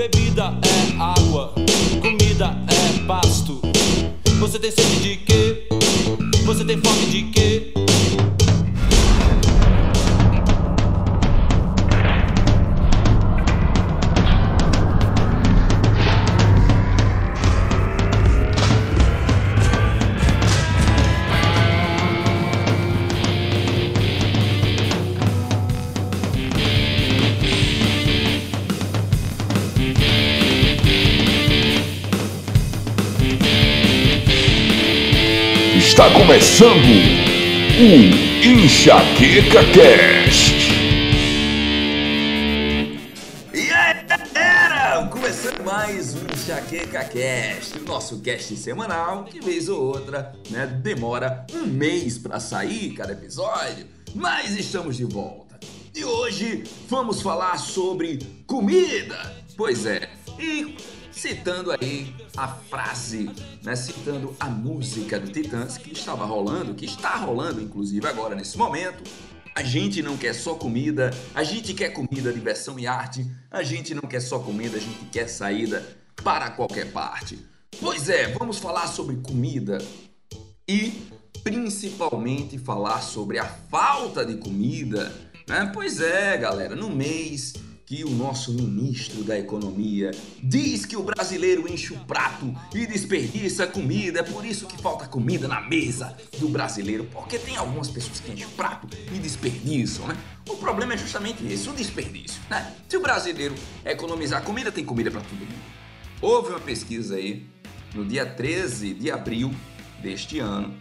[0.00, 1.52] Bebida é água,
[2.00, 3.60] comida é pasto.
[4.38, 5.68] Você tem sede de quê?
[6.46, 7.59] Você tem fome de quê?
[36.00, 36.82] Está começando
[37.78, 40.54] o Enxaqueca Cast.
[43.52, 45.06] E aí, galera!
[45.08, 51.44] Começando mais um Enxaqueca Cast, o nosso cast semanal, que vez ou outra, né, demora
[51.52, 55.60] um mês para sair cada episódio, mas estamos de volta.
[55.94, 59.36] E hoje vamos falar sobre comida.
[59.54, 60.08] Pois é,
[60.38, 60.74] e
[61.20, 63.30] citando aí a frase,
[63.62, 68.56] né, citando a música do Titãs que estava rolando, que está rolando inclusive agora nesse
[68.56, 69.04] momento.
[69.54, 73.30] A gente não quer só comida, a gente quer comida, diversão e arte.
[73.50, 75.86] A gente não quer só comida, a gente quer saída
[76.24, 77.38] para qualquer parte.
[77.78, 79.76] Pois é, vamos falar sobre comida
[80.66, 81.06] e
[81.42, 85.12] principalmente falar sobre a falta de comida.
[85.46, 85.70] Né?
[85.74, 87.52] Pois é, galera, no mês
[87.90, 93.66] que o nosso ministro da Economia diz que o brasileiro enche o prato e desperdiça
[93.66, 98.20] comida, é por isso que falta comida na mesa do brasileiro, porque tem algumas pessoas
[98.20, 100.16] que enchem o prato e desperdiçam, né?
[100.48, 102.76] O problema é justamente esse, o desperdício, né?
[102.88, 105.64] Se o brasileiro economizar comida, tem comida para todo mundo.
[106.22, 107.44] Houve uma pesquisa aí
[107.92, 109.52] no dia 13 de abril
[110.00, 110.72] deste ano,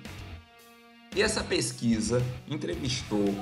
[1.16, 3.34] e essa pesquisa entrevistou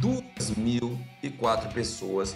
[0.00, 2.34] 2.004 pessoas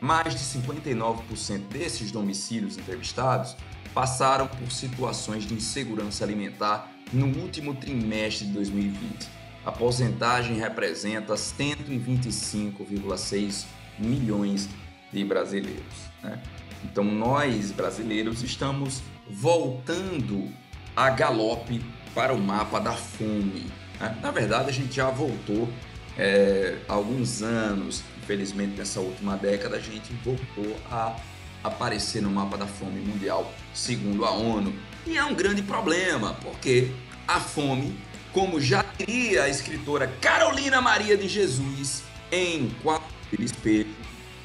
[0.00, 3.54] mais de 59% desses domicílios entrevistados
[3.92, 9.28] passaram por situações de insegurança alimentar no último trimestre de 2020.
[9.64, 13.64] A porcentagem representa 125,6
[13.98, 14.68] milhões
[15.12, 15.82] de brasileiros.
[16.22, 16.40] Né?
[16.84, 20.48] Então, nós brasileiros estamos voltando
[20.94, 21.84] a galope
[22.14, 23.66] para o mapa da fome.
[24.00, 24.16] Né?
[24.22, 25.68] Na verdade, a gente já voltou
[26.16, 31.16] é, alguns anos Infelizmente, nessa última década, a gente voltou a
[31.64, 34.74] aparecer no mapa da fome mundial, segundo a ONU.
[35.06, 36.92] E é um grande problema, porque
[37.26, 37.98] a fome,
[38.30, 43.08] como já diria a escritora Carolina Maria de Jesus em Quatro
[43.42, 43.96] Espelho,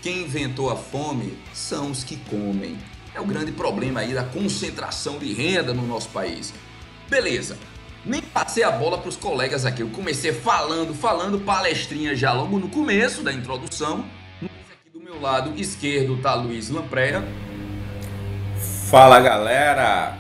[0.02, 2.78] quem inventou a fome são os que comem.
[3.14, 6.54] É o grande problema aí da concentração de renda no nosso país.
[7.10, 7.58] Beleza,
[8.06, 9.82] nem passei a bola para os colegas aqui.
[9.82, 14.06] Eu comecei falando, falando palestrinha já logo no começo da introdução.
[14.42, 17.24] Mas aqui do meu lado esquerdo tá Luiz Lampreia.
[18.90, 20.18] Fala galera!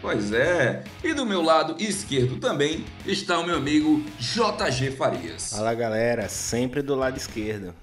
[0.00, 5.50] Pois é, e do meu lado esquerdo também está o meu amigo JG Farias.
[5.50, 7.74] Fala galera, sempre do lado esquerdo.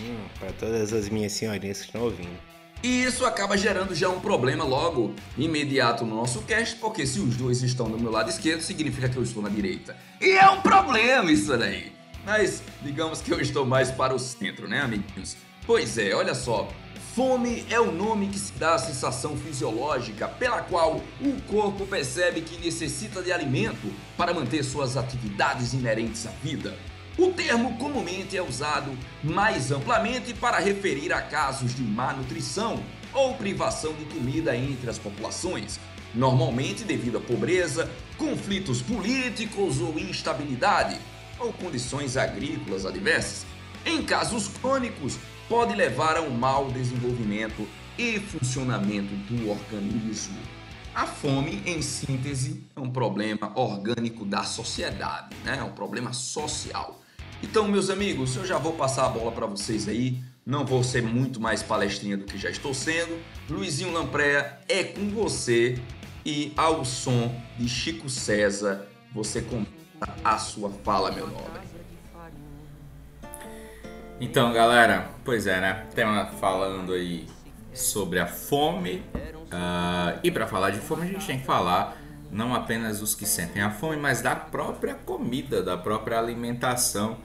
[0.00, 2.49] Hum, para todas as minhas senhorinhas que estão ouvindo.
[2.82, 7.36] E isso acaba gerando já um problema logo imediato no nosso cast, porque se os
[7.36, 9.94] dois estão do meu lado esquerdo, significa que eu estou na direita.
[10.18, 11.92] E é um problema isso daí.
[12.24, 15.36] Mas digamos que eu estou mais para o centro, né, amiguinhos?
[15.66, 16.68] Pois é, olha só.
[17.14, 22.40] Fome é o nome que se dá à sensação fisiológica pela qual o corpo percebe
[22.40, 26.78] que necessita de alimento para manter suas atividades inerentes à vida.
[27.20, 32.82] O termo comumente é usado mais amplamente para referir a casos de má nutrição
[33.12, 35.78] ou privação de comida entre as populações,
[36.14, 40.98] normalmente devido à pobreza, conflitos políticos ou instabilidade,
[41.38, 43.44] ou condições agrícolas adversas.
[43.84, 50.38] Em casos crônicos, pode levar a um mau desenvolvimento e funcionamento do organismo.
[50.94, 55.58] A fome, em síntese, é um problema orgânico da sociedade, né?
[55.58, 56.99] é um problema social.
[57.42, 60.22] Então, meus amigos, eu já vou passar a bola para vocês aí.
[60.44, 63.18] Não vou ser muito mais palestrinha do que já estou sendo.
[63.48, 65.78] Luizinho Lampreia é com você
[66.24, 69.70] e ao som de Chico César, você começa
[70.22, 71.60] a sua fala, meu nobre.
[74.20, 75.86] Então, galera, pois é, né?
[75.94, 77.26] Tema falando aí
[77.72, 79.02] sobre a fome.
[79.46, 81.96] Uh, e para falar de fome, a gente tem que falar
[82.30, 87.18] não apenas dos que sentem a fome, mas da própria comida, da própria alimentação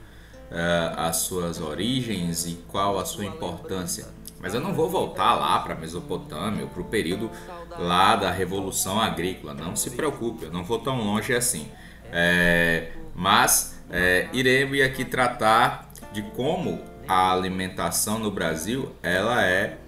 [0.96, 4.06] as suas origens e qual a sua importância.
[4.40, 7.30] Mas eu não vou voltar lá para a Mesopotâmia, para o período
[7.78, 9.54] lá da Revolução Agrícola.
[9.54, 11.68] Não se preocupe, eu não vou tão longe assim.
[12.12, 19.78] É, mas é, irei aqui tratar de como a alimentação no Brasil ela é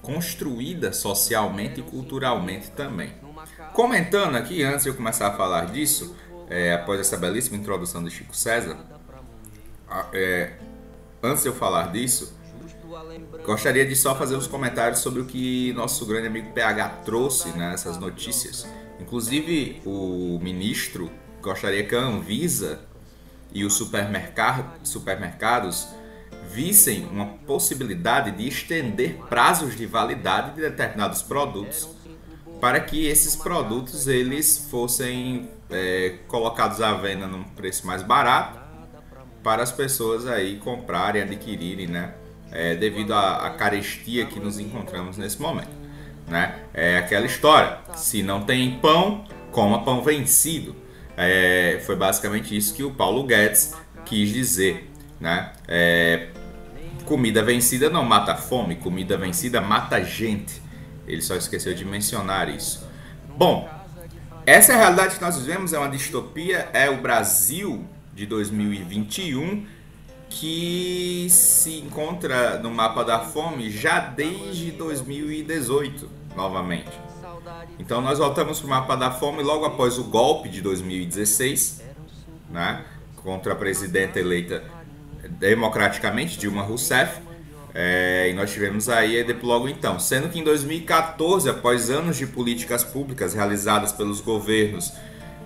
[0.00, 3.14] construída socialmente e culturalmente também.
[3.72, 6.14] Comentando aqui, antes de eu começar a falar disso,
[6.50, 8.76] é, após essa belíssima introdução de Chico César,
[10.12, 10.52] é,
[11.22, 12.36] antes de eu falar disso,
[13.44, 17.96] gostaria de só fazer uns comentários sobre o que nosso grande amigo PH trouxe nessas
[17.96, 18.66] né, notícias.
[19.00, 21.10] Inclusive, o ministro
[21.40, 22.80] gostaria que a Anvisa
[23.52, 25.88] e os supermercado, supermercados
[26.48, 31.88] vissem uma possibilidade de estender prazos de validade de determinados produtos
[32.60, 38.61] para que esses produtos eles fossem é, colocados à venda num preço mais barato
[39.42, 42.14] para as pessoas aí comprarem, adquirirem, né?
[42.50, 45.70] É, devido à, à carestia que nos encontramos nesse momento,
[46.28, 46.60] né?
[46.74, 50.76] É aquela história: se não tem pão, coma pão vencido.
[51.16, 53.74] É, foi basicamente isso que o Paulo Guedes
[54.04, 54.90] quis dizer,
[55.20, 55.52] né?
[55.68, 56.28] É,
[57.04, 60.60] comida vencida não mata fome, comida vencida mata gente.
[61.06, 62.86] Ele só esqueceu de mencionar isso.
[63.36, 63.68] Bom,
[64.46, 69.66] essa é a realidade que nós vivemos, é uma distopia, é o Brasil de 2021
[70.28, 76.90] que se encontra no mapa da fome já desde 2018, novamente.
[77.78, 81.82] Então nós voltamos para o mapa da fome logo após o golpe de 2016,
[82.50, 82.84] né,
[83.16, 84.64] contra a presidenta eleita
[85.28, 87.20] democraticamente, Dilma Rousseff,
[87.74, 89.98] é, e nós tivemos aí logo então.
[89.98, 94.92] Sendo que em 2014, após anos de políticas públicas realizadas pelos governos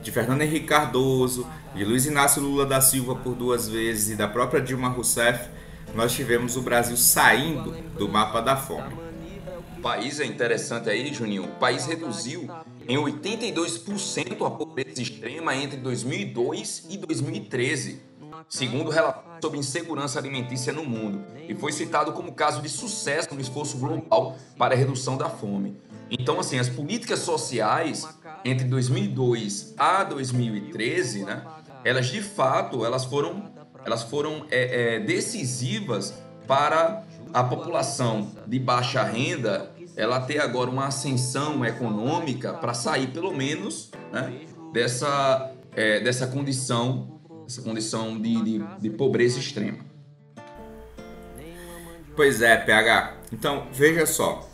[0.03, 1.47] de Fernando Henrique Cardoso,
[1.77, 5.51] de Luiz Inácio Lula da Silva por duas vezes e da própria Dilma Rousseff,
[5.95, 8.97] nós tivemos o Brasil saindo do mapa da fome.
[9.77, 11.45] O país é interessante aí, Juninho.
[11.45, 12.49] O país reduziu
[12.89, 18.01] em 82% a pobreza extrema entre 2002 e 2013,
[18.49, 23.35] segundo o relatório sobre insegurança alimentícia no mundo, e foi citado como caso de sucesso
[23.35, 25.77] no esforço global para a redução da fome.
[26.11, 28.09] Então, assim, as políticas sociais
[28.45, 31.43] entre 2002 a 2013, né,
[31.87, 33.53] elas de fato elas foram,
[33.85, 36.13] elas foram é, é, decisivas
[36.45, 43.33] para a população de baixa renda ela ter agora uma ascensão econômica para sair pelo
[43.33, 44.41] menos né,
[44.73, 49.79] dessa, é, dessa condição, essa condição de, de, de pobreza extrema.
[52.15, 53.17] Pois é, PH.
[53.33, 54.49] Então, veja só.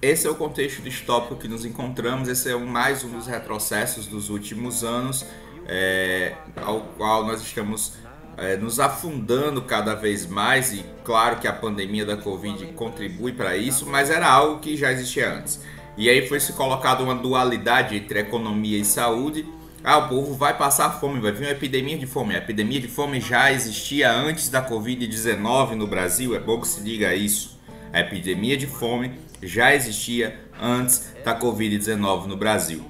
[0.00, 4.30] Esse é o contexto distópico que nos encontramos, esse é mais um dos retrocessos dos
[4.30, 5.26] últimos anos,
[5.70, 7.92] é, ao qual nós estamos
[8.36, 13.56] é, nos afundando cada vez mais, e claro que a pandemia da Covid contribui para
[13.56, 15.60] isso, mas era algo que já existia antes.
[15.96, 19.46] E aí foi se colocado uma dualidade entre economia e saúde.
[19.84, 22.34] Ah, o povo vai passar fome, vai vir uma epidemia de fome.
[22.34, 26.82] A epidemia de fome já existia antes da Covid-19 no Brasil, é bom que se
[26.82, 27.58] diga isso.
[27.92, 29.12] A epidemia de fome
[29.42, 32.84] já existia antes da Covid-19 no Brasil.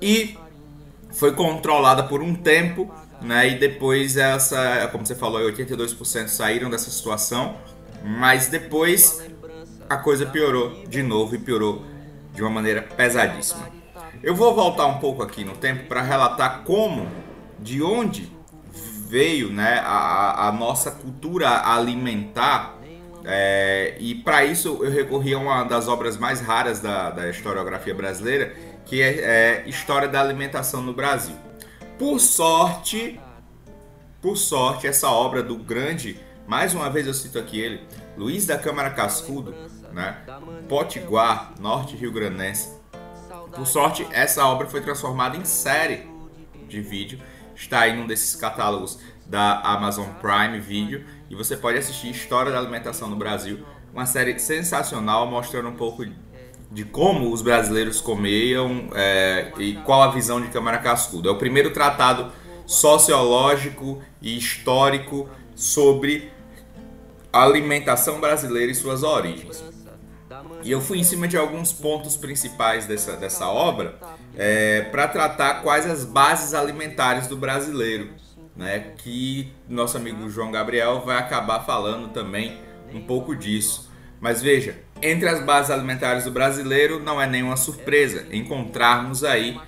[0.00, 0.36] E
[1.14, 3.48] foi controlada por um tempo, né?
[3.48, 7.56] E depois essa, como você falou, 82% saíram dessa situação,
[8.04, 9.22] mas depois
[9.88, 11.84] a coisa piorou de novo e piorou
[12.32, 13.68] de uma maneira pesadíssima.
[14.22, 17.08] Eu vou voltar um pouco aqui no tempo para relatar como,
[17.58, 18.32] de onde
[19.08, 22.74] veio né, a, a nossa cultura alimentar
[23.24, 27.94] é, e para isso eu recorri a uma das obras mais raras da, da historiografia
[27.94, 28.54] brasileira,
[28.86, 31.36] que é, é, História da Alimentação no Brasil.
[31.98, 33.20] Por sorte,
[34.20, 37.86] por sorte, essa obra do grande, mais uma vez eu cito aqui ele,
[38.16, 39.54] Luiz da Câmara Cascudo,
[39.92, 40.18] né?
[40.68, 42.78] Potiguar, Norte Rio Grandense.
[43.54, 46.08] Por sorte, essa obra foi transformada em série
[46.68, 47.20] de vídeo.
[47.54, 52.58] Está aí num desses catálogos da Amazon Prime Video e você pode assistir História da
[52.58, 56.04] Alimentação no Brasil, uma série sensacional mostrando um pouco
[56.74, 61.28] de como os brasileiros comiam é, e qual a visão de Câmara Cascudo.
[61.28, 62.30] É o primeiro tratado
[62.66, 66.30] sociológico e histórico sobre
[67.32, 69.64] a alimentação brasileira e suas origens.
[70.62, 73.98] E eu fui em cima de alguns pontos principais dessa, dessa obra
[74.36, 78.10] é, para tratar quais as bases alimentares do brasileiro
[78.56, 82.58] né, que nosso amigo João Gabriel vai acabar falando também
[82.92, 83.90] um pouco disso.
[84.20, 89.60] Mas veja, entre as bases alimentares do brasileiro não é nenhuma surpresa encontrarmos aí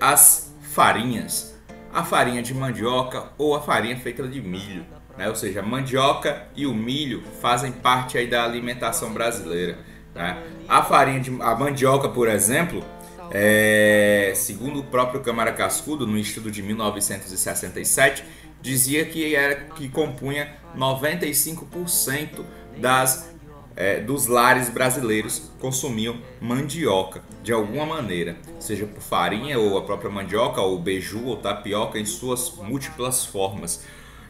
[0.00, 1.56] as farinhas.
[1.92, 4.86] A farinha de mandioca ou a farinha feita de milho.
[5.18, 5.28] Né?
[5.28, 9.76] Ou seja, a mandioca e o milho fazem parte aí da alimentação brasileira.
[10.14, 10.38] Né?
[10.68, 12.84] A farinha de a mandioca, por exemplo,
[13.32, 18.22] é, segundo o próprio Câmara Cascudo, no estudo de 1967,
[18.62, 22.44] dizia que, era, que compunha 95%
[22.78, 23.35] das
[23.76, 30.10] é, dos lares brasileiros consumiam mandioca de alguma maneira, seja por farinha ou a própria
[30.10, 33.84] mandioca, ou beiju ou tapioca em suas múltiplas formas.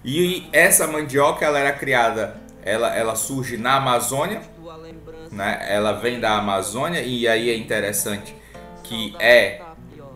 [0.05, 4.43] E essa mandioca ela era criada, ela, ela surge na Amazônia,
[5.31, 5.65] né?
[5.69, 8.35] Ela vem da Amazônia e aí é interessante
[8.83, 9.61] que é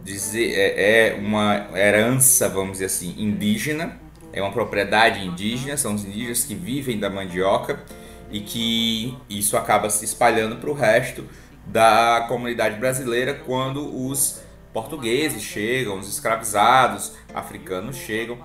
[0.02, 3.98] dizer é, é uma herança, vamos dizer assim, indígena,
[4.32, 7.80] é uma propriedade indígena, são os indígenas que vivem da mandioca
[8.30, 11.26] e que isso acaba se espalhando para o resto
[11.66, 18.38] da comunidade brasileira quando os portugueses chegam, os escravizados africanos chegam,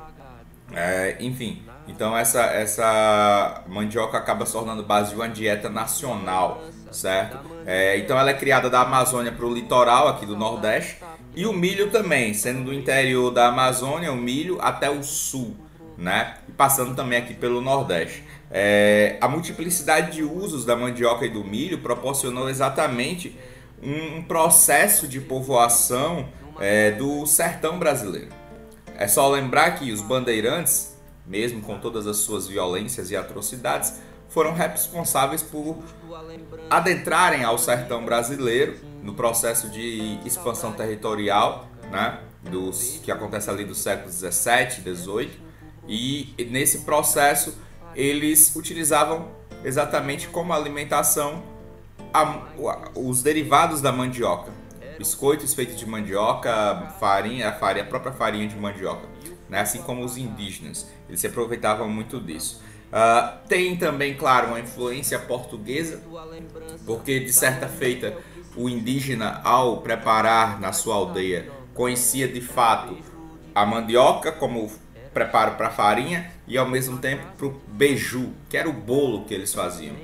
[0.74, 1.63] é, enfim.
[1.88, 7.38] Então essa, essa mandioca acaba se tornando base de uma dieta nacional, certo?
[7.65, 10.98] É, então ela é criada da Amazônia para o litoral aqui do Nordeste
[11.36, 15.56] e o milho também, sendo do interior da Amazônia, o milho até o sul,
[15.98, 16.38] né?
[16.48, 18.24] E passando também aqui pelo Nordeste.
[18.52, 23.38] É, a multiplicidade de usos da mandioca e do milho proporcionou exatamente
[23.82, 28.30] um processo de povoação é, do sertão brasileiro.
[28.98, 33.94] É só lembrar que os bandeirantes, mesmo com todas as suas violências e atrocidades,
[34.30, 35.78] foram responsáveis por
[36.70, 43.75] adentrarem ao sertão brasileiro no processo de expansão territorial, né, dos, que acontece ali do
[43.75, 45.32] século 17, 18,
[45.88, 47.56] e nesse processo
[47.96, 49.30] eles utilizavam
[49.64, 51.44] exatamente como alimentação
[52.14, 54.52] a, os derivados da mandioca.
[54.98, 59.08] Biscoitos feitos de mandioca, farinha, a, farinha, a própria farinha de mandioca,
[59.50, 59.60] né?
[59.60, 60.88] assim como os indígenas.
[61.10, 62.62] Eles se aproveitavam muito disso.
[62.86, 66.02] Uh, tem também, claro, uma influência portuguesa,
[66.86, 68.16] porque de certa feita
[68.56, 72.98] o indígena, ao preparar na sua aldeia, conhecia de fato
[73.54, 74.72] a mandioca como
[75.15, 79.34] preparo para farinha e ao mesmo tempo para o beiju, que era o bolo que
[79.34, 79.95] eles faziam.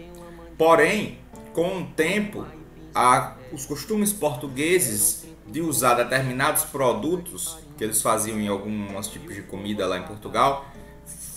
[0.58, 1.20] Porém,
[1.52, 2.48] com o tempo,
[2.96, 9.42] a, os costumes portugueses de usar determinados produtos que eles faziam em alguns tipos de
[9.42, 10.66] comida lá em Portugal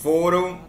[0.01, 0.61] foram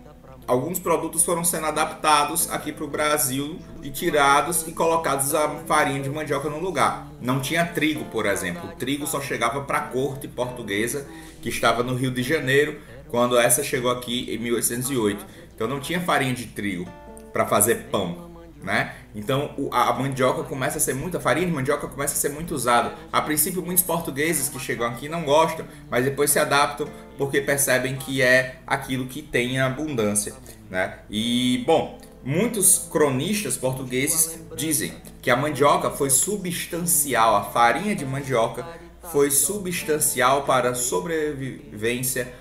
[0.47, 6.01] alguns produtos foram sendo adaptados aqui para o Brasil e tirados e colocados a farinha
[6.01, 7.07] de mandioca no lugar.
[7.21, 8.69] Não tinha trigo, por exemplo.
[8.69, 11.07] O trigo só chegava para a corte portuguesa
[11.41, 15.25] que estava no Rio de Janeiro quando essa chegou aqui em 1808.
[15.55, 16.87] Então não tinha farinha de trigo
[17.31, 18.31] para fazer pão,
[18.61, 18.95] né?
[19.13, 22.53] Então a mandioca começa a ser muito, a farinha de mandioca começa a ser muito
[22.53, 22.93] usada.
[23.11, 27.95] A princípio muitos portugueses que chegam aqui não gostam, mas depois se adaptam porque percebem
[27.95, 30.33] que é aquilo que tem abundância,
[30.69, 30.99] né?
[31.09, 38.65] E bom, muitos cronistas portugueses dizem que a mandioca foi substancial, a farinha de mandioca
[39.11, 42.33] foi substancial para a sobrevivência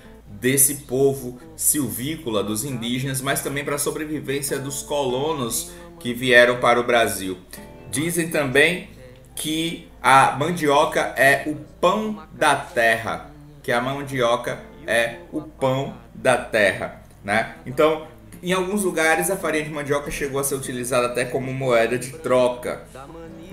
[0.45, 6.79] desse povo silvícola dos indígenas, mas também para a sobrevivência dos colonos que vieram para
[6.79, 7.39] o Brasil.
[7.91, 8.91] Dizem também
[9.35, 13.31] que a mandioca é o pão da terra,
[13.63, 17.55] que a mandioca é o pão da terra, né?
[17.65, 18.07] Então,
[18.43, 22.19] em alguns lugares a farinha de mandioca chegou a ser utilizada até como moeda de
[22.19, 22.85] troca,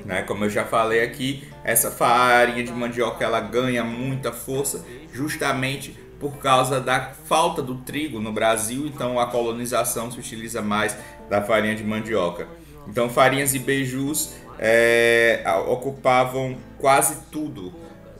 [0.06, 0.24] né?
[0.24, 6.38] Como eu já falei aqui, essa farinha de mandioca ela ganha muita força justamente por
[6.38, 10.96] causa da falta do trigo no Brasil, então a colonização se utiliza mais
[11.28, 12.48] da farinha de mandioca.
[12.88, 17.74] Então farinhas e beijus é, ocupavam quase tudo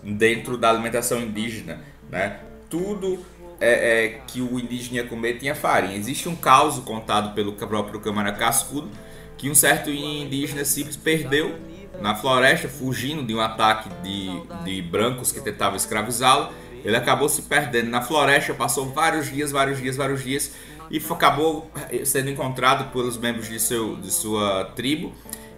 [0.04, 1.80] dentro da alimentação indígena,
[2.10, 2.40] né?
[2.68, 3.24] Tudo
[3.60, 5.96] é, é, que o indígena ia comer tinha farinha.
[5.96, 8.90] Existe um caos contado pelo próprio Câmara Cascudo
[9.38, 11.56] que um certo indígena simples perdeu
[12.00, 14.30] na floresta, fugindo de um ataque de,
[14.64, 16.52] de brancos que tentavam escravizá-lo
[16.84, 20.52] ele acabou se perdendo na floresta, passou vários dias, vários dias, vários dias
[20.92, 21.72] e acabou
[22.04, 25.14] sendo encontrado pelos membros de, seu, de sua tribo.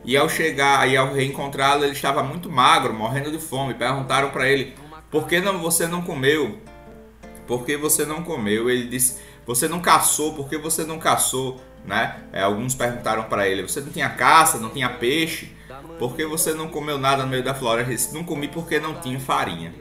[0.06, 3.74] E ao chegar e ao reencontrá-lo, ele estava muito magro, morrendo de fome.
[3.74, 4.76] Perguntaram para ele:
[5.10, 6.60] "Por que não você não comeu?
[7.48, 10.34] Por que você não comeu?" Ele disse: "Você não caçou?
[10.34, 12.18] Por que você não caçou?" Né?
[12.32, 14.60] É, alguns perguntaram para ele: "Você não tinha caça?
[14.60, 15.56] Não tinha peixe?
[15.98, 18.80] Por que você não comeu nada no meio da floresta?" Ele disse: "Não comi porque
[18.80, 19.74] não tinha farinha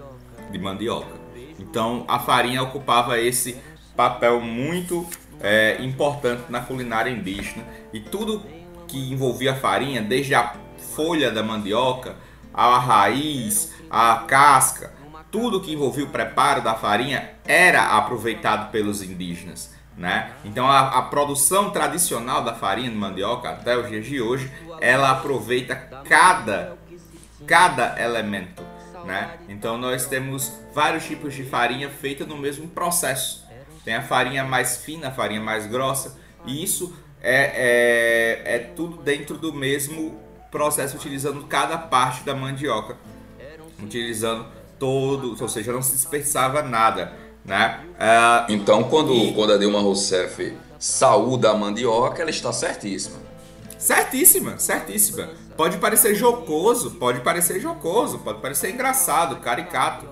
[0.51, 1.22] de mandioca."
[1.63, 3.57] Então a farinha ocupava esse
[3.97, 5.07] papel muito
[5.41, 8.43] é, importante na culinária indígena e tudo
[8.89, 10.55] que envolvia a farinha, desde a
[10.95, 12.17] folha da mandioca,
[12.53, 14.93] a raiz, a casca,
[15.31, 19.73] tudo que envolvia o preparo da farinha era aproveitado pelos indígenas.
[19.97, 20.33] Né?
[20.45, 24.51] Então a, a, produção tradicional da farinha de mandioca até os dias de hoje,
[24.81, 26.77] ela aproveita cada,
[27.47, 28.72] cada elemento
[29.05, 29.39] né?
[29.49, 33.43] Então nós temos vários tipos de farinha feita no mesmo processo.
[33.85, 36.17] Tem a farinha mais fina, a farinha mais grossa,
[36.47, 42.97] e isso é, é, é tudo dentro do mesmo processo, utilizando cada parte da mandioca,
[43.83, 44.47] utilizando
[44.79, 47.13] todo, ou seja, não se dispersava nada,
[47.45, 47.81] né?
[47.95, 49.33] Uh, então, quando, e...
[49.33, 53.17] quando a Dilma Rousseff saúda a mandioca, ela está certíssima.
[53.79, 55.31] Certíssima, certíssima.
[55.57, 60.09] Pode parecer jocoso, pode parecer jocoso, pode parecer engraçado, caricato,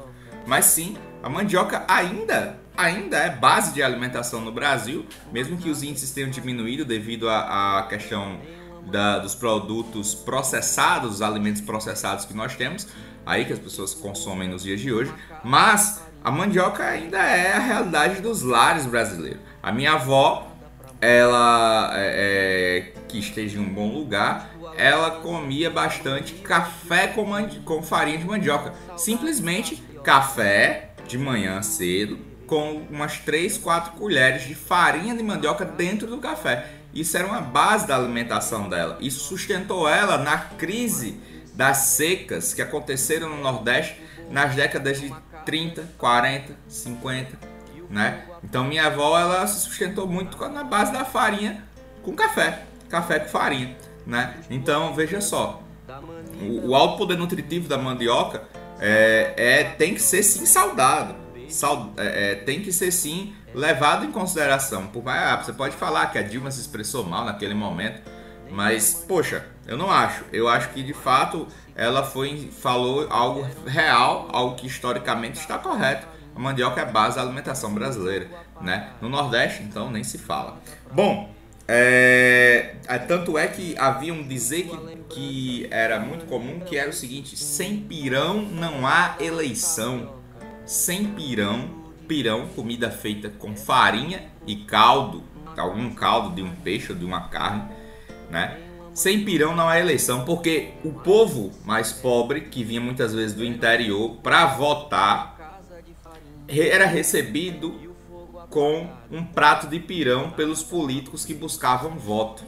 [0.46, 5.82] mas sim, a mandioca ainda ainda é base de alimentação no Brasil, mesmo que os
[5.82, 8.40] índices tenham diminuído devido à questão
[8.86, 12.88] da, dos produtos processados, os alimentos processados que nós temos,
[13.26, 15.12] aí que as pessoas consomem nos dias de hoje,
[15.44, 19.40] mas a mandioca ainda é a realidade dos lares brasileiros.
[19.62, 20.50] A minha avó,
[21.00, 27.26] ela é, é que esteja em um bom lugar, ela comia bastante café com,
[27.64, 28.74] com farinha de mandioca.
[28.96, 36.06] Simplesmente café de manhã cedo, com umas 3, 4 colheres de farinha de mandioca dentro
[36.06, 36.66] do café.
[36.92, 38.98] Isso era uma base da alimentação dela.
[39.00, 41.20] Isso sustentou ela na crise
[41.54, 44.00] das secas que aconteceram no Nordeste
[44.30, 45.12] nas décadas de
[45.44, 47.38] 30, 40, 50,
[47.88, 48.24] né?
[48.42, 51.64] Então minha avó ela se sustentou muito na base da farinha
[52.02, 53.76] com café, café com farinha,
[54.10, 54.34] né?
[54.50, 55.62] Então veja só,
[56.42, 58.42] o, o alto poder nutritivo da mandioca
[58.80, 61.14] é, é tem que ser sim saudado
[61.96, 64.86] é, é, tem que ser sim levado em consideração.
[64.86, 68.00] Por mais, ah, você pode falar que a Dilma se expressou mal naquele momento,
[68.50, 70.24] mas poxa, eu não acho.
[70.32, 76.06] Eu acho que de fato ela foi falou algo real, algo que historicamente está correto.
[76.34, 78.28] A mandioca é base da alimentação brasileira,
[78.60, 78.90] né?
[79.00, 80.56] No Nordeste, então nem se fala.
[80.92, 81.34] Bom,
[81.72, 86.90] é, é, tanto é que havia um dizer que, que era muito comum que era
[86.90, 90.20] o seguinte: sem pirão não há eleição
[90.70, 91.68] sem pirão,
[92.06, 95.24] pirão, comida feita com farinha e caldo,
[95.56, 97.64] algum caldo de um peixe ou de uma carne,
[98.30, 98.56] né?
[98.94, 103.44] Sem pirão não há eleição, porque o povo mais pobre, que vinha muitas vezes do
[103.44, 105.60] interior para votar,
[106.46, 107.89] era recebido
[108.50, 112.42] com um prato de pirão pelos políticos que buscavam voto.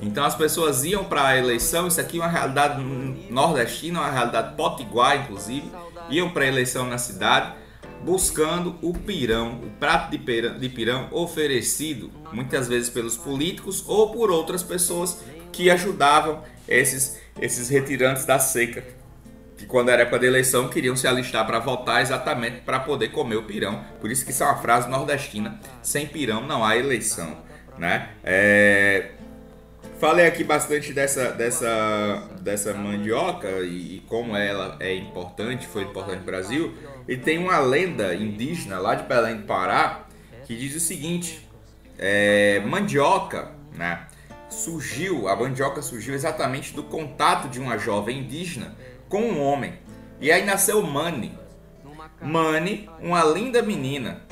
[0.00, 2.82] Então as pessoas iam para a eleição, isso aqui é uma realidade
[3.30, 5.70] nordestina, uma realidade potiguar, inclusive,
[6.08, 7.54] iam para a eleição na cidade
[8.04, 14.10] buscando o pirão, o prato de pirão, de pirão oferecido muitas vezes pelos políticos ou
[14.12, 18.84] por outras pessoas que ajudavam esses, esses retirantes da seca,
[19.56, 23.36] que quando era época de eleição queriam se alistar para votar exatamente para poder comer
[23.36, 23.84] o pirão.
[24.00, 27.44] Por isso que isso é uma frase nordestina: sem pirão não há eleição.
[27.78, 28.10] Né?
[28.24, 29.10] É,
[29.98, 36.18] Falei aqui bastante dessa, dessa, dessa mandioca e, e, como ela é importante, foi importante
[36.18, 36.74] no Brasil.
[37.08, 40.06] E tem uma lenda indígena lá de Belém do Pará
[40.44, 41.48] que diz o seguinte:
[41.98, 44.06] é, mandioca, né?
[44.50, 48.76] Surgiu, a mandioca surgiu exatamente do contato de uma jovem indígena
[49.08, 49.74] com um homem.
[50.20, 51.38] E aí nasceu Mani.
[52.20, 54.22] Mani, uma linda menina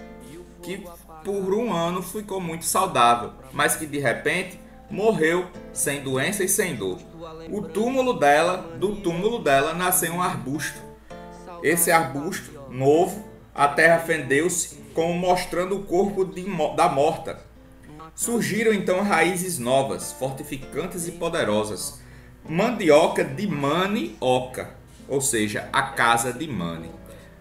[0.62, 0.82] que
[1.22, 4.58] por um ano ficou muito saudável, mas que de repente
[4.90, 6.98] morreu sem doença e sem dor.
[7.50, 10.78] O túmulo dela, do túmulo dela, nasceu um arbusto.
[11.62, 16.44] Esse arbusto, novo, a terra fendeu-se, como mostrando o corpo de,
[16.76, 17.40] da morta.
[18.14, 22.00] Surgiram então raízes novas, fortificantes e poderosas.
[22.48, 24.70] Mandioca de Mani-oca,
[25.08, 26.90] ou seja, a casa de Mani.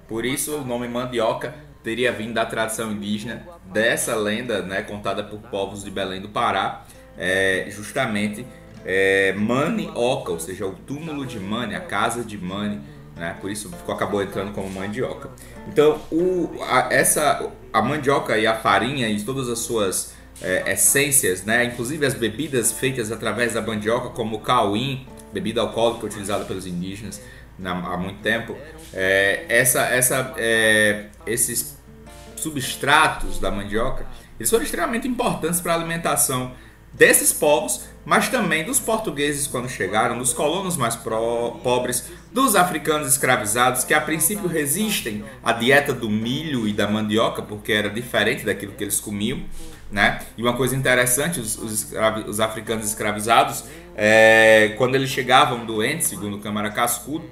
[0.07, 5.39] Por isso o nome mandioca teria vindo da tradição indígena dessa lenda, né, contada por
[5.39, 6.85] povos de Belém do Pará,
[7.17, 8.45] é, justamente
[8.85, 12.79] é, Mani Oca, ou seja, o túmulo de Mani, a casa de Mani,
[13.15, 13.35] né?
[13.41, 15.29] por isso acabou entrando como mandioca.
[15.67, 21.43] Então, o, a, essa, a mandioca e a farinha e todas as suas é, essências,
[21.43, 21.65] né?
[21.65, 27.21] inclusive as bebidas feitas através da mandioca, como o cauim, bebida alcoólica utilizada pelos indígenas
[27.57, 28.55] na, há muito tempo,
[28.93, 31.77] é, essa, essa, é, esses
[32.35, 34.05] substratos da mandioca,
[34.39, 36.51] eles foram extremamente importantes para a alimentação
[36.93, 43.07] desses povos, mas também dos portugueses quando chegaram, dos colonos mais pro, pobres, dos africanos
[43.07, 48.45] escravizados que a princípio resistem à dieta do milho e da mandioca porque era diferente
[48.45, 49.43] daquilo que eles comiam,
[49.93, 50.19] né?
[50.35, 51.93] E uma coisa interessante, os, os,
[52.27, 53.63] os africanos escravizados,
[53.95, 57.29] é, quando eles chegavam doentes, segundo o Câmara Cascudo,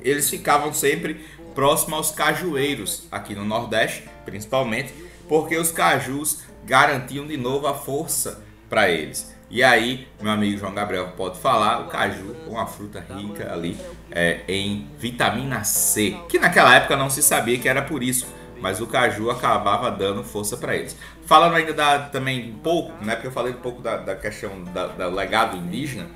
[0.00, 4.94] eles ficavam sempre próximo aos cajueiros, aqui no Nordeste, principalmente,
[5.28, 9.34] porque os cajus garantiam de novo a força para eles.
[9.50, 13.76] E aí, meu amigo João Gabriel pode falar, o caju é uma fruta rica ali
[14.12, 18.28] é, em vitamina C, que naquela época não se sabia que era por isso,
[18.60, 20.96] mas o caju acabava dando força para eles.
[21.26, 24.62] Falando ainda da, também um pouco, né, porque eu falei um pouco da, da questão
[24.64, 26.06] da, do legado indígena,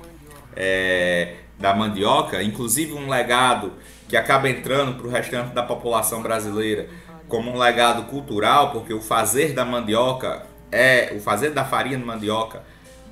[0.55, 3.73] é, da mandioca, inclusive um legado
[4.07, 6.87] que acaba entrando para o restante da população brasileira
[7.27, 12.03] como um legado cultural, porque o fazer da mandioca é o fazer da farinha de
[12.03, 12.63] mandioca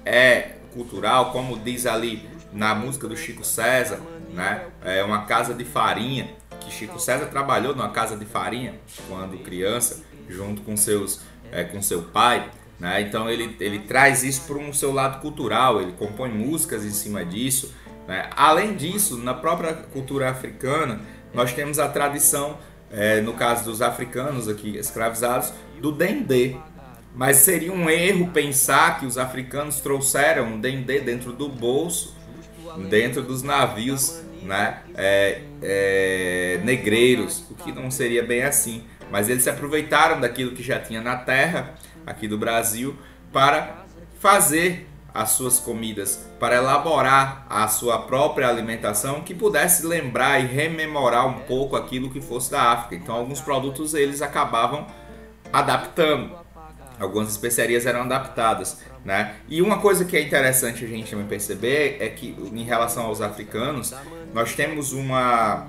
[0.06, 4.00] é cultural, como diz ali na música do Chico César,
[4.32, 4.66] né?
[4.84, 6.30] É uma casa de farinha
[6.64, 8.76] que Chico César trabalhou numa casa de farinha
[9.08, 11.22] quando criança, junto com seus
[11.52, 12.50] é, com seu pai.
[12.80, 13.02] Né?
[13.02, 17.24] Então ele, ele traz isso para um seu lado cultural, ele compõe músicas em cima
[17.24, 17.74] disso.
[18.08, 18.30] Né?
[18.36, 21.00] Além disso, na própria cultura africana,
[21.34, 22.58] nós temos a tradição,
[22.92, 26.56] é, no caso dos africanos aqui escravizados, do dendê.
[27.16, 32.16] Mas seria um erro pensar que os africanos trouxeram um dendê dentro do bolso,
[32.90, 38.84] dentro dos navios né, é, é, negreiros, o que não seria bem assim.
[39.12, 41.76] Mas eles se aproveitaram daquilo que já tinha na terra,
[42.06, 42.96] aqui do Brasil,
[43.32, 43.86] para
[44.20, 51.28] fazer as suas comidas, para elaborar a sua própria alimentação que pudesse lembrar e rememorar
[51.28, 52.96] um pouco aquilo que fosse da África.
[52.96, 54.88] Então, alguns produtos eles acabavam
[55.52, 56.36] adaptando.
[57.00, 59.36] Algumas especiarias eram adaptadas, né?
[59.50, 63.94] E uma coisa que é interessante a gente perceber é que em relação aos africanos,
[64.34, 65.68] nós temos uma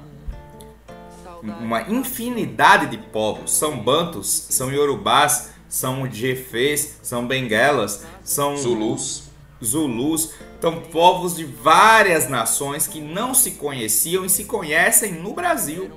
[1.61, 3.53] uma infinidade de povos.
[3.53, 9.25] São bantos, são iorubás, são jefês, são benguelas, são Zulus.
[9.63, 10.35] Zulus.
[10.59, 15.91] Então, povos de várias nações que não se conheciam e se conhecem no Brasil.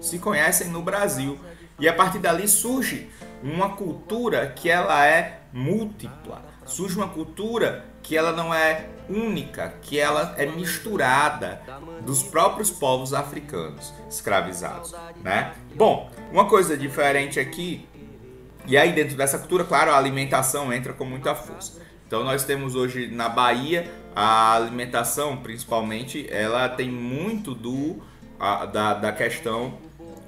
[0.00, 1.38] Se conhecem no Brasil.
[1.78, 3.08] E a partir dali surge
[3.42, 6.44] uma cultura que ela é múltipla.
[6.64, 11.60] Surge uma cultura que ela não é única, que ela é misturada
[12.02, 15.54] dos próprios povos africanos escravizados, né?
[15.74, 17.88] Bom, uma coisa diferente aqui,
[18.64, 21.82] e aí dentro dessa cultura, claro, a alimentação entra com muita força.
[22.06, 28.00] Então nós temos hoje na Bahia a alimentação, principalmente, ela tem muito do
[28.38, 29.78] a, da, da questão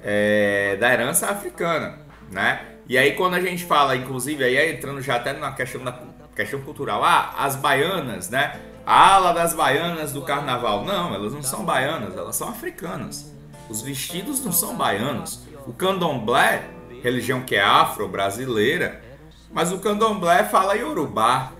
[0.03, 2.61] é, da herança africana, né?
[2.89, 6.08] E aí quando a gente fala, inclusive, aí entrando já até na questão da
[6.39, 8.59] questão cultural, ah, as baianas, né?
[8.85, 10.85] A ala das baianas do carnaval.
[10.85, 13.31] Não, elas não são baianas, elas são africanas.
[13.69, 15.41] Os vestidos não são baianos.
[15.67, 16.69] O candomblé,
[17.03, 19.03] religião que é afro-brasileira,
[19.51, 21.51] mas o candomblé fala iorubá.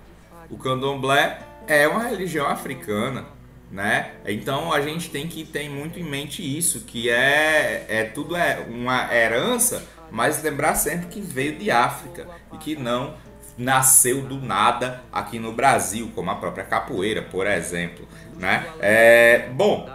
[0.49, 3.25] O candomblé é uma religião africana,
[3.69, 4.13] né?
[4.25, 8.65] Então a gente tem que ter muito em mente isso, que é, é tudo é
[8.69, 13.15] uma herança mas lembrar sempre que veio de África e que não
[13.59, 18.07] nasceu do nada aqui no Brasil, como a própria capoeira, por exemplo.
[18.37, 18.65] Né?
[18.79, 19.87] É, bom,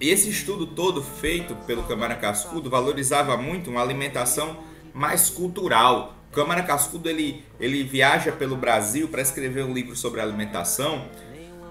[0.00, 4.58] esse estudo todo feito pelo Câmara Cascudo valorizava muito uma alimentação
[4.94, 6.14] mais cultural.
[6.30, 11.04] O Câmara Cascudo ele, ele viaja pelo Brasil para escrever um livro sobre alimentação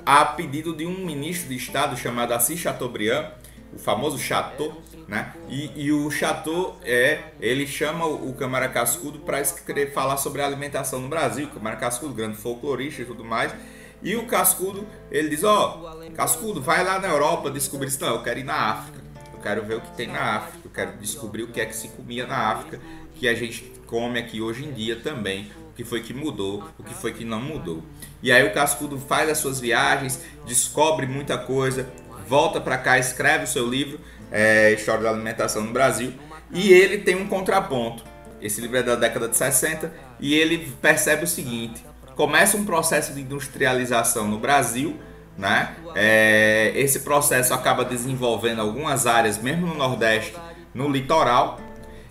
[0.06, 3.32] a pedido de um ministro de Estado chamado Assis Chateaubriand,
[3.74, 5.34] o famoso Chateau, né?
[5.48, 10.46] E, e, o Chateau é, ele chama o Câmara Cascudo para escrever, falar sobre a
[10.46, 11.48] alimentação no Brasil.
[11.54, 13.54] Câmara Cascudo, grande folclorista e tudo mais.
[14.02, 18.02] E o Cascudo, ele diz: Ó, oh, Cascudo, vai lá na Europa descobrir isso.
[18.02, 19.00] Não, eu quero ir na África.
[19.34, 20.60] Eu quero ver o que tem na África.
[20.66, 22.80] Eu quero descobrir o que é que se comia na África,
[23.16, 25.52] que a gente come aqui hoje em dia também.
[25.70, 27.84] O que foi que mudou, o que foi que não mudou.
[28.24, 31.88] E aí o Cascudo faz as suas viagens, descobre muita coisa,
[32.28, 34.00] volta para cá, escreve o seu livro
[34.32, 36.14] é, História da Alimentação no Brasil,
[36.52, 38.04] e ele tem um contraponto.
[38.42, 41.86] Esse livro é da década de 60 e ele percebe o seguinte:
[42.16, 45.00] começa um processo de industrialização no Brasil,
[45.38, 45.76] né?
[45.96, 50.36] É, esse processo acaba desenvolvendo algumas áreas, mesmo no Nordeste,
[50.74, 51.60] no litoral,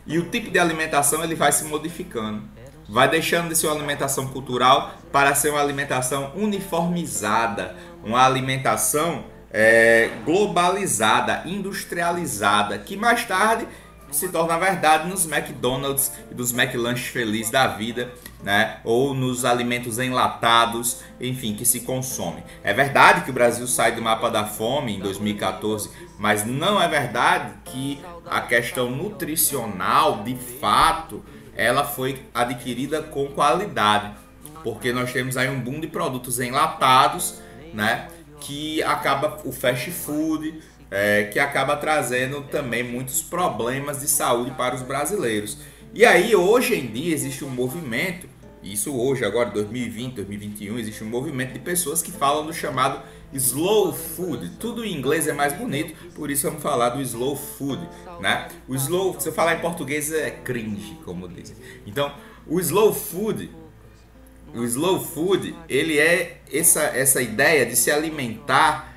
[0.07, 2.43] e o tipo de alimentação ele vai se modificando.
[2.89, 9.25] Vai deixando de ser uma alimentação cultural para ser uma alimentação uniformizada, uma alimentação
[9.57, 13.69] é, globalizada, industrializada, que mais tarde
[14.11, 18.13] se torna verdade nos McDonald's e dos McLanche Feliz da vida,
[18.43, 18.79] né?
[18.85, 22.43] Ou nos alimentos enlatados, enfim, que se consomem.
[22.63, 26.89] É verdade que o Brasil sai do mapa da fome em 2014, mas não é
[26.89, 31.25] verdade que a questão nutricional, de fato,
[31.57, 34.13] ela foi adquirida com qualidade,
[34.65, 37.41] porque nós temos aí um boom de produtos enlatados,
[37.73, 38.09] né?
[38.45, 44.75] Que acaba o fast food, é, que acaba trazendo também muitos problemas de saúde para
[44.75, 45.59] os brasileiros.
[45.95, 48.29] E aí, hoje em dia, existe um movimento
[48.63, 53.93] Isso hoje, agora 2020, 2021, existe um movimento de pessoas que falam do chamado slow
[53.93, 54.53] food.
[54.59, 57.87] Tudo em inglês é mais bonito, por isso vamos falar do slow food,
[58.21, 58.49] né?
[58.67, 61.57] O slow, se eu falar em português é cringe, como dizem.
[61.87, 62.11] Então,
[62.47, 63.51] o slow food
[64.55, 68.95] o slow food, ele é essa, essa ideia de se alimentar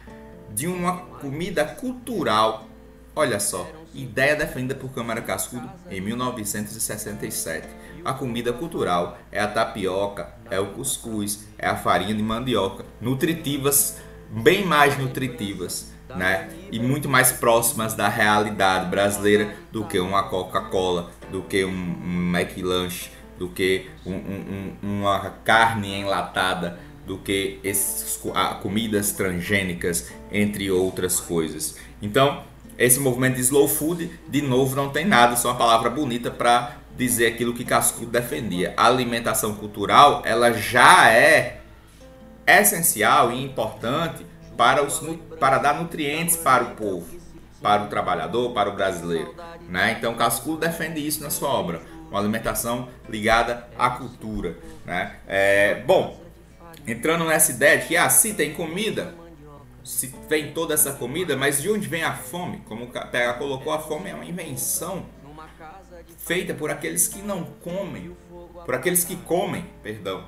[0.53, 2.67] de uma comida cultural.
[3.15, 7.67] Olha só, ideia defendida por Câmara Cascudo em 1967.
[8.05, 13.97] A comida cultural é a tapioca, é o cuscuz, é a farinha de mandioca, nutritivas,
[14.29, 16.49] bem mais nutritivas, né?
[16.71, 22.37] E muito mais próximas da realidade brasileira do que uma Coca-Cola, do que um, um
[22.37, 28.21] McLanche, do que um, um, uma carne enlatada, do que esses,
[28.61, 31.77] comidas transgênicas, entre outras coisas.
[32.01, 32.43] Então,
[32.77, 36.77] esse movimento de slow food, de novo, não tem nada, só uma palavra bonita para
[36.97, 38.73] dizer aquilo que Cascudo defendia.
[38.75, 41.61] A alimentação cultural, ela já é
[42.45, 44.25] essencial e importante
[44.57, 45.01] para, os,
[45.39, 47.07] para dar nutrientes para o povo,
[47.61, 49.33] para o trabalhador, para o brasileiro.
[49.69, 49.95] Né?
[49.97, 54.57] Então, Cascudo defende isso na sua obra uma alimentação ligada à cultura.
[54.85, 55.15] Né?
[55.27, 56.19] É, bom,
[56.85, 59.13] entrando nessa ideia de que ah, se tem comida,
[59.83, 62.61] se vem toda essa comida, mas de onde vem a fome?
[62.67, 65.05] Como o Pega colocou, a fome é uma invenção
[66.17, 68.15] feita por aqueles que não comem,
[68.65, 70.25] por aqueles que comem, perdão.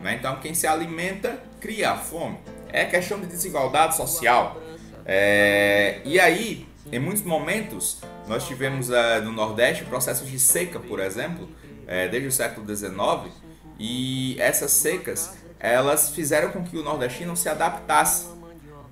[0.00, 0.14] Né?
[0.14, 2.38] Então, quem se alimenta cria a fome.
[2.70, 4.60] É questão de desigualdade social.
[5.06, 11.00] É, e aí, em muitos momentos, nós tivemos uh, no Nordeste processos de seca, por
[11.00, 13.32] exemplo, uh, desde o século XIX,
[13.78, 18.28] e essas secas elas fizeram com que o nordestino se adaptasse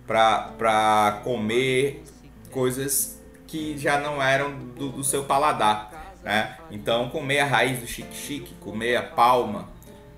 [0.06, 2.02] para comer
[2.50, 6.14] coisas que já não eram do, do seu paladar.
[6.24, 6.56] Né?
[6.70, 9.68] Então, comer a raiz do chique-chique, comer a palma,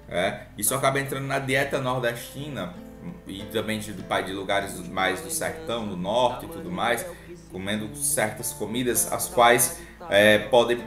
[0.09, 2.73] é, isso acaba entrando na dieta nordestina
[3.27, 7.07] e também de, de lugares mais do sertão, do norte e tudo mais
[7.51, 9.81] comendo certas comidas, as quais
[10.11, 10.79] é, podem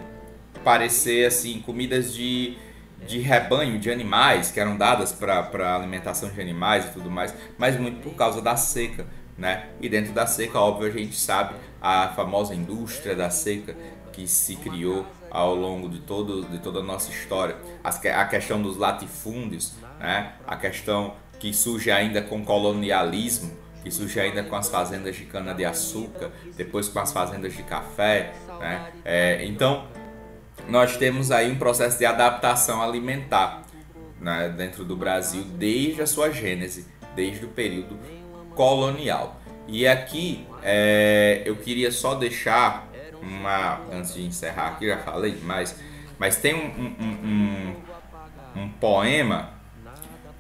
[0.63, 2.58] parecer assim comidas de,
[3.06, 7.80] de rebanho, de animais, que eram dadas para alimentação de animais e tudo mais, mas
[7.80, 9.06] muito por causa da seca.
[9.38, 9.65] Né?
[9.80, 13.76] E dentro da seca, óbvio, a gente sabe a famosa indústria da seca
[14.13, 17.56] que se criou ao longo de, todo, de toda a nossa história.
[17.84, 20.34] A questão dos latifúndios, né?
[20.45, 23.52] a questão que surge ainda com colonialismo,
[23.84, 28.34] que surge ainda com as fazendas de cana-de-açúcar, depois com as fazendas de café.
[28.60, 28.91] Né?
[29.04, 29.88] É, então,
[30.67, 33.63] nós temos aí um processo de adaptação alimentar
[34.20, 37.98] né, dentro do Brasil desde a sua gênese, desde o período
[38.56, 39.41] colonial.
[39.67, 42.88] E aqui é, eu queria só deixar
[43.22, 43.80] uma.
[43.91, 45.80] Antes de encerrar aqui, já falei demais,
[46.17, 47.76] mas tem um, um,
[48.56, 49.54] um, um poema,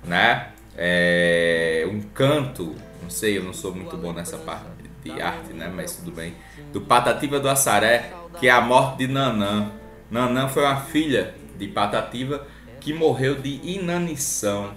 [0.03, 0.49] né?
[0.77, 2.75] É, um canto
[3.11, 4.65] sei, eu não sou muito bom nessa parte
[5.03, 5.71] de arte, né?
[5.73, 6.33] Mas tudo bem.
[6.71, 9.71] Do Patativa do Assaré, que é a morte de Nanã.
[10.09, 12.47] Nanã foi uma filha de Patativa
[12.79, 14.73] que morreu de inanição.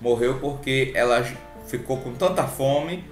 [0.00, 1.24] Morreu porque ela
[1.66, 3.04] ficou com tanta fome,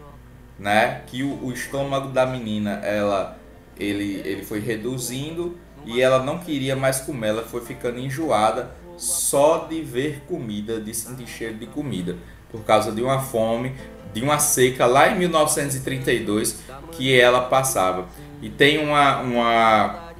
[0.58, 1.02] né?
[1.06, 3.38] Que o, o estômago da menina, ela,
[3.78, 7.28] ele, ele foi reduzindo e ela não queria mais comer.
[7.28, 12.16] Ela foi ficando enjoada só de ver comida, de sentir cheiro de comida,
[12.50, 13.74] por causa de uma fome,
[14.12, 16.60] de uma seca lá em 1932
[16.92, 18.06] que ela passava.
[18.40, 19.20] E tem uma.
[19.20, 20.12] uma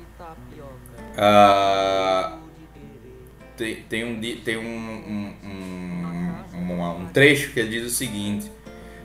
[1.17, 2.39] uh,
[3.57, 5.35] tem, tem, um, tem um, um,
[6.55, 8.51] um, um trecho que diz o seguinte: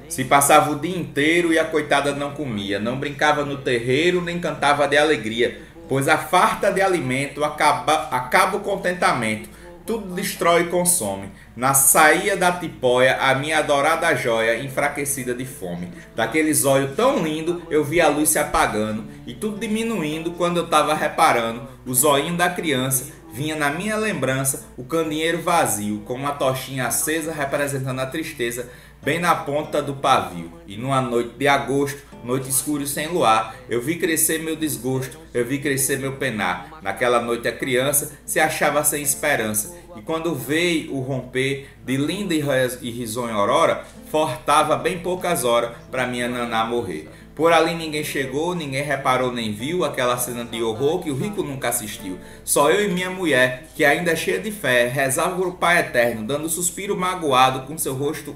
[0.09, 4.39] Se passava o dia inteiro e a coitada não comia, não brincava no terreiro nem
[4.39, 9.49] cantava de alegria, pois a farta de alimento acaba, acaba o contentamento
[9.85, 11.29] tudo destrói e consome.
[11.55, 15.91] Na saída da tipóia, a minha adorada joia, enfraquecida de fome.
[16.15, 20.67] Daqueles olhos tão lindo, eu vi a luz se apagando e tudo diminuindo quando eu
[20.67, 21.67] tava reparando.
[21.85, 27.33] O zoinho da criança vinha na minha lembrança o candeeiro vazio, com uma tochinha acesa
[27.33, 28.69] representando a tristeza,
[29.01, 30.51] bem na ponta do pavio.
[30.65, 35.17] E numa noite de agosto, noite escura e sem luar, eu vi crescer meu desgosto,
[35.33, 36.79] eu vi crescer meu penar.
[36.81, 42.33] Naquela noite a criança se achava sem esperança, e quando veio o romper de linda
[42.33, 47.09] e risonha aurora, fortava bem poucas horas para minha naná morrer.
[47.35, 51.41] Por ali ninguém chegou, ninguém reparou nem viu aquela cena de horror que o rico
[51.41, 52.19] nunca assistiu.
[52.43, 55.79] Só eu e minha mulher, que ainda é cheia de fé, rezava para o Pai
[55.79, 58.35] Eterno, dando suspiro magoado com seu rosto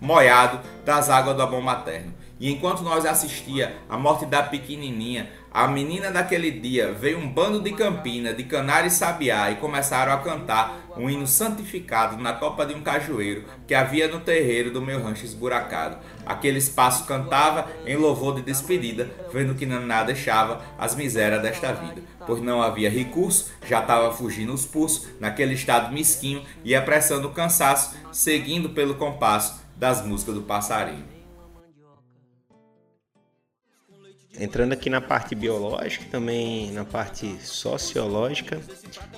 [0.00, 2.14] moiado das águas do amor materno.
[2.40, 7.60] E enquanto nós assistia a morte da pequenininha, a menina daquele dia veio um bando
[7.60, 12.64] de campina, de canário e sabiá e começaram a cantar um hino santificado na copa
[12.64, 15.98] de um cajueiro que havia no terreiro do meu rancho esburacado.
[16.24, 22.00] Aquele espaço cantava em louvor de despedida, vendo que Naná deixava as misérias desta vida,
[22.26, 27.32] pois não havia recurso, já estava fugindo os pulsos, naquele estado mesquinho e apressando o
[27.32, 31.09] cansaço, seguindo pelo compasso das músicas do passarinho.
[34.40, 38.58] Entrando aqui na parte biológica, também na parte sociológica,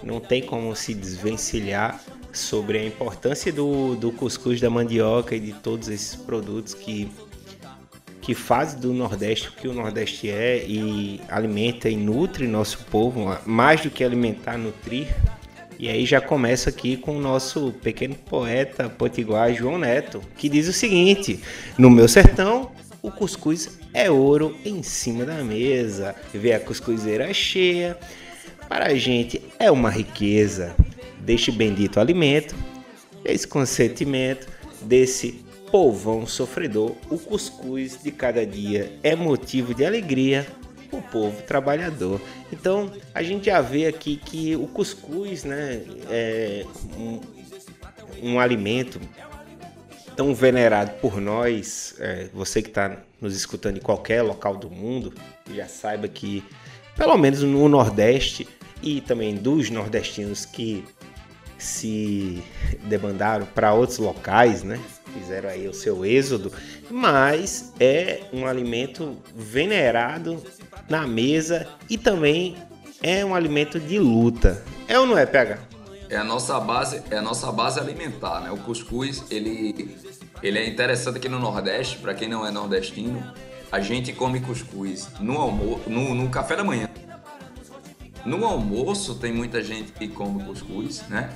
[0.02, 5.52] não tem como se desvencilhar sobre a importância do, do cuscuz da mandioca e de
[5.52, 7.08] todos esses produtos que,
[8.20, 13.38] que fazem do Nordeste o que o Nordeste é e alimenta e nutre nosso povo,
[13.46, 15.06] mais do que alimentar, nutrir.
[15.78, 20.68] E aí já começa aqui com o nosso pequeno poeta potiguar João Neto, que diz
[20.68, 21.40] o seguinte:
[21.76, 22.70] No meu sertão,
[23.02, 26.14] o cuscuz é ouro em cima da mesa.
[26.32, 27.98] Ver a cuscuzeira cheia,
[28.68, 30.74] para a gente é uma riqueza.
[31.20, 32.54] Deste bendito alimento,
[33.22, 34.46] desse consentimento,
[34.82, 40.46] desse povão sofredor, o cuscuz de cada dia é motivo de alegria
[40.92, 42.20] o povo trabalhador.
[42.52, 46.66] Então a gente já vê aqui que o cuscuz, né, é
[46.98, 47.20] um,
[48.22, 49.00] um alimento
[50.16, 55.12] tão venerado por nós, é, você que está nos escutando em qualquer local do mundo,
[55.54, 56.44] já saiba que,
[56.96, 58.48] pelo menos no Nordeste
[58.82, 60.84] e também dos nordestinos que
[61.56, 62.42] se
[62.84, 64.80] demandaram para outros locais, né?
[65.14, 66.52] Fizeram aí o seu êxodo,
[66.90, 70.42] mas é um alimento venerado
[70.88, 72.56] na mesa e também
[73.02, 74.62] é um alimento de luta.
[74.88, 75.71] É ou não é, PH?
[76.12, 78.50] É a nossa base, é a nossa base alimentar, né?
[78.50, 79.96] O cuscuz, ele,
[80.42, 83.32] ele é interessante aqui no Nordeste, para quem não é nordestino,
[83.72, 86.86] a gente come cuscuz no almoço, no, no café da manhã.
[88.26, 91.32] No almoço tem muita gente que come cuscuz, né?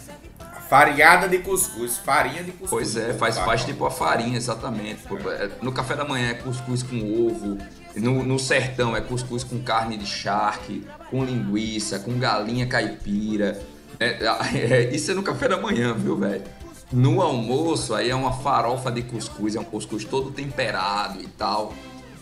[0.68, 2.70] Farinhada de cuscuz, farinha de cuscuz.
[2.70, 5.00] Pois é, faz parte tipo a farinha, exatamente.
[5.40, 7.56] É, no café da manhã é cuscuz com ovo,
[7.96, 13.58] no, no sertão é cuscuz com carne de charque, com linguiça, com galinha caipira.
[13.98, 14.18] É,
[14.56, 16.42] é, isso é no café da manhã, viu, velho?
[16.92, 21.74] No almoço, aí é uma farofa de cuscuz, é um cuscuz todo temperado e tal.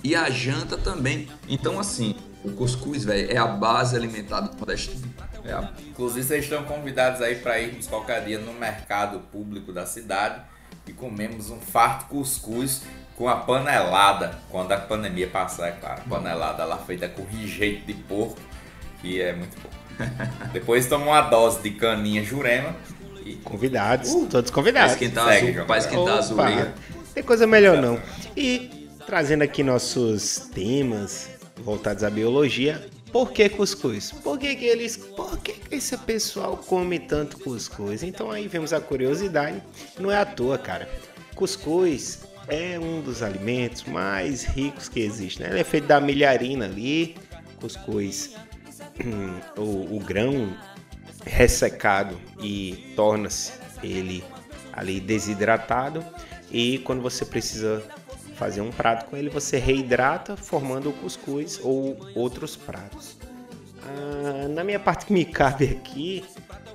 [0.02, 1.28] E a janta também.
[1.48, 5.12] Então, assim, o cuscuz, velho, é a base alimentar do nordestino.
[5.44, 5.82] É.
[5.88, 10.40] Inclusive, vocês estão convidados aí para irmos qualquer dia no mercado público da cidade
[10.86, 12.82] e comemos um farto cuscuz
[13.16, 16.02] com a panelada, quando a pandemia passar, é claro.
[16.08, 18.40] Panelada lá feita com rijeito de porco,
[19.00, 19.83] que é muito bom.
[20.52, 22.74] Depois toma uma dose de caninha jurema.
[23.24, 23.34] E...
[23.36, 24.94] Convidados, uh, todos convidados.
[24.94, 26.36] Para esquentar, Segue, azul, esquentar azul.
[27.14, 28.00] Tem coisa melhor não.
[28.36, 34.10] E trazendo aqui nossos temas voltados à biologia, por que cuscuz?
[34.10, 34.96] Por que, que eles.
[34.96, 38.02] Por que, que esse pessoal come tanto cuscuz?
[38.02, 39.62] Então aí vemos a curiosidade.
[40.00, 40.88] Não é à toa, cara.
[41.36, 45.40] Cuscuz é um dos alimentos mais ricos que existe.
[45.40, 45.50] Né?
[45.50, 47.16] Ele é feito da milharina ali.
[47.60, 48.34] Cuscuz
[49.56, 50.56] o, o grão
[51.24, 53.52] ressecado e torna-se
[53.82, 54.24] ele
[54.72, 56.04] ali desidratado
[56.50, 57.82] e quando você precisa
[58.34, 63.16] fazer um prato com ele você reidrata formando o cuscuz ou outros pratos.
[63.82, 66.24] Ah, na minha parte que me cabe aqui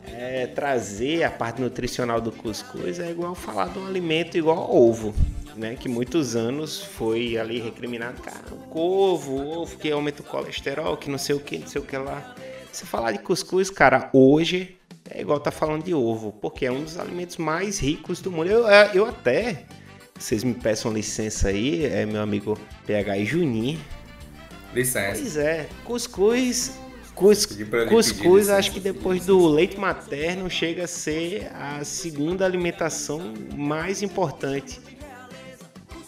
[0.05, 5.13] é, trazer a parte nutricional do cuscuz é igual falar de um alimento igual ovo
[5.59, 10.25] né, que muitos anos foi ali recriminado, cara, o ovo, o ovo que aumenta o
[10.25, 12.33] colesterol, que não sei o que, não sei o que lá.
[12.71, 14.77] Se falar de cuscuz, cara, hoje
[15.09, 18.49] é igual tá falando de ovo, porque é um dos alimentos mais ricos do mundo.
[18.49, 19.65] Eu, é, eu até,
[20.17, 23.79] vocês me peçam licença aí, é meu amigo PH e Juninho.
[24.73, 25.19] Licença.
[25.19, 26.79] Pois é, cuscuz
[27.15, 27.45] Cus,
[27.89, 34.79] cuscuz, acho que depois do leite materno, chega a ser a segunda alimentação mais importante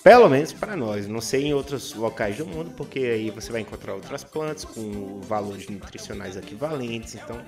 [0.03, 1.07] pelo menos para nós.
[1.07, 5.21] Não sei em outros locais do mundo, porque aí você vai encontrar outras plantas com
[5.21, 7.41] valores nutricionais equivalentes, então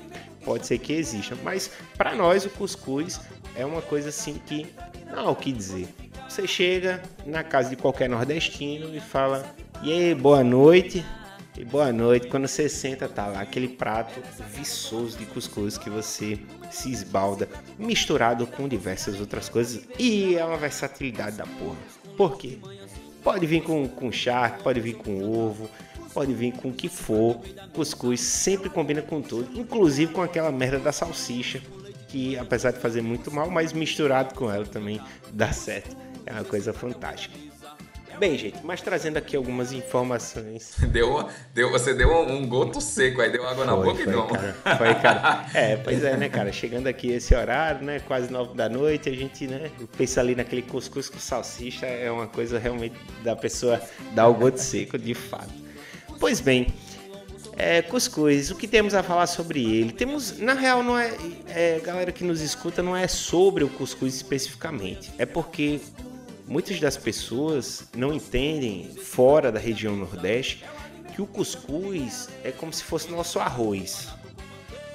[0.43, 1.37] pode ser que exista.
[1.43, 3.19] Mas para nós o cuscuz
[3.55, 4.67] é uma coisa assim que
[5.07, 5.87] não há o que dizer.
[6.27, 9.45] Você chega na casa de qualquer nordestino e fala:
[9.81, 11.05] "E aí, boa noite?"
[11.55, 12.27] E boa noite.
[12.29, 16.39] Quando você senta, tá lá aquele prato viçoso de cuscuz que você
[16.71, 17.47] se esbalda,
[17.78, 19.84] misturado com diversas outras coisas.
[19.99, 21.78] E é uma versatilidade da porra.
[22.18, 22.57] Por quê?
[23.24, 25.70] Pode vir com, com charque, pode vir com ovo,
[26.14, 27.39] pode vir com o que for.
[27.74, 31.61] Cuscuz sempre combina com tudo, inclusive com aquela merda da salsicha,
[32.09, 34.99] que apesar de fazer muito mal, mas misturado com ela também
[35.32, 35.95] dá certo.
[36.26, 37.53] É uma coisa fantástica.
[38.20, 40.74] Bem, gente, mas trazendo aqui algumas informações.
[40.93, 44.14] Deu, deu, você deu um goto seco, aí deu água na Foi, boca e foi,
[44.14, 44.28] não.
[44.28, 44.53] cara.
[44.78, 45.45] Foi, cara.
[45.53, 46.51] É, pois é, né, cara?
[46.51, 47.99] Chegando aqui esse horário, né?
[47.99, 49.72] Quase nove da noite, a gente, né?
[49.97, 53.82] Pensa ali naquele cuscuz com salsicha, é uma coisa realmente da pessoa
[54.14, 55.53] dar o goto seco, de fato.
[56.20, 56.68] Pois bem,
[57.55, 59.91] é, cuscuz, o que temos a falar sobre ele?
[59.91, 61.14] Temos, na real, não é,
[61.47, 65.80] é, galera que nos escuta, não é sobre o cuscuz especificamente, é porque
[66.47, 70.63] muitas das pessoas não entendem, fora da região Nordeste,
[71.13, 74.09] que o cuscuz é como se fosse nosso arroz.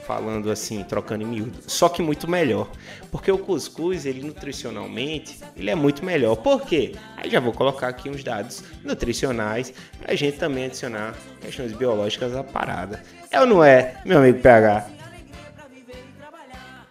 [0.07, 1.59] Falando assim, trocando em miúdo.
[1.67, 2.71] Só que muito melhor.
[3.11, 6.37] Porque o cuscuz, ele nutricionalmente, ele é muito melhor.
[6.37, 6.95] Por quê?
[7.15, 12.43] Aí já vou colocar aqui uns dados nutricionais pra gente também adicionar questões biológicas à
[12.43, 13.03] parada.
[13.31, 14.89] É ou não é, meu amigo PH?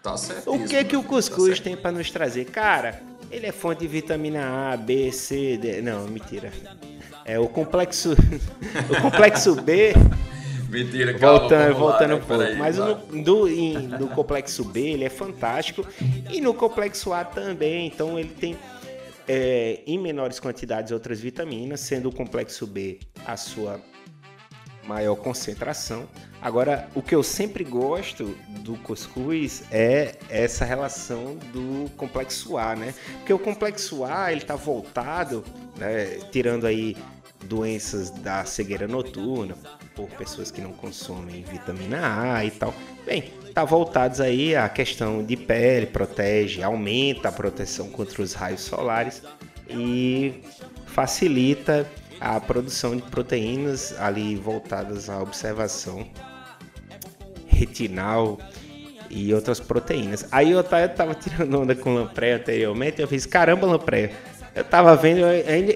[0.04, 0.54] Tá certo.
[0.54, 2.46] O que que o cuscuz tem para nos trazer?
[2.46, 3.02] Cara,
[3.32, 5.82] ele é fonte de vitamina A, B, C, D.
[5.82, 6.52] Não, mentira.
[7.26, 8.14] É o complexo,
[8.90, 9.94] o complexo B.
[10.70, 11.40] Mentira, calma.
[11.40, 12.16] Voltando, vamos lá, voltando né?
[12.16, 12.44] um pouco.
[12.44, 15.86] Peraí, Mas no, do, em- no complexo B ele é fantástico.
[16.30, 17.88] E no complexo A também.
[17.88, 18.58] Então ele tem
[19.28, 23.80] é, em menores quantidades outras vitaminas, sendo o complexo B a sua
[24.88, 26.08] maior concentração.
[26.42, 32.94] Agora, o que eu sempre gosto do cuscuz é essa relação do complexo A, né?
[33.18, 35.44] Porque o complexo A, ele tá voltado,
[35.76, 36.96] né, tirando aí
[37.46, 39.56] doenças da cegueira noturna
[39.96, 42.74] por pessoas que não consomem vitamina A e tal.
[43.06, 48.62] Bem, tá voltados aí à questão de pele, protege, aumenta a proteção contra os raios
[48.62, 49.24] solares
[49.70, 50.42] e
[50.86, 51.88] facilita
[52.20, 56.08] a produção de proteínas ali voltadas à observação
[57.46, 58.38] retinal
[59.10, 60.28] e outras proteínas.
[60.32, 64.12] Aí eu tava, tirando onda com lampreia anteriormente, eu fiz, caramba, lampreia.
[64.54, 65.20] Eu tava vendo,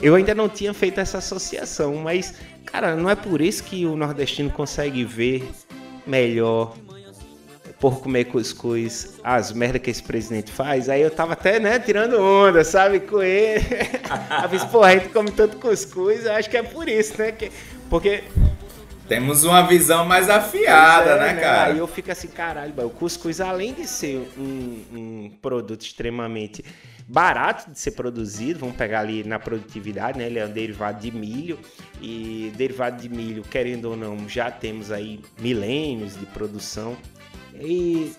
[0.02, 2.34] eu ainda não tinha feito essa associação, mas,
[2.66, 5.48] cara, não é por isso que o nordestino consegue ver
[6.06, 6.76] melhor
[7.82, 10.88] por comer cuscuz as merdas que esse presidente faz.
[10.88, 13.66] Aí eu tava até, né, tirando onda, sabe, com ele.
[14.44, 17.32] eu fiz, pô, a gente come tanto cuscuz, eu acho que é por isso, né?
[17.32, 17.52] que-
[17.90, 18.24] porque
[19.08, 21.74] Temos uma visão mais afiada, é, né, cara?
[21.74, 26.64] Aí eu fico assim, caralho, o cuscuz, além de ser um, um produto extremamente
[27.08, 30.28] barato de ser produzido, vamos pegar ali na produtividade, né?
[30.28, 31.60] Ele é um derivado de milho
[32.00, 36.96] e derivado de milho, querendo ou não, já temos aí milênios de produção.
[37.62, 38.14] E,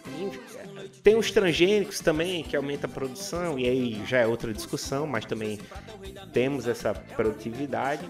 [1.02, 5.24] tem os transgênicos também que aumenta a produção e aí já é outra discussão, mas
[5.24, 5.58] também
[6.32, 8.08] temos essa produtividade.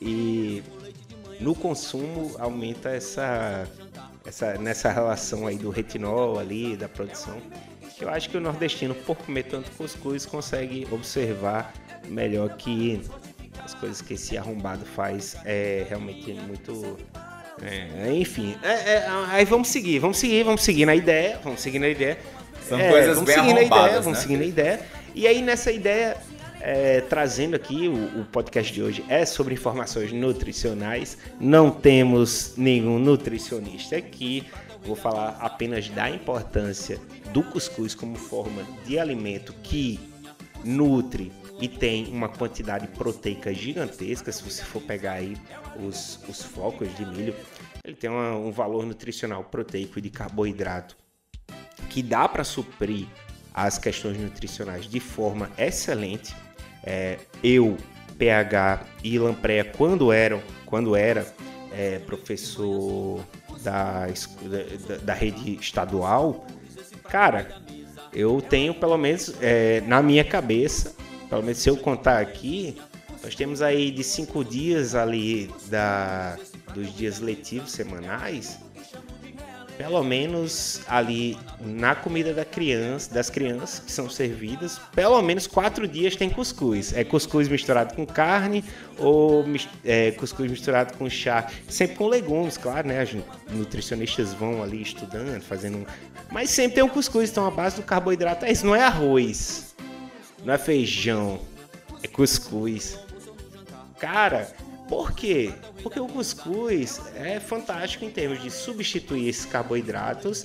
[0.00, 0.62] E
[1.40, 3.68] no consumo aumenta essa,
[4.24, 7.40] essa nessa relação aí do retinol ali da produção.
[8.00, 11.72] Eu acho que o nordestino por comer tanto cuscuz consegue observar
[12.08, 13.00] melhor que
[13.64, 15.36] as coisas que esse arrombado faz.
[15.44, 16.98] É realmente muito
[17.64, 21.78] é, enfim é- é, aí vamos seguir vamos seguir vamos seguir na ideia vamos seguir
[21.78, 22.18] na ideia
[22.68, 24.22] São É, coisas vamos bem seguir na ideia, vamos né?
[24.22, 24.80] seguir na ideia.
[25.14, 26.16] E aí nessa ideia,
[26.60, 31.18] é, trazendo aqui o, o podcast de hoje é sobre informações nutricionais.
[31.40, 34.44] Não temos nenhum nutricionista aqui.
[34.84, 36.98] Vou falar apenas da importância
[37.32, 39.98] do cuscuz como forma de alimento que
[40.64, 44.32] nutre e tem uma quantidade proteica gigantesca.
[44.32, 45.36] Se você for pegar aí
[45.84, 47.34] os, os focos de milho,
[47.84, 50.96] ele tem uma- um valor nutricional proteico e de carboidrato
[51.90, 53.06] que dá para suprir
[53.52, 56.34] as questões nutricionais de forma excelente.
[56.84, 57.76] É, eu,
[58.18, 61.26] PH e Lampreia, quando eram, quando era
[61.72, 63.20] é, professor
[63.62, 66.46] da, da, da rede estadual,
[67.08, 67.62] cara,
[68.12, 70.94] eu tenho pelo menos é, na minha cabeça,
[71.28, 72.80] pelo menos se eu contar aqui,
[73.22, 76.38] nós temos aí de cinco dias ali da,
[76.74, 78.58] dos dias letivos semanais,
[79.76, 85.88] pelo menos ali na comida da criança, das crianças que são servidas, pelo menos quatro
[85.88, 86.92] dias tem cuscuz.
[86.92, 88.64] É cuscuz misturado com carne
[88.98, 89.44] ou
[89.84, 93.02] é, cuscuz misturado com chá, sempre com legumes, claro, né?
[93.02, 95.86] Os nutricionistas vão ali estudando, fazendo,
[96.30, 99.74] mas sempre tem um cuscuz, então a base do carboidrato é isso, não é arroz,
[100.44, 101.40] não é feijão,
[102.02, 102.98] é cuscuz.
[103.98, 104.52] Cara,
[104.92, 105.54] por quê?
[105.82, 110.44] Porque o cuscuz é fantástico em termos de substituir esses carboidratos.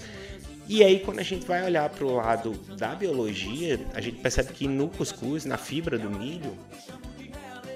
[0.69, 4.53] E aí, quando a gente vai olhar para o lado da biologia, a gente percebe
[4.53, 6.57] que no cuscuz, na fibra do milho,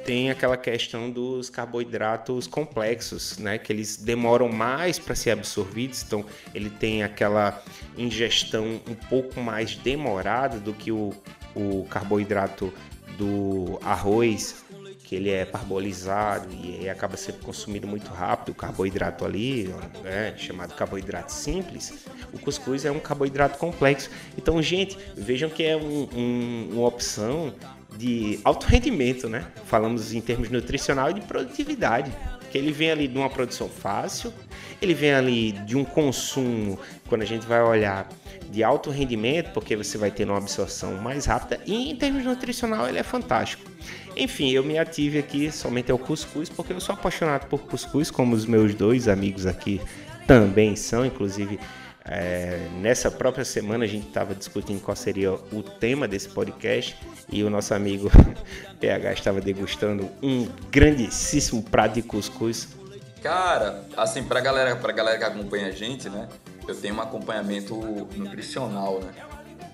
[0.06, 3.58] tem aquela questão dos carboidratos complexos, né?
[3.58, 6.24] Que eles demoram mais para ser absorvidos, então
[6.56, 7.62] ele tem aquela
[7.98, 11.14] ingestão um pouco mais demorada do que o,
[11.54, 12.74] o carboidrato
[13.18, 14.64] do arroz,
[15.12, 19.70] que ele é parbolizado e acaba sendo consumido muito rápido, o carboidrato ali,
[20.02, 24.10] né, chamado carboidrato simples, o cuscuz é um carboidrato complexo.
[24.38, 27.54] Então, gente, vejam que é um, um, uma opção
[27.98, 29.46] de alto rendimento, né?
[29.66, 32.10] Falamos em termos nutricional e de produtividade.
[32.58, 34.34] Ele vem ali de uma produção fácil,
[34.82, 38.10] ele vem ali de um consumo, quando a gente vai olhar,
[38.50, 42.88] de alto rendimento, porque você vai ter uma absorção mais rápida, e em termos nutricional
[42.88, 43.70] ele é fantástico.
[44.16, 48.36] Enfim, eu me ative aqui somente ao cuscuz, porque eu sou apaixonado por cuscuz, como
[48.36, 49.80] os meus dois amigos aqui
[50.28, 51.60] também são, inclusive
[52.14, 56.98] é, nessa própria semana a gente estava discutindo qual seria o tema desse podcast
[57.32, 58.12] e o nosso amigo
[58.82, 62.68] PH estava degustando um grandíssimo prato de cuscuz.
[63.24, 66.28] Cara, assim, pra galera, pra galera que acompanha a gente, né?
[66.68, 67.76] Eu tenho um acompanhamento
[68.18, 69.14] nutricional, né?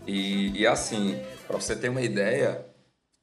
[0.05, 2.63] E, e assim, para você ter uma ideia,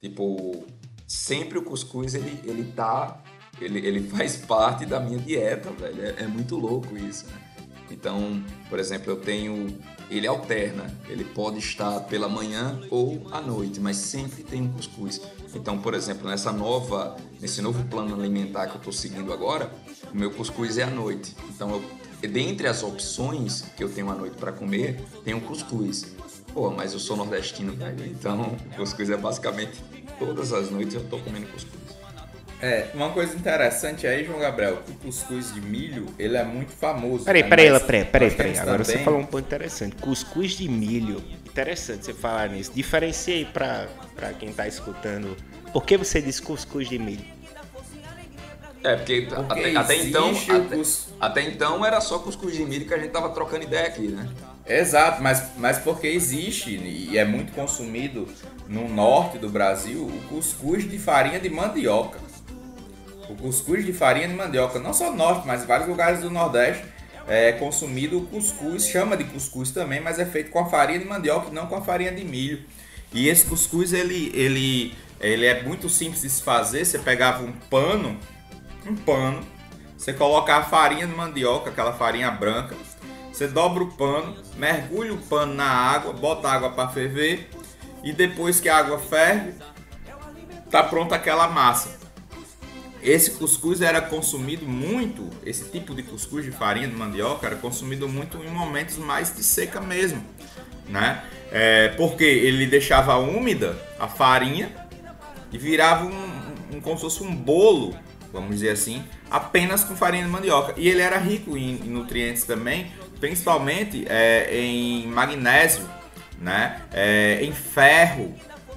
[0.02, 0.66] tipo,
[1.06, 3.22] sempre o cuscuz ele, ele tá.
[3.60, 6.04] Ele, ele faz parte da minha dieta, velho.
[6.04, 7.43] É, é muito louco isso, né?
[7.94, 9.78] Então, por exemplo, eu tenho.
[10.10, 15.20] Ele alterna, ele pode estar pela manhã ou à noite, mas sempre tem um cuscuz.
[15.54, 19.72] Então, por exemplo, nessa nova, nesse novo plano alimentar que eu estou seguindo agora,
[20.12, 21.34] o meu cuscuz é à noite.
[21.48, 26.04] Então, eu, dentre as opções que eu tenho à noite para comer, tem um cuscuz.
[26.52, 28.04] Pô, mas eu sou nordestino, velho.
[28.06, 29.82] Então, cuscuz é basicamente
[30.18, 31.83] todas as noites eu estou comendo cuscuz.
[32.64, 36.72] É, uma coisa interessante aí, João Gabriel, que o cuscuz de milho, ele é muito
[36.72, 37.26] famoso.
[37.26, 37.48] Peraí, né?
[37.50, 38.58] peraí, Mas, peraí, peraí, peraí.
[38.58, 38.96] Agora também...
[38.96, 39.96] você falou um ponto interessante.
[39.96, 41.22] Cuscuz de milho.
[41.44, 42.72] Interessante você falar nisso.
[42.74, 43.86] Diferencia aí pra,
[44.16, 45.36] pra quem tá escutando.
[45.74, 47.26] Por que você diz cuscuz de milho?
[48.82, 50.30] É, porque, porque até, até então.
[50.30, 50.82] Até,
[51.20, 54.26] até, então era só cuscuz de milho que a gente tava trocando ideia aqui, né?
[54.66, 58.26] Exato, mas, mas porque existe e é muito consumido
[58.66, 62.18] no norte do Brasil o cuscuz de farinha de mandioca.
[63.28, 66.30] O cuscuz de farinha de mandioca, não só no norte, mas em vários lugares do
[66.30, 66.84] nordeste
[67.26, 71.06] é consumido o cuscuz, chama de cuscuz também, mas é feito com a farinha de
[71.06, 72.62] mandioca e não com a farinha de milho.
[73.12, 76.84] E esse cuscuz ele, ele, ele é muito simples de se fazer.
[76.84, 78.18] Você pegava um pano,
[78.86, 79.40] um pano,
[79.96, 82.76] você coloca a farinha de mandioca, aquela farinha branca,
[83.32, 87.48] você dobra o pano, mergulha o pano na água, bota a água para ferver
[88.02, 89.54] e depois que a água ferve,
[90.70, 92.03] tá pronta aquela massa.
[93.04, 98.08] Esse cuscuz era consumido muito, esse tipo de cuscuz de farinha de mandioca era consumido
[98.08, 100.24] muito em momentos mais de seca mesmo,
[100.88, 101.22] né?
[101.52, 104.72] É, porque ele deixava úmida a farinha
[105.52, 107.94] e virava um, um, como se fosse um bolo,
[108.32, 110.72] vamos dizer assim, apenas com farinha de mandioca.
[110.74, 112.90] E ele era rico em, em nutrientes também,
[113.20, 115.86] principalmente é, em magnésio,
[116.40, 116.80] né?
[116.90, 118.34] É, em ferro,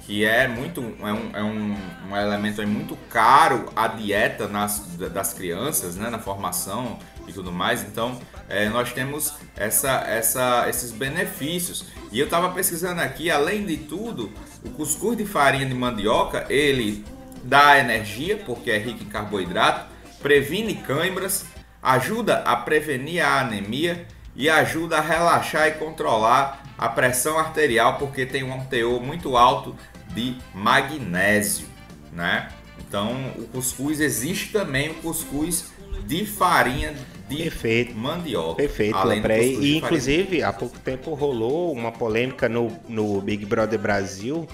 [0.08, 1.76] que é muito é um, é um,
[2.10, 7.82] um elemento muito caro a dieta nas, das crianças, né, na formação e tudo mais.
[7.82, 11.84] Então é, nós temos essa, essa, esses benefícios.
[12.10, 14.32] E eu estava pesquisando aqui, além de tudo,
[14.64, 17.04] o cuscuz de farinha de mandioca ele
[17.44, 19.90] dá energia porque é rico em carboidrato,
[20.22, 21.44] previne câimbras,
[21.82, 28.24] ajuda a prevenir a anemia e ajuda a relaxar e controlar a pressão arterial porque
[28.24, 29.76] tem um teor muito alto
[30.14, 31.66] de magnésio,
[32.12, 32.48] né?
[32.78, 35.66] Então, o cuscuz existe também o cuscuz
[36.06, 36.94] de farinha
[37.28, 37.94] de Perfeito.
[37.94, 38.56] mandioca.
[38.56, 39.22] Perfeito, além
[39.60, 44.48] E inclusive, há pouco tempo rolou uma polêmica no, no Big Brother Brasil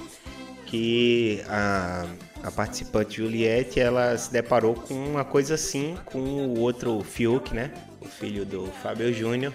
[0.66, 2.06] que a,
[2.42, 7.70] a participante Juliette ela se deparou com uma coisa assim com o outro Fiuk, né?
[8.00, 9.54] O filho do Fábio Júnior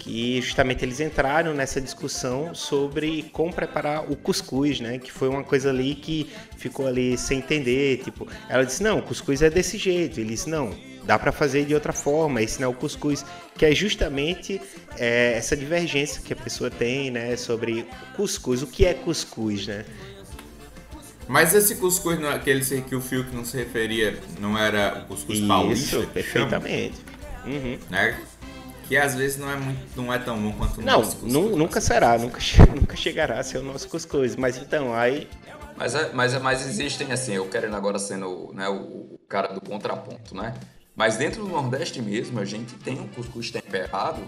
[0.00, 4.98] que justamente eles entraram nessa discussão sobre como preparar o cuscuz, né?
[4.98, 9.02] Que foi uma coisa ali que ficou ali sem entender, tipo, ela disse: "Não, o
[9.02, 10.18] cuscuz é desse jeito".
[10.18, 10.74] Ele disse: "Não,
[11.04, 13.24] dá para fazer de outra forma, esse não é o cuscuz",
[13.56, 14.60] que é justamente
[14.96, 17.86] é, essa divergência que a pessoa tem, né, sobre
[18.16, 19.84] cuscuz, o que é cuscuz, né?
[21.28, 25.08] Mas esse cuscuz não, aquele que o Fio que não se referia, não era o
[25.08, 25.96] cuscuz Isso, paulista?
[25.98, 26.98] Isso, perfeitamente.
[27.44, 27.78] Uhum.
[27.88, 28.18] Né?
[28.90, 31.32] Que às vezes não é muito, não é tão bom quanto o não, nosso cuscuz.
[31.32, 32.40] Não, nunca será, nunca,
[32.74, 34.34] nunca chegará a ser o nosso cuscuz.
[34.34, 35.28] Mas então, aí.
[35.76, 39.54] Mas, é, mas, é, mas existem, assim, eu querendo agora sendo né, o, o cara
[39.54, 40.54] do contraponto, né?
[40.96, 44.22] Mas dentro do Nordeste mesmo, a gente tem um cuscuz temperado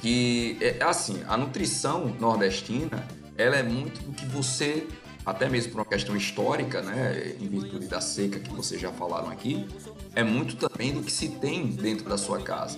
[0.00, 3.06] que é, é assim, a nutrição nordestina,
[3.38, 4.88] ela é muito do que você,
[5.24, 9.30] até mesmo por uma questão histórica, né, em virtude da seca que vocês já falaram
[9.30, 9.68] aqui,
[10.16, 12.76] é muito também do que se tem dentro da sua casa.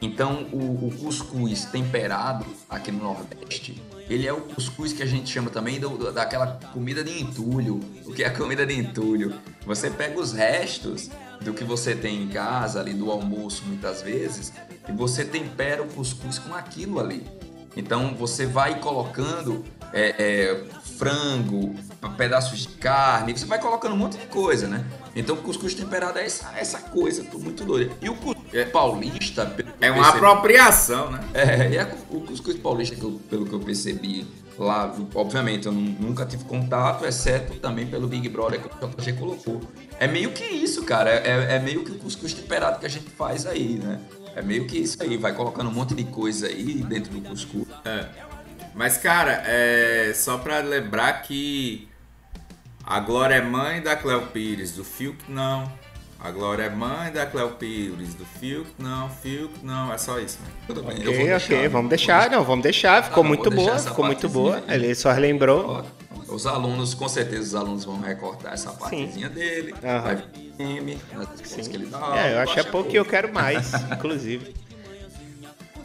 [0.00, 5.30] Então, o, o cuscuz temperado aqui no Nordeste, ele é o cuscuz que a gente
[5.30, 7.80] chama também do, daquela comida de entulho.
[8.04, 9.34] O que é a comida de entulho?
[9.64, 14.52] Você pega os restos do que você tem em casa, ali do almoço, muitas vezes,
[14.88, 17.26] e você tempera o cuscuz com aquilo ali.
[17.76, 20.64] Então você vai colocando é, é,
[20.96, 21.74] frango,
[22.16, 24.84] pedaços de carne, você vai colocando um monte de coisa, né?
[25.16, 27.90] Então o cuscuz temperado é essa, essa coisa muito doida.
[28.02, 29.42] E o cuscuz é, paulista.
[29.80, 31.20] É uma percebi, apropriação, né?
[31.32, 34.26] É, é o cuscuz paulista, que eu, pelo que eu percebi
[34.58, 39.60] lá, obviamente eu nunca tive contato, exceto também pelo Big Brother que o JG colocou.
[39.98, 41.10] É meio que isso, cara.
[41.10, 43.98] É, é meio que o cuscuz temperado que a gente faz aí, né?
[44.34, 47.66] É meio que isso aí, vai colocando um monte de coisa aí dentro do cuscuz.
[47.86, 48.06] É.
[48.74, 51.88] Mas, cara, é só pra lembrar que
[52.86, 55.70] a Glória é mãe da Cleo Pires, do Fiuk não.
[56.20, 60.38] A Glória é mãe da Cleo Pires, do Fiuk não, Fiuk não, é só isso.
[60.40, 60.48] Né?
[60.68, 64.04] Tudo bem, ok, deixar, ok, vamos deixar, não, vamos deixar, ficou não, muito boa, ficou
[64.04, 64.62] muito boa.
[64.68, 64.76] Aí.
[64.76, 65.84] Ele só relembrou.
[66.28, 69.34] Os alunos, com certeza, os alunos vão recortar essa partezinha Sim.
[69.34, 70.02] dele, uhum.
[70.02, 70.16] vai
[70.56, 72.16] vir nas que ele dá.
[72.16, 74.54] É, eu acho é pouco que eu quero mais, inclusive.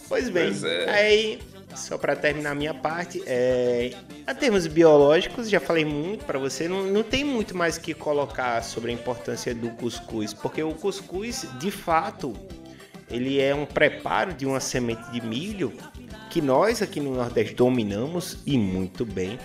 [0.07, 0.89] Pois bem, pois é.
[0.89, 3.93] aí só para terminar a minha parte, é,
[4.25, 8.63] a termos biológicos, já falei muito para você, não, não tem muito mais que colocar
[8.63, 12.33] sobre a importância do cuscuz, porque o cuscuz, de fato,
[13.09, 15.73] ele é um preparo de uma semente de milho
[16.29, 19.37] que nós aqui no Nordeste dominamos e muito bem.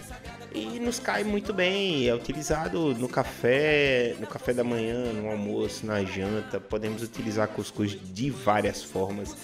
[0.54, 5.84] E nos cai muito bem, é utilizado no café, no café da manhã, no almoço,
[5.84, 6.58] na janta.
[6.58, 9.36] Podemos utilizar cuscuz de várias formas.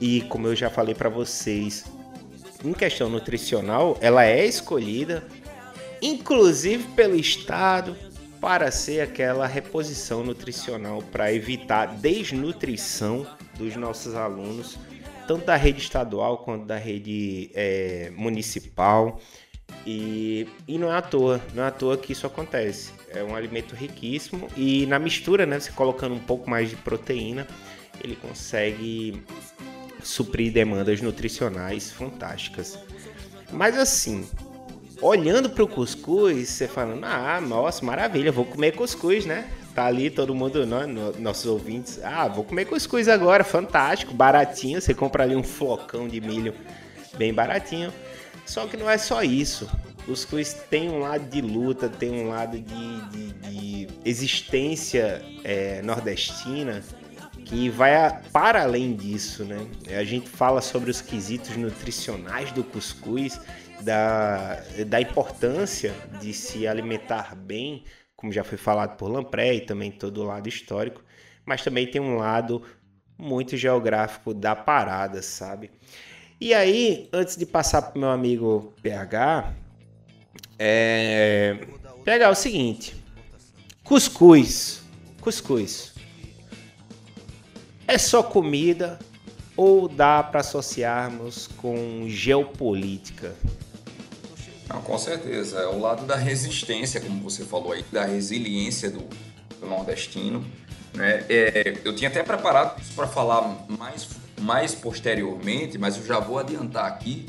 [0.00, 1.84] E como eu já falei para vocês,
[2.66, 5.24] em questão nutricional, ela é escolhida,
[6.02, 7.96] inclusive pelo Estado,
[8.40, 14.78] para ser aquela reposição nutricional para evitar desnutrição dos nossos alunos,
[15.26, 19.20] tanto da rede estadual quanto da rede é, municipal.
[19.84, 22.92] E, e não é à toa, não é à toa que isso acontece.
[23.08, 27.46] É um alimento riquíssimo e na mistura, né, você colocando um pouco mais de proteína,
[28.02, 29.22] ele consegue
[30.06, 32.78] suprir demandas nutricionais fantásticas.
[33.52, 34.26] Mas assim,
[35.00, 39.50] olhando para o cuscuz, você falando, ah, nossa, maravilha, vou comer cuscuz, né?
[39.74, 40.86] Tá ali todo mundo, né,
[41.18, 46.20] nossos ouvintes, ah, vou comer cuscuz agora, fantástico, baratinho, você compra ali um flocão de
[46.20, 46.54] milho
[47.18, 47.92] bem baratinho.
[48.46, 49.68] Só que não é só isso.
[50.06, 56.82] Cuscuz tem um lado de luta, tem um lado de, de, de existência é, nordestina
[57.46, 59.66] que vai a, para além disso, né?
[59.96, 63.40] A gente fala sobre os quesitos nutricionais do cuscuz,
[63.80, 67.84] da, da importância de se alimentar bem,
[68.16, 71.04] como já foi falado por Lampré e também todo o lado histórico,
[71.44, 72.62] mas também tem um lado
[73.16, 75.70] muito geográfico da parada, sabe?
[76.40, 79.54] E aí, antes de passar para o meu amigo PH,
[80.58, 81.58] é...
[82.04, 82.94] pegar o seguinte:
[83.84, 84.82] cuscuz,
[85.20, 85.95] cuscuz.
[87.88, 88.98] É só comida
[89.56, 93.34] ou dá para associarmos com geopolítica?
[94.68, 95.60] Não, com certeza.
[95.60, 99.04] É o lado da resistência, como você falou aí, da resiliência do,
[99.60, 100.44] do nordestino.
[100.94, 101.24] Né?
[101.28, 104.08] É, eu tinha até preparado para falar mais,
[104.40, 107.26] mais posteriormente, mas eu já vou adiantar aqui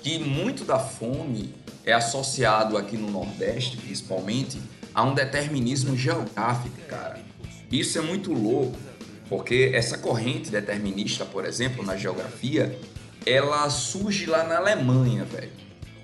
[0.00, 1.52] que muito da fome
[1.84, 4.60] é associado aqui no Nordeste, principalmente,
[4.94, 7.18] a um determinismo geográfico, cara.
[7.70, 8.76] Isso é muito louco,
[9.30, 12.76] porque essa corrente determinista, por exemplo, na geografia,
[13.24, 15.52] ela surge lá na Alemanha, velho.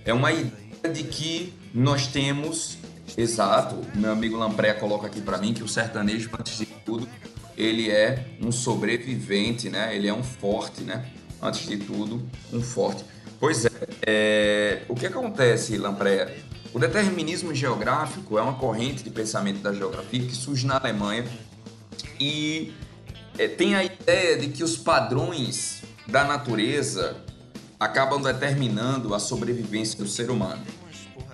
[0.04, 2.78] É uma ideia de que nós temos,
[3.18, 7.08] exato, meu amigo Lampré coloca aqui para mim que o sertanejo, antes de tudo,
[7.56, 9.96] ele é um sobrevivente, né?
[9.96, 11.04] Ele é um forte, né?
[11.42, 12.22] Antes de tudo,
[12.52, 13.04] um forte.
[13.40, 13.70] Pois é,
[14.06, 14.82] é...
[14.88, 16.36] o que acontece, Lampré?
[16.72, 21.24] O determinismo geográfico é uma corrente de pensamento da geografia que surge na Alemanha
[22.20, 22.72] e
[23.38, 27.16] é, tem a ideia de que os padrões da natureza
[27.78, 30.64] acabam determinando a sobrevivência do ser humano.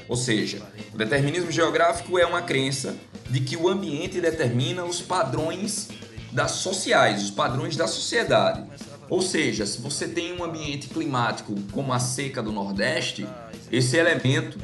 [0.08, 2.96] Ou seja, o determinismo geográfico é uma crença
[3.30, 5.88] de que o ambiente determina os padrões
[6.32, 8.64] das sociais, os padrões da sociedade.
[9.08, 13.26] Ou seja, se você tem um ambiente climático como a seca do Nordeste,
[13.70, 14.58] esse elemento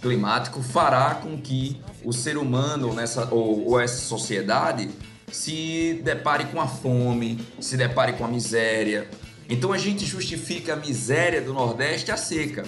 [0.00, 4.90] climático fará com que o ser humano nessa, ou, ou essa sociedade
[5.32, 9.08] se depare com a fome, se depare com a miséria.
[9.48, 12.64] Então a gente justifica a miséria do Nordeste à seca.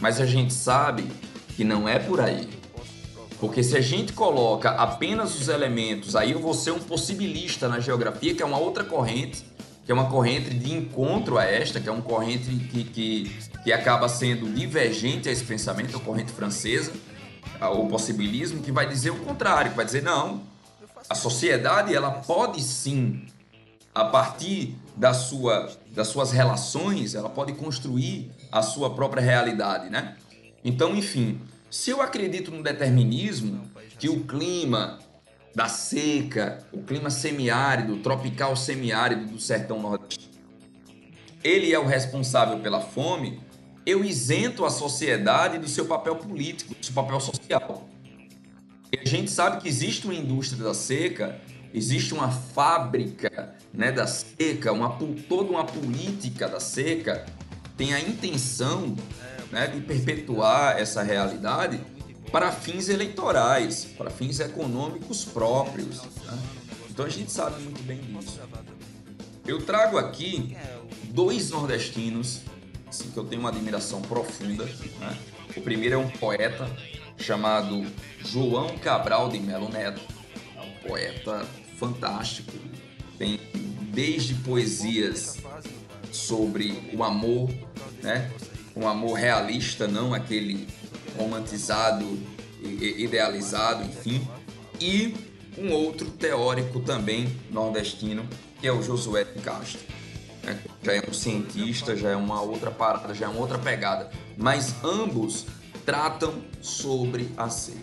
[0.00, 1.06] Mas a gente sabe
[1.56, 2.48] que não é por aí.
[3.38, 7.80] Porque se a gente coloca apenas os elementos, aí eu vou ser um possibilista na
[7.80, 9.44] geografia, que é uma outra corrente
[9.84, 13.72] que é uma corrente de encontro a esta, que é uma corrente que, que, que
[13.72, 16.92] acaba sendo divergente a esse pensamento, a corrente francesa,
[17.60, 20.42] o possibilismo, que vai dizer o contrário, que vai dizer não,
[21.08, 23.26] a sociedade ela pode sim,
[23.94, 30.16] a partir da sua, das suas relações, ela pode construir a sua própria realidade, né?
[30.64, 31.40] Então, enfim,
[31.70, 34.98] se eu acredito no determinismo, que o clima
[35.54, 40.32] da seca, o clima semiárido, tropical semiárido do sertão nordestino,
[41.44, 43.40] ele é o responsável pela fome,
[43.84, 47.88] eu isento a sociedade do seu papel político, do seu papel social.
[48.92, 51.40] E a gente sabe que existe uma indústria da seca,
[51.72, 57.24] existe uma fábrica né, da seca, uma, toda uma política da seca
[57.76, 58.94] tem a intenção
[59.50, 61.80] né, de perpetuar essa realidade
[62.30, 66.02] para fins eleitorais, para fins econômicos próprios.
[66.02, 66.38] Né?
[66.90, 68.40] Então a gente sabe muito bem disso.
[69.46, 70.54] Eu trago aqui
[71.04, 72.42] dois nordestinos
[72.86, 74.64] assim, que eu tenho uma admiração profunda.
[75.00, 75.18] Né?
[75.56, 76.70] O primeiro é um poeta
[77.22, 77.86] chamado
[78.18, 80.02] João Cabral de Melo Neto,
[80.56, 81.46] é um poeta
[81.78, 82.52] fantástico.
[83.18, 83.38] Tem
[83.92, 85.38] desde poesias
[86.10, 87.50] sobre o amor,
[88.02, 88.30] né?
[88.74, 90.66] um amor realista, não aquele
[91.16, 92.18] romantizado,
[92.60, 94.26] idealizado, enfim.
[94.80, 95.14] E
[95.56, 98.26] um outro teórico também nordestino,
[98.60, 99.80] que é o Josué de Castro.
[100.42, 100.58] Né?
[100.82, 104.10] Já é um cientista, já é uma outra parada, já é uma outra pegada.
[104.36, 105.46] Mas ambos
[105.84, 107.78] tratam sobre a seca.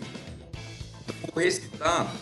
[1.32, 2.12] Vou recitar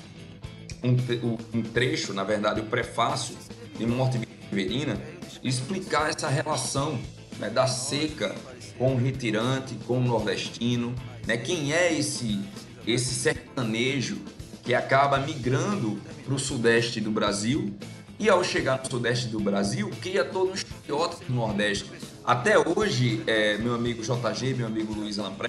[0.82, 3.36] um, um, trecho, na verdade, o prefácio
[3.76, 4.20] de Morte
[4.50, 5.00] Verina,
[5.42, 6.98] explicar essa relação
[7.38, 8.34] né, da seca
[8.76, 10.94] com o retirante, com o nordestino,
[11.26, 11.36] né?
[11.36, 12.40] Quem é esse
[12.86, 14.18] esse sertanejo
[14.62, 17.74] que acaba migrando para o sudeste do Brasil
[18.18, 21.90] e ao chegar no sudeste do Brasil cria todo um estereótipo do Nordeste.
[22.28, 25.48] Até hoje, é, meu amigo JG, meu amigo Luiz Lampré,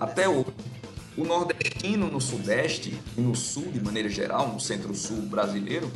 [0.00, 0.54] até hoje,
[1.18, 5.92] o nordestino no sudeste e no sul, de maneira geral, no centro-sul brasileiro,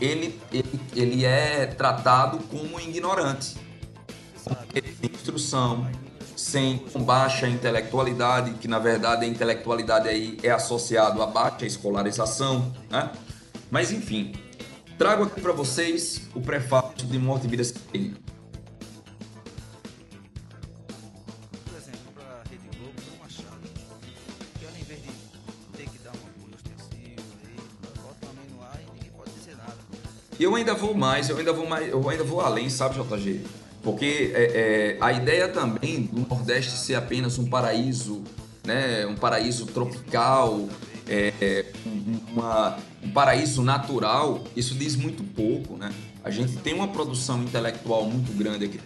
[0.00, 3.54] ele, ele, ele é tratado como ignorante.
[4.72, 5.88] Tem instrução,
[6.34, 13.12] sem baixa intelectualidade, que na verdade a intelectualidade aí é associado a baixa escolarização, né?
[13.70, 14.32] Mas enfim,
[14.98, 18.12] trago aqui para vocês o prefácio de Morte e Vida Sem
[30.42, 33.42] E eu ainda vou mais, eu ainda vou mais, eu ainda vou além, sabe, JG?
[33.80, 38.24] Porque é, é, a ideia também do Nordeste ser apenas um paraíso,
[38.64, 40.68] né, um paraíso tropical,
[41.08, 41.66] é, é
[42.32, 45.76] uma, um paraíso natural, isso diz muito pouco.
[45.76, 45.92] Né?
[46.24, 48.80] A gente tem uma produção intelectual muito grande aqui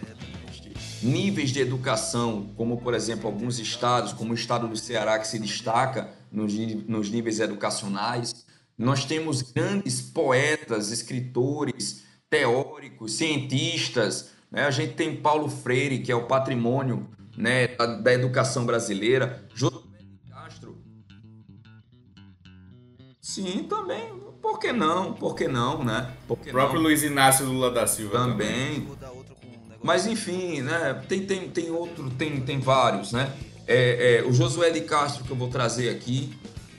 [1.01, 5.39] níveis de educação, como por exemplo alguns estados, como o estado do Ceará, que se
[5.39, 6.53] destaca nos,
[6.87, 8.45] nos níveis educacionais.
[8.77, 14.65] Nós temos grandes poetas, escritores, teóricos, cientistas, né?
[14.65, 19.45] A gente tem Paulo Freire, que é o patrimônio né, da, da educação brasileira.
[19.53, 19.75] José
[20.29, 20.77] Castro.
[23.21, 24.15] Sim, também.
[24.41, 25.13] Por que não?
[25.13, 26.13] Por que não, né?
[26.27, 26.87] Por que o próprio não?
[26.87, 28.81] Luiz Inácio Lula da Silva também.
[28.81, 28.97] também.
[29.83, 31.03] Mas enfim, né?
[31.07, 33.31] Tem, tem, tem outro, tem, tem vários, né?
[33.67, 36.33] É, é, o Josué de Castro que eu vou trazer aqui,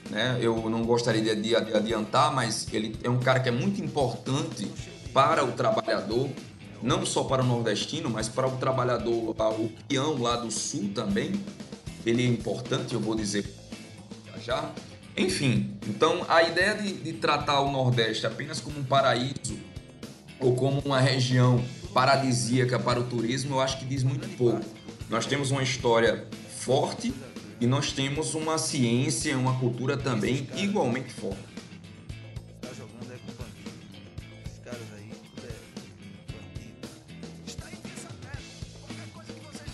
[0.09, 0.37] né?
[0.41, 4.69] Eu não gostaria de, adiantar, mas ele é um cara que é muito importante
[5.13, 6.29] para o trabalhador,
[6.81, 11.33] não só para o nordestino, mas para o trabalhador, o peão lá do sul também.
[12.05, 13.45] Ele é importante, eu vou dizer
[14.41, 14.71] já.
[15.17, 19.59] Enfim, então a ideia de, de tratar o Nordeste apenas como um paraíso
[20.39, 24.61] ou como uma região paradisíaca para o turismo, eu acho que diz muito pouco.
[25.09, 26.25] Nós temos uma história
[26.57, 27.13] forte
[27.59, 31.49] e nós temos uma ciência, uma cultura também igualmente forte.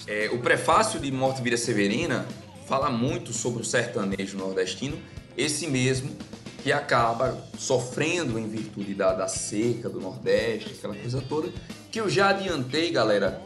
[0.07, 2.27] É, o prefácio de Morte Vida Severina
[2.67, 4.97] fala muito sobre o sertanejo nordestino,
[5.35, 6.15] esse mesmo
[6.63, 11.51] que acaba sofrendo em virtude da, da seca do Nordeste, aquela coisa toda,
[11.91, 13.41] que eu já adiantei, galera,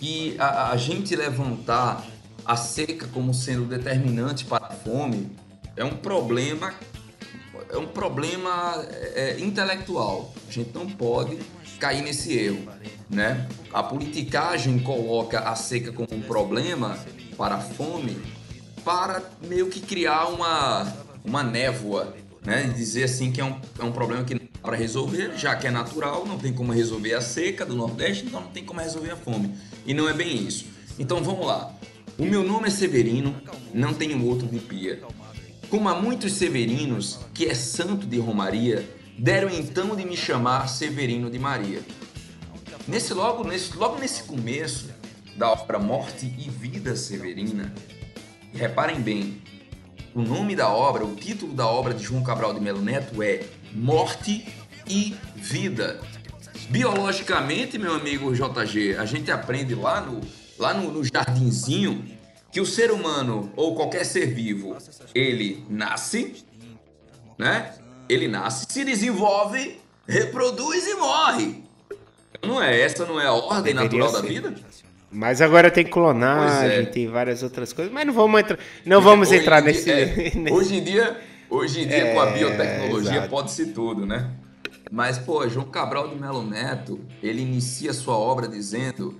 [0.00, 2.06] que a, a gente levantar
[2.44, 5.30] a seca como sendo determinante para a fome
[5.76, 6.74] é um problema
[7.70, 8.84] é um problema
[9.14, 10.34] é, intelectual.
[10.46, 11.38] A gente não pode
[11.78, 12.68] cair nesse erro
[13.12, 13.46] né?
[13.72, 16.98] A politicagem coloca a seca como um problema
[17.36, 18.16] para a fome
[18.82, 20.92] para meio que criar uma,
[21.24, 22.66] uma névoa, né?
[22.66, 25.70] E dizer assim que é um, é um problema que para resolver, já que é
[25.70, 29.16] natural, não tem como resolver a seca do Nordeste, então não tem como resolver a
[29.16, 29.54] fome.
[29.84, 30.66] E não é bem isso.
[30.98, 31.74] Então vamos lá.
[32.18, 33.34] O meu nome é Severino,
[33.72, 35.02] não tenho outro de pia.
[35.70, 38.86] Como há muitos severinos, que é santo de Romaria,
[39.18, 41.80] deram então de me chamar Severino de Maria.
[42.86, 44.90] Nesse logo, nesse, logo nesse começo
[45.36, 47.72] da obra Morte e Vida Severina,
[48.52, 49.40] reparem bem,
[50.14, 53.46] o nome da obra, o título da obra de João Cabral de Melo Neto é
[53.72, 54.46] Morte
[54.86, 55.98] e Vida.
[56.68, 60.20] Biologicamente, meu amigo JG, a gente aprende lá no,
[60.62, 62.04] lá no, no jardinzinho
[62.52, 64.76] que o ser humano ou qualquer ser vivo,
[65.14, 66.44] ele nasce,
[67.38, 67.72] né?
[68.08, 71.64] Ele nasce, se desenvolve, reproduz e morre.
[72.44, 74.22] Não é essa não é a ordem Deveria natural ser.
[74.22, 74.54] da vida?
[75.10, 76.82] Mas agora tem clonagem, é.
[76.86, 77.92] tem várias outras coisas.
[77.92, 79.84] Mas não vamos entrar, não vamos Hoje entrar em nesse.
[79.84, 80.06] dia- é,
[80.36, 84.30] nesse- hoje em dia, hoje em dia com a É, biotecnologia pode ser tudo, né?
[84.90, 89.18] Mas pô, João Cabral de Melo Neto, ele inicia sua obra dizendo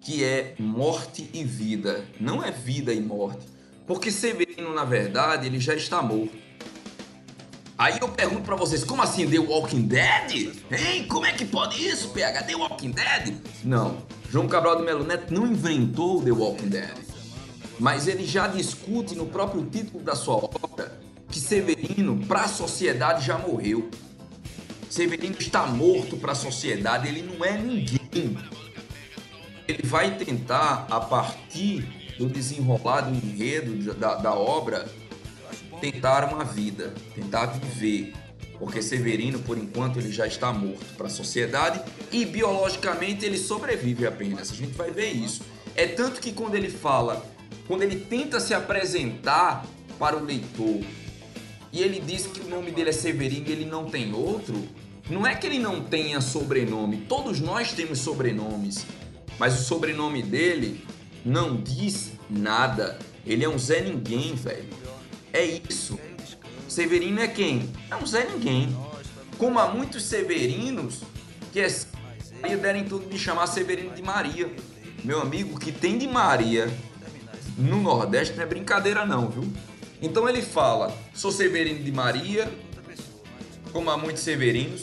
[0.00, 3.46] que é morte e vida, não é vida e morte.
[3.86, 6.36] Porque Severino, na verdade, ele já está morto.
[7.76, 10.52] Aí eu pergunto pra vocês, como assim The Walking Dead?
[10.70, 11.06] Hein?
[11.06, 12.42] Como é que pode isso, PH?
[12.42, 13.34] The Walking Dead?
[13.64, 13.98] Não.
[14.30, 16.98] João Cabral de Melo Neto não inventou The Walking Dead.
[17.78, 20.98] Mas ele já discute no próprio título da sua obra
[21.30, 23.88] que Severino, para a sociedade, já morreu.
[24.90, 28.36] Severino está morto para a sociedade, ele não é ninguém.
[29.68, 31.86] Ele vai tentar, a partir
[32.18, 34.88] do desenrolar do enredo da, da obra,
[35.80, 38.14] tentar uma vida, tentar viver.
[38.58, 44.06] Porque Severino, por enquanto, ele já está morto para a sociedade e biologicamente ele sobrevive
[44.06, 44.50] apenas.
[44.50, 45.42] A gente vai ver isso.
[45.76, 47.24] É tanto que quando ele fala,
[47.68, 49.64] quando ele tenta se apresentar
[49.98, 50.80] para o leitor
[51.72, 54.66] e ele diz que o nome dele é Severino e ele não tem outro,
[55.08, 58.84] não é que ele não tenha sobrenome, todos nós temos sobrenomes,
[59.38, 60.84] mas o sobrenome dele
[61.24, 62.98] não diz nada.
[63.26, 64.68] Ele é um Zé Ninguém, velho.
[65.32, 65.98] É isso.
[66.66, 67.70] Severino é quem?
[67.90, 68.76] É um Zé Ninguém.
[69.36, 71.02] Como há muitos Severinos
[71.52, 74.50] que é derem tudo me chamar Severino de Maria.
[75.04, 76.68] Meu amigo, que tem de Maria
[77.56, 79.52] no Nordeste não é brincadeira não, viu?
[80.00, 82.50] Então ele fala, sou Severino de Maria,
[83.72, 84.82] como há muitos Severinos,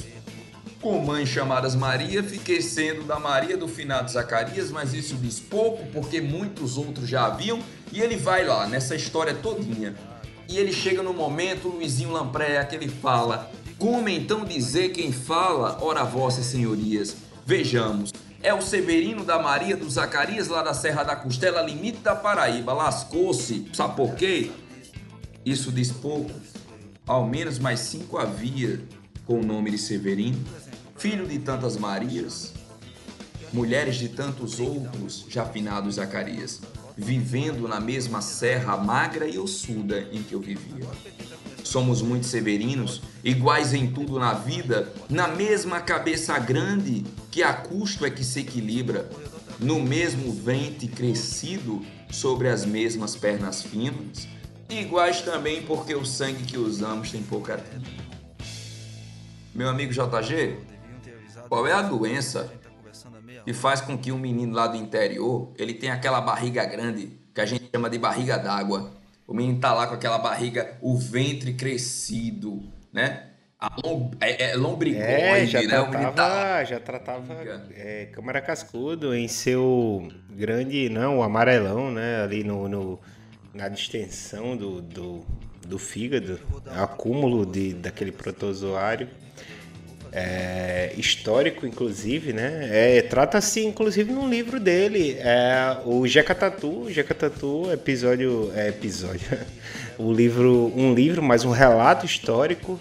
[0.86, 5.84] com mães chamadas Maria, fiquei sendo da Maria do finado Zacarias, mas isso diz pouco,
[5.88, 7.60] porque muitos outros já haviam,
[7.92, 9.96] e ele vai lá, nessa história todinha.
[10.48, 15.80] E ele chega no momento, Luizinho Lampreia, que ele fala, como então dizer quem fala,
[15.82, 17.16] ora vossas senhorias?
[17.44, 18.14] Vejamos,
[18.44, 22.74] é o Severino da Maria do Zacarias, lá da Serra da Costela, limite da Paraíba,
[22.74, 24.52] lascou-se, sabe por quê?
[25.44, 26.30] Isso diz pouco.
[27.08, 28.84] Ao menos mais cinco havia
[29.26, 30.38] com o nome de Severino,
[30.98, 32.54] filho de tantas Marias,
[33.52, 36.62] mulheres de tantos outros já finados Zacarias,
[36.98, 40.88] vivendo na mesma serra magra e ossuda em que eu vivia.
[41.64, 48.06] Somos muitos severinos, iguais em tudo na vida, na mesma cabeça grande que a custo
[48.06, 49.10] é que se equilibra,
[49.60, 54.28] no mesmo ventre crescido sobre as mesmas pernas finas,
[54.70, 58.06] iguais também porque o sangue que usamos tem pouca tinta.
[59.54, 60.75] Meu amigo JG,
[61.50, 62.52] qual é a doença
[63.46, 67.42] que faz com que um menino lá do interior ele tenha aquela barriga grande que
[67.42, 68.92] a gente chama de barriga d'água?
[69.28, 73.32] O menino tá lá com aquela barriga, o ventre crescido, né?
[73.60, 75.80] A lom, é, é lombrigoide, É, já né?
[75.80, 76.34] O menino tá lá.
[76.34, 77.34] tratava, já tratava
[77.74, 82.22] é, Câmara Cascudo em seu grande, não, o amarelão, né?
[82.22, 83.00] Ali no, no-
[83.54, 85.26] na distensão do, do,
[85.66, 89.10] do fígado, acúmulo de, daquele protozoário.
[90.18, 92.70] É, histórico, inclusive, né?
[92.72, 99.38] É, Trata-se, inclusive, num livro dele, é o Jeca Tatu, Jeca Tatu, episódio, é, episódio,
[99.98, 102.80] o livro, um livro, mas um relato histórico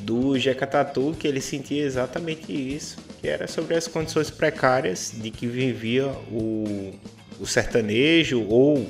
[0.00, 5.30] do Jeca Tatu, que ele sentia exatamente isso, que era sobre as condições precárias de
[5.30, 6.94] que vivia o,
[7.38, 8.88] o sertanejo ou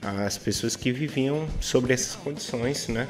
[0.00, 3.08] as pessoas que viviam sobre essas condições, né?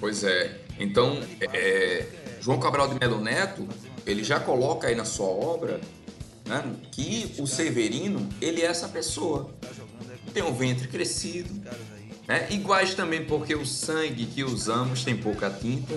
[0.00, 0.56] Pois é.
[0.78, 1.20] Então,
[1.52, 2.06] é,
[2.42, 3.68] João Cabral de Melo Neto,
[4.04, 5.80] ele já coloca aí na sua obra
[6.44, 9.48] né, que o Severino, ele é essa pessoa.
[10.34, 11.54] Tem um ventre crescido,
[12.26, 15.94] né, iguais também porque o sangue que usamos tem pouca tinta.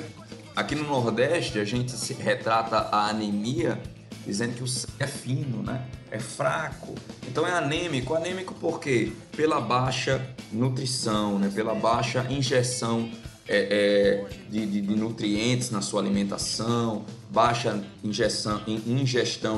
[0.56, 3.82] Aqui no Nordeste, a gente retrata a anemia
[4.24, 5.84] dizendo que o sangue é fino, né?
[6.12, 6.94] É fraco.
[7.28, 8.14] Então é anêmico.
[8.14, 9.12] Anêmico por quê?
[9.36, 11.52] Pela baixa nutrição, né?
[11.54, 13.12] Pela baixa injeção
[13.48, 18.64] é, é, de, de, de, nutrientes na sua alimentação, baixa ingestão,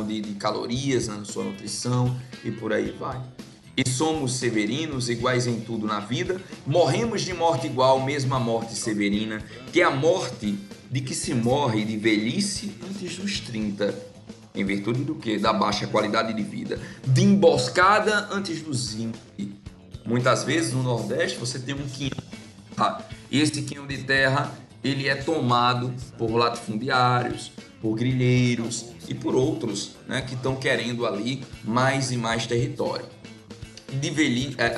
[0.06, 3.22] de, de calorias na sua nutrição e por aí vai.
[3.78, 9.42] E somos severinos, iguais em tudo na vida, morremos de morte igual, mesma morte severina,
[9.72, 10.58] que é a morte
[10.90, 13.94] de que se morre de velhice antes dos 30,
[14.56, 15.38] em virtude do que?
[15.38, 19.16] Da baixa qualidade de vida, de emboscada antes dos 20.
[20.06, 22.28] Muitas vezes no Nordeste você tem um quinhão
[22.72, 24.52] e esse quinhão de terra
[24.84, 27.52] ele é tomado por latifundiários,
[27.82, 33.06] por grilheiros e por outros né, que estão querendo ali mais e mais território.
[33.92, 34.74] De, veli, é,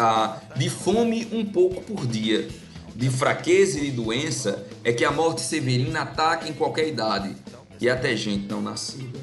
[0.57, 2.47] de fome um pouco por dia,
[2.95, 7.35] de fraqueza e de doença é que a morte severina ataca em qualquer idade
[7.79, 9.19] e até gente não nascida.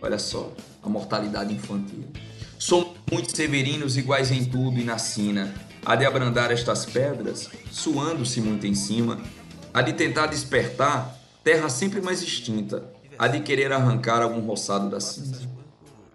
[0.00, 2.04] Olha só, a mortalidade infantil.
[2.58, 5.54] Somos muitos severinos iguais em tudo e na sina.
[5.88, 9.18] Há de abrandar estas pedras, suando-se muito em cima.
[9.72, 12.92] Há de tentar despertar terra sempre mais extinta.
[13.18, 15.48] Há de querer arrancar algum roçado da cinza.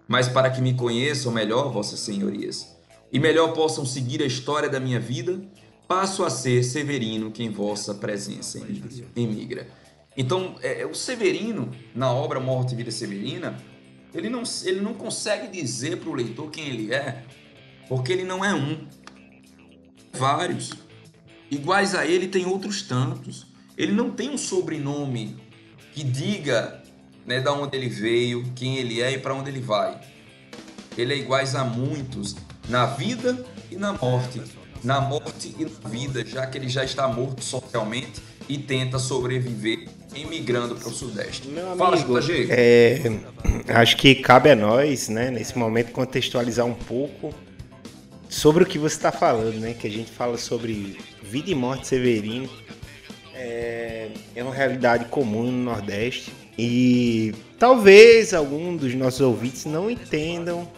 [0.06, 2.72] Mas para que me conheçam melhor, vossas senhorias,
[3.12, 5.42] e melhor possam seguir a história da minha vida,
[5.88, 8.60] passo a ser Severino que em vossa presença
[9.16, 9.66] emigra.
[10.16, 13.56] Então, é, é, o Severino, na obra Morte e Vida Severina,
[14.14, 17.24] ele não, ele não consegue dizer para o leitor quem ele é,
[17.88, 18.86] porque ele não é um.
[20.14, 20.72] Vários.
[21.50, 23.46] Iguais a ele tem outros tantos.
[23.76, 25.36] Ele não tem um sobrenome
[25.92, 26.82] que diga
[27.26, 29.98] né, da onde ele veio, quem ele é e para onde ele vai.
[30.96, 32.36] Ele é iguais a muitos
[32.68, 34.42] na vida e na morte.
[34.82, 39.88] Na morte e na vida, já que ele já está morto socialmente e tenta sobreviver
[40.14, 41.48] imigrando para o Sudeste.
[41.48, 41.98] Meu amigo, Fala,
[42.50, 43.00] é,
[43.68, 47.34] acho que cabe a nós, né, nesse momento, contextualizar um pouco
[48.34, 49.74] sobre o que você está falando, né?
[49.74, 52.50] Que a gente fala sobre vida e morte severino.
[53.32, 60.68] É, é uma realidade comum no Nordeste e talvez algum dos nossos ouvintes não entendam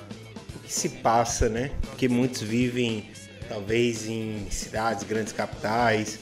[0.54, 1.70] o que se passa, né?
[1.80, 3.08] Porque muitos vivem
[3.48, 6.18] talvez em cidades, grandes capitais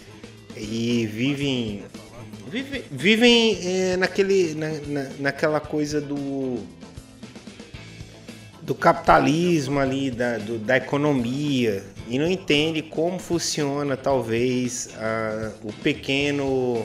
[0.56, 1.82] e vivem
[2.46, 6.58] Vive, vivem é, naquele, na, na, naquela coisa do
[8.64, 15.72] do capitalismo ali, da, do, da economia, e não entende como funciona talvez a, o
[15.72, 16.84] pequeno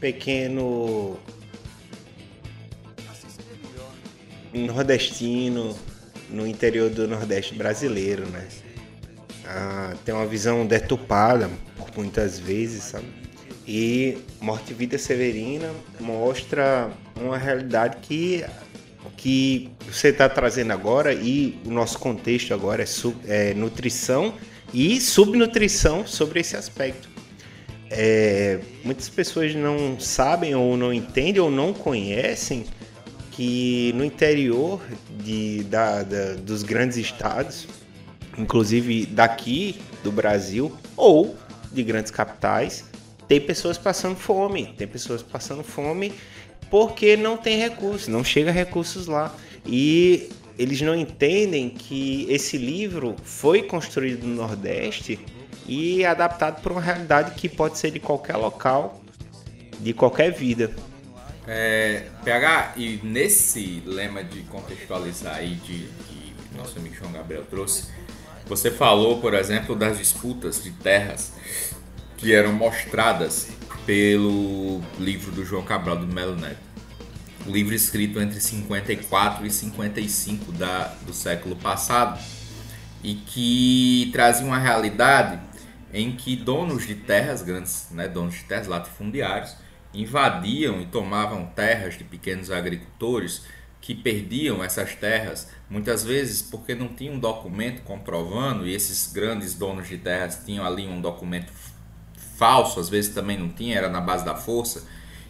[0.00, 1.18] pequeno
[4.52, 5.76] nordestino
[6.30, 8.46] no interior do Nordeste brasileiro, né?
[9.46, 13.06] Ah, tem uma visão deturpada por muitas vezes, sabe?
[13.66, 18.44] E Morte e Vida Severina mostra uma realidade que,
[19.16, 24.34] que você está trazendo agora e o nosso contexto agora é, sub, é nutrição
[24.72, 27.08] e subnutrição sobre esse aspecto.
[27.90, 32.64] É, muitas pessoas não sabem ou não entendem ou não conhecem
[33.30, 34.80] que no interior
[35.18, 37.66] de, da, da, dos grandes estados,
[38.38, 41.36] inclusive daqui do Brasil ou
[41.72, 42.84] de grandes capitais,
[43.26, 46.12] tem pessoas passando fome, tem pessoas passando fome
[46.70, 49.34] porque não tem recursos, não chega recursos lá.
[49.66, 55.18] E eles não entendem que esse livro foi construído no Nordeste
[55.66, 59.00] e adaptado para uma realidade que pode ser de qualquer local,
[59.80, 60.74] de qualquer vida.
[61.46, 67.88] É, PH, e nesse lema de contextualizar aí de, que nosso amigo João Gabriel trouxe,
[68.46, 71.32] você falou, por exemplo, das disputas de terras
[72.16, 73.48] que eram mostradas
[73.86, 76.58] pelo livro do João Cabral do Melo Neto.
[77.46, 82.18] livro escrito entre 54 e 55 da, do século passado
[83.02, 85.38] e que trazia uma realidade
[85.92, 89.54] em que donos de terras grandes, né, donos de terras latifundiários,
[89.92, 93.42] invadiam e tomavam terras de pequenos agricultores
[93.80, 99.54] que perdiam essas terras, muitas vezes porque não tinham um documento comprovando, e esses grandes
[99.54, 101.52] donos de terras tinham ali um documento
[102.36, 104.84] falso, às vezes também não tinha, era na base da força,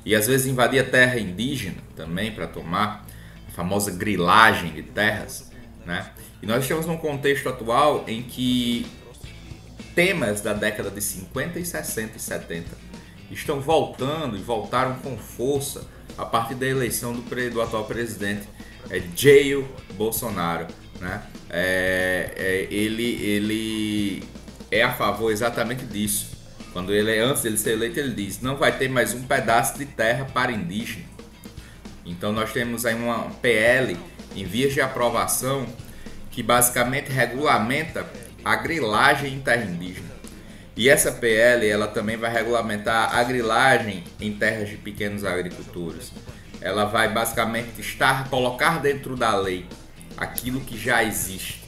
[0.05, 3.07] e às vezes invadia terra indígena também para tomar,
[3.49, 5.51] a famosa grilagem de terras,
[5.87, 6.11] né?
[6.43, 8.87] E nós estamos num contexto atual em que
[9.95, 12.71] temas da década de 50 e 60 e 70
[13.31, 15.87] estão voltando e voltaram com força
[16.19, 18.47] a partir da eleição do, do atual presidente
[18.91, 20.67] é, Jair Bolsonaro,
[21.01, 21.23] né?
[21.49, 24.23] É, é, ele, ele
[24.71, 26.34] é a favor exatamente disso
[26.75, 29.87] quando ele antes dele ser eleito, ele diz: não vai ter mais um pedaço de
[29.87, 31.07] terra para indígena.
[32.05, 33.97] Então nós temos aí uma PL
[34.35, 35.65] em vias de aprovação
[36.33, 38.05] que basicamente regulamenta
[38.45, 40.13] a grilagem em terra indígena.
[40.77, 46.11] E essa PL ela também vai regulamentar a grilagem em terras de pequenos agricultores.
[46.61, 49.65] Ela vai basicamente estar colocar dentro da lei
[50.17, 51.64] aquilo que já existe.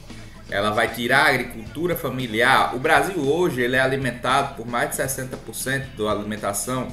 [0.49, 2.74] Ela vai tirar a agricultura familiar.
[2.74, 6.88] O Brasil hoje ele é alimentado por mais de 60% da alimentação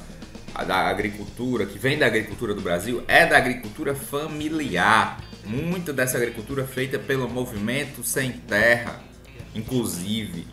[0.66, 5.20] da agricultura, que vem da agricultura do Brasil, é da agricultura familiar.
[5.44, 9.00] Muita dessa agricultura é feita pelo movimento sem terra,
[9.54, 10.46] inclusive.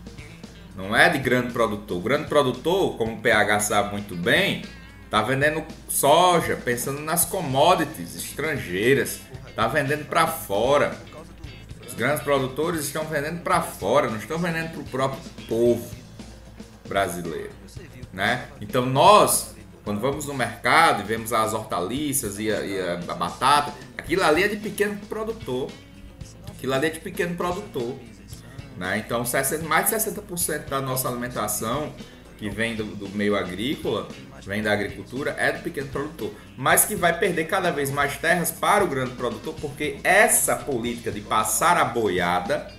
[0.76, 1.98] Não é de grande produtor.
[1.98, 4.64] O grande produtor, como o PH sabe muito bem,
[5.10, 9.22] tá vendendo soja, pensando nas commodities estrangeiras,
[9.56, 10.98] tá vendendo para fora.
[12.02, 15.88] Grandes produtores estão vendendo para fora, não estão vendendo para o próprio povo
[16.90, 17.52] brasileiro,
[18.12, 18.48] né?
[18.60, 23.72] Então nós, quando vamos no mercado e vemos as hortaliças e a, e a batata,
[23.96, 25.70] aquilo ali é de pequeno produtor.
[26.50, 27.96] Aquilo ali é de pequeno produtor.
[28.78, 28.98] Né?
[29.06, 31.94] Então, 60, mais de 60% da nossa alimentação
[32.40, 34.08] que vem do, do, meio agrícola,
[34.46, 36.34] vem da agricultura, é do pequeno produtor.
[36.58, 41.12] Mas que vai perder cada vez mais terras para o grande produtor, porque essa política
[41.12, 42.72] de passar a boiada,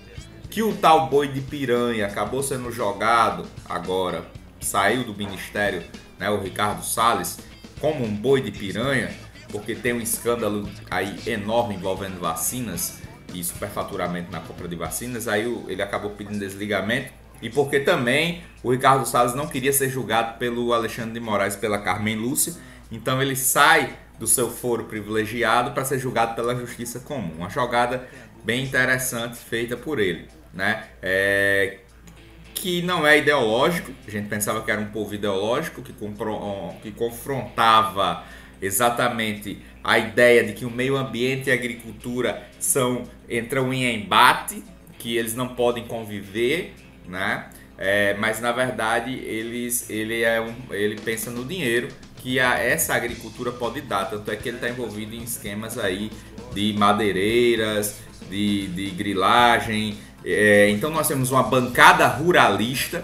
[0.50, 4.26] que o tal boi de piranha acabou sendo jogado agora,
[4.60, 5.82] saiu do ministério,
[6.18, 7.38] né, o Ricardo Salles,
[7.80, 9.10] como um boi de piranha,
[9.50, 13.00] porque tem um escândalo aí enorme envolvendo vacinas
[13.34, 17.21] e superfaturamento na compra de vacinas, aí ele acabou pedindo desligamento.
[17.42, 21.78] E porque também o Ricardo Salles não queria ser julgado pelo Alexandre de Moraes pela
[21.78, 22.54] Carmen Lúcia,
[22.90, 27.32] então ele sai do seu foro privilegiado para ser julgado pela justiça comum.
[27.38, 28.08] Uma jogada
[28.44, 30.84] bem interessante feita por ele, né?
[31.02, 31.78] É,
[32.54, 35.92] que não é ideológico, a gente pensava que era um povo ideológico que,
[36.82, 38.22] que confrontava
[38.60, 44.62] exatamente a ideia de que o meio ambiente e a agricultura são entram em embate,
[44.96, 46.72] que eles não podem conviver,
[47.06, 47.46] né?
[47.78, 52.94] É, mas na verdade eles, ele, é um, ele pensa no dinheiro que a, essa
[52.94, 56.10] agricultura pode dar, tanto é que ele está envolvido em esquemas aí
[56.54, 57.96] de madeireiras,
[58.28, 59.98] de, de grilagem.
[60.24, 63.02] É, então nós temos uma bancada ruralista.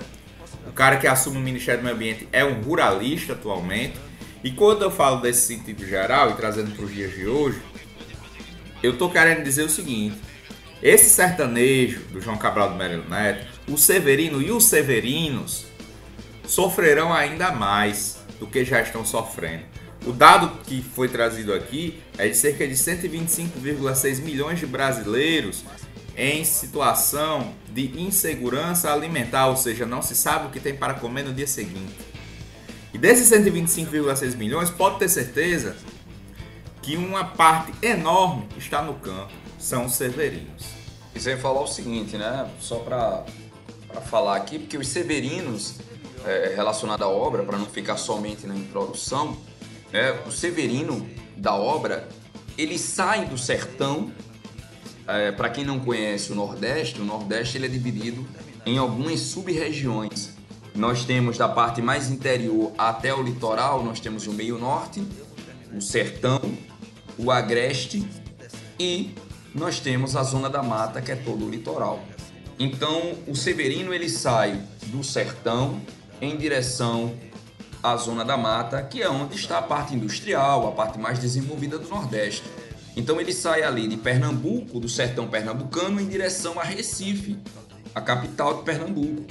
[0.66, 3.98] O cara que assume o Ministério do Meio Ambiente é um ruralista atualmente.
[4.44, 7.60] E quando eu falo desse sentido geral e trazendo para os dias de hoje,
[8.82, 10.16] eu tô querendo dizer o seguinte:
[10.80, 15.66] esse sertanejo do João Cabral do Melo Neto, o Severino e os Severinos
[16.46, 19.64] sofrerão ainda mais do que já estão sofrendo.
[20.06, 25.64] O dado que foi trazido aqui é de cerca de 125,6 milhões de brasileiros
[26.16, 31.22] em situação de insegurança alimentar, ou seja, não se sabe o que tem para comer
[31.22, 31.94] no dia seguinte.
[32.92, 35.76] E desses 125,6 milhões, pode ter certeza
[36.82, 40.64] que uma parte enorme está no campo, são os severinos.
[41.14, 42.48] E sem falar o seguinte, né?
[42.60, 43.24] Só para
[44.00, 45.74] falar aqui, porque os severinos,
[46.24, 49.36] é, relacionado à obra, para não ficar somente na introdução,
[49.92, 52.08] é, o severino da obra,
[52.56, 54.12] ele sai do sertão.
[55.06, 58.26] É, para quem não conhece o Nordeste, o Nordeste ele é dividido
[58.66, 60.36] em algumas sub-regiões.
[60.74, 65.02] Nós temos da parte mais interior até o litoral, nós temos o meio norte,
[65.74, 66.40] o sertão,
[67.16, 68.06] o agreste
[68.78, 69.14] e
[69.54, 72.00] nós temos a zona da mata, que é todo o litoral.
[72.58, 75.80] Então, o Severino ele sai do sertão
[76.20, 77.14] em direção
[77.80, 81.78] à zona da mata, que é onde está a parte industrial, a parte mais desenvolvida
[81.78, 82.42] do Nordeste.
[82.96, 87.38] Então, ele sai ali de Pernambuco, do sertão pernambucano, em direção a Recife,
[87.94, 89.24] a capital de Pernambuco.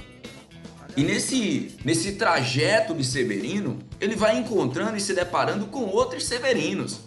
[0.96, 7.02] E nesse, nesse trajeto de Severino, ele vai encontrando e se deparando com outros Severinos.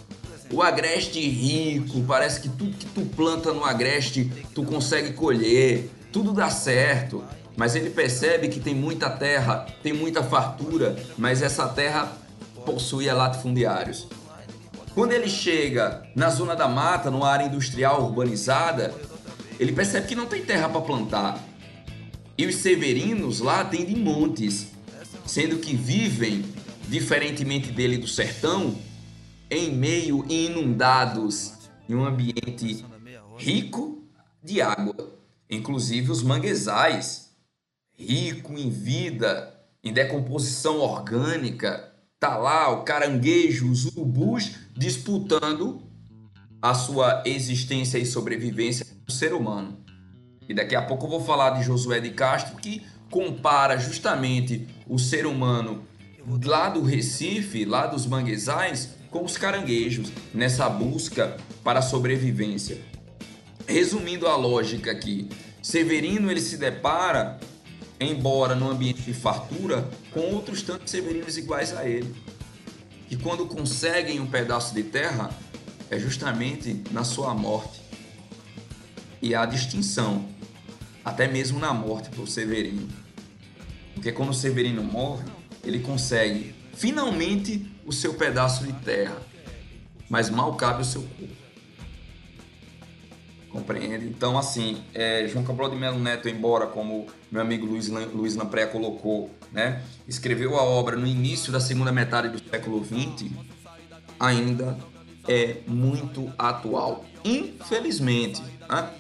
[0.53, 6.33] O agreste rico, parece que tudo que tu planta no agreste tu consegue colher, tudo
[6.33, 7.25] dá certo.
[7.57, 12.11] Mas ele percebe que tem muita terra, tem muita fartura, mas essa terra
[12.65, 14.09] possui latifundiários.
[14.95, 18.95] Quando ele chega na zona da mata, numa área industrial urbanizada,
[19.59, 21.39] ele percebe que não tem terra para plantar.
[22.37, 24.69] E os severinos lá têm de montes,
[25.27, 26.45] sendo que vivem,
[26.89, 28.75] diferentemente dele do sertão,
[29.51, 31.53] em meio inundados,
[31.89, 32.85] em um ambiente
[33.37, 34.03] rico
[34.43, 35.20] de água,
[35.51, 37.31] inclusive os manguezais,
[37.99, 39.53] rico em vida,
[39.83, 45.83] em decomposição orgânica, tá lá o caranguejo, os urubus disputando
[46.63, 49.79] a sua existência e sobrevivência do ser humano.
[50.49, 54.99] E daqui a pouco eu vou falar de Josué de Castro, que compara justamente o
[54.99, 55.83] ser humano
[56.45, 62.90] lá do Recife, lá dos manguezais, com os caranguejos nessa busca para a sobrevivência.
[63.67, 65.29] Resumindo a lógica aqui,
[65.63, 67.39] Severino ele se depara
[68.01, 72.15] embora num ambiente de fartura, com outros tantos severinos iguais a ele.
[73.11, 75.31] E quando conseguem um pedaço de terra,
[75.91, 77.83] é justamente na sua morte.
[79.21, 80.27] E a distinção,
[81.05, 82.89] até mesmo na morte para o Severino.
[83.95, 85.25] Porque quando o Severino morre,
[85.63, 89.21] ele consegue finalmente o seu pedaço de terra,
[90.09, 91.40] mas mal cabe o seu corpo.
[93.53, 94.07] Compreende?
[94.07, 98.67] Então, assim, é, João Cabral de Melo Neto, embora, como meu amigo Luiz, Luiz Lampré
[98.67, 103.31] colocou, né, escreveu a obra no início da segunda metade do século XX,
[104.19, 104.79] ainda
[105.27, 107.05] é muito atual.
[107.25, 108.41] Infelizmente.
[108.69, 108.91] Né?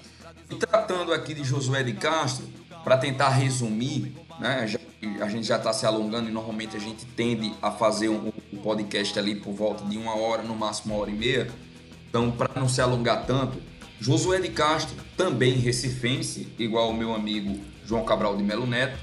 [0.50, 2.44] E tratando aqui de Josué de Castro,
[2.82, 4.80] para tentar resumir, né, já,
[5.20, 8.56] a gente já está se alongando e normalmente a gente tende a fazer um, um
[8.56, 11.48] podcast ali por volta de uma hora, no máximo uma hora e meia.
[12.08, 13.69] Então, para não se alongar tanto,
[14.00, 18.98] Josué de Castro, também recifense, igual o meu amigo João Cabral de Melo Neto,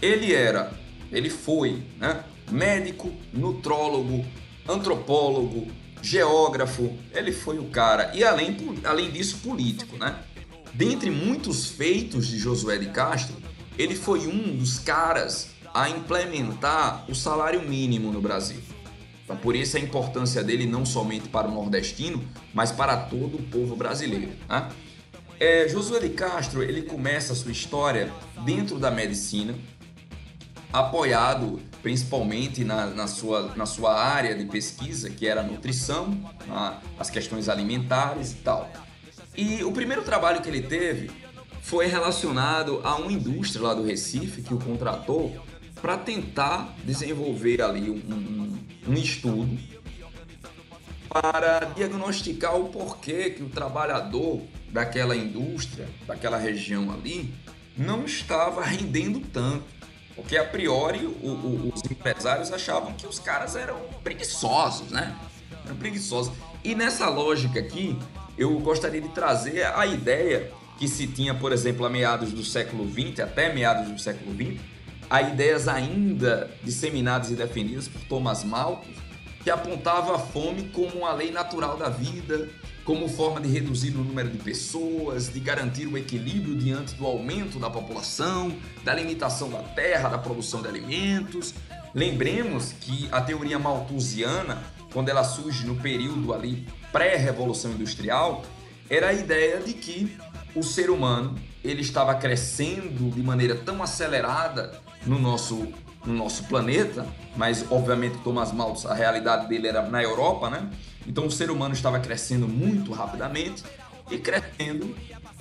[0.00, 0.72] ele era,
[1.10, 4.24] ele foi, né, médico, nutrólogo,
[4.68, 5.66] antropólogo,
[6.00, 10.16] geógrafo, ele foi o cara, e além, além disso, político, né?
[10.72, 13.34] Dentre muitos feitos de Josué de Castro,
[13.76, 18.60] ele foi um dos caras a implementar o salário mínimo no Brasil.
[19.26, 22.24] Então, por isso a importância dele não somente para o nordestino,
[22.54, 24.30] mas para todo o povo brasileiro.
[24.48, 24.68] Né?
[25.40, 28.12] É, Josué de Castro ele começa a sua história
[28.44, 29.52] dentro da medicina,
[30.72, 36.16] apoiado principalmente na, na, sua, na sua área de pesquisa, que era a nutrição,
[36.96, 38.70] as questões alimentares e tal.
[39.36, 41.10] E o primeiro trabalho que ele teve
[41.62, 45.44] foi relacionado a uma indústria lá do Recife que o contratou
[45.80, 48.58] para tentar desenvolver ali um, um,
[48.88, 49.58] um estudo
[51.08, 57.32] para diagnosticar o porquê que o trabalhador daquela indústria, daquela região ali,
[57.76, 59.64] não estava rendendo tanto.
[60.14, 65.14] Porque a priori o, o, os empresários achavam que os caras eram preguiçosos, né?
[65.64, 66.32] Eram preguiçosos.
[66.64, 67.98] E nessa lógica aqui,
[68.36, 72.90] eu gostaria de trazer a ideia que se tinha, por exemplo, a meados do século
[72.90, 74.60] XX, até meados do século XX,
[75.08, 78.96] a ideias ainda disseminadas e defendidas por Thomas Malthus,
[79.42, 82.48] que apontava a fome como uma lei natural da vida,
[82.84, 87.58] como forma de reduzir o número de pessoas, de garantir o equilíbrio diante do aumento
[87.58, 91.54] da população, da limitação da terra, da produção de alimentos.
[91.94, 94.62] Lembremos que a teoria malthusiana,
[94.92, 98.44] quando ela surge no período ali pré-revolução industrial,
[98.88, 100.16] era a ideia de que
[100.54, 101.36] o ser humano
[101.66, 105.68] ele estava crescendo de maneira tão acelerada no nosso,
[106.04, 107.06] no nosso planeta,
[107.36, 110.70] mas obviamente Thomas Malthus, a realidade dele era na Europa, né?
[111.06, 113.62] Então o ser humano estava crescendo muito rapidamente
[114.10, 114.94] e crescendo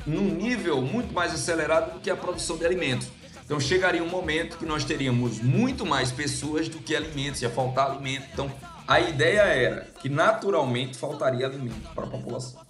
[0.06, 3.08] num nível muito mais acelerado do que a produção de alimentos.
[3.44, 7.92] Então chegaria um momento que nós teríamos muito mais pessoas do que alimentos, ia faltar
[7.92, 8.26] alimento.
[8.34, 8.52] Então
[8.88, 12.65] a ideia era que naturalmente faltaria alimento para a população.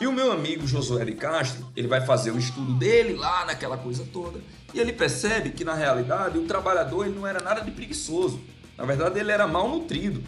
[0.00, 3.76] E o meu amigo Josué de Castro, ele vai fazer o estudo dele lá naquela
[3.76, 4.40] coisa toda,
[4.72, 8.40] e ele percebe que na realidade o trabalhador ele não era nada de preguiçoso.
[8.78, 10.24] Na verdade, ele era mal nutrido.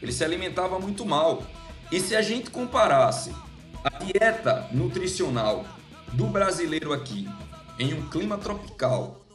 [0.00, 1.42] Ele se alimentava muito mal.
[1.90, 3.34] E se a gente comparasse
[3.82, 5.64] a dieta nutricional
[6.12, 7.28] do brasileiro aqui
[7.80, 9.26] em um clima tropical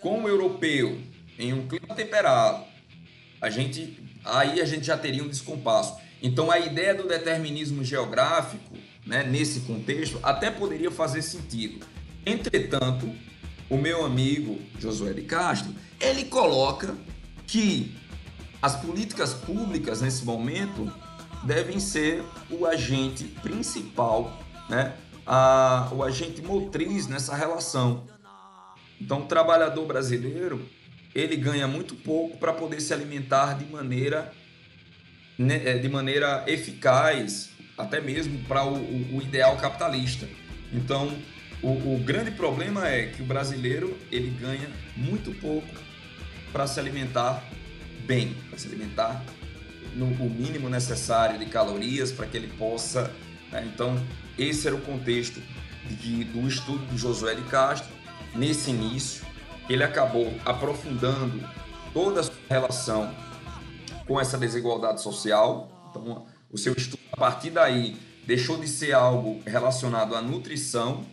[0.00, 0.98] com o europeu
[1.38, 2.64] em um clima temperado,
[3.38, 5.98] a gente aí a gente já teria um descompasso.
[6.22, 11.84] Então a ideia do determinismo geográfico né, nesse contexto, até poderia fazer sentido.
[12.24, 13.10] Entretanto,
[13.68, 16.94] o meu amigo Josué de Castro, ele coloca
[17.46, 17.94] que
[18.62, 20.90] as políticas públicas nesse momento
[21.44, 24.94] devem ser o agente principal, né,
[25.26, 28.06] a, o agente motriz nessa relação.
[29.00, 30.66] Então, o trabalhador brasileiro
[31.14, 34.32] ele ganha muito pouco para poder se alimentar de maneira,
[35.38, 40.28] né, é, de maneira eficaz até mesmo para o, o, ideal capitalista.
[40.72, 41.16] Então,
[41.62, 45.74] o, o, grande problema é que o brasileiro ele ganha muito pouco
[46.52, 47.42] para se alimentar
[48.06, 49.22] bem, para se alimentar
[49.94, 53.10] no o mínimo necessário de calorias para que ele possa.
[53.50, 53.68] Né?
[53.72, 54.00] Então,
[54.38, 55.40] esse era o contexto
[55.88, 57.92] de, do estudo de Josué de Castro.
[58.34, 59.24] Nesse início,
[59.68, 61.40] ele acabou aprofundando
[61.92, 63.14] toda a sua relação
[64.06, 65.68] com essa desigualdade social.
[65.90, 71.04] Então, o seu estudo a partir daí deixou de ser algo relacionado à nutrição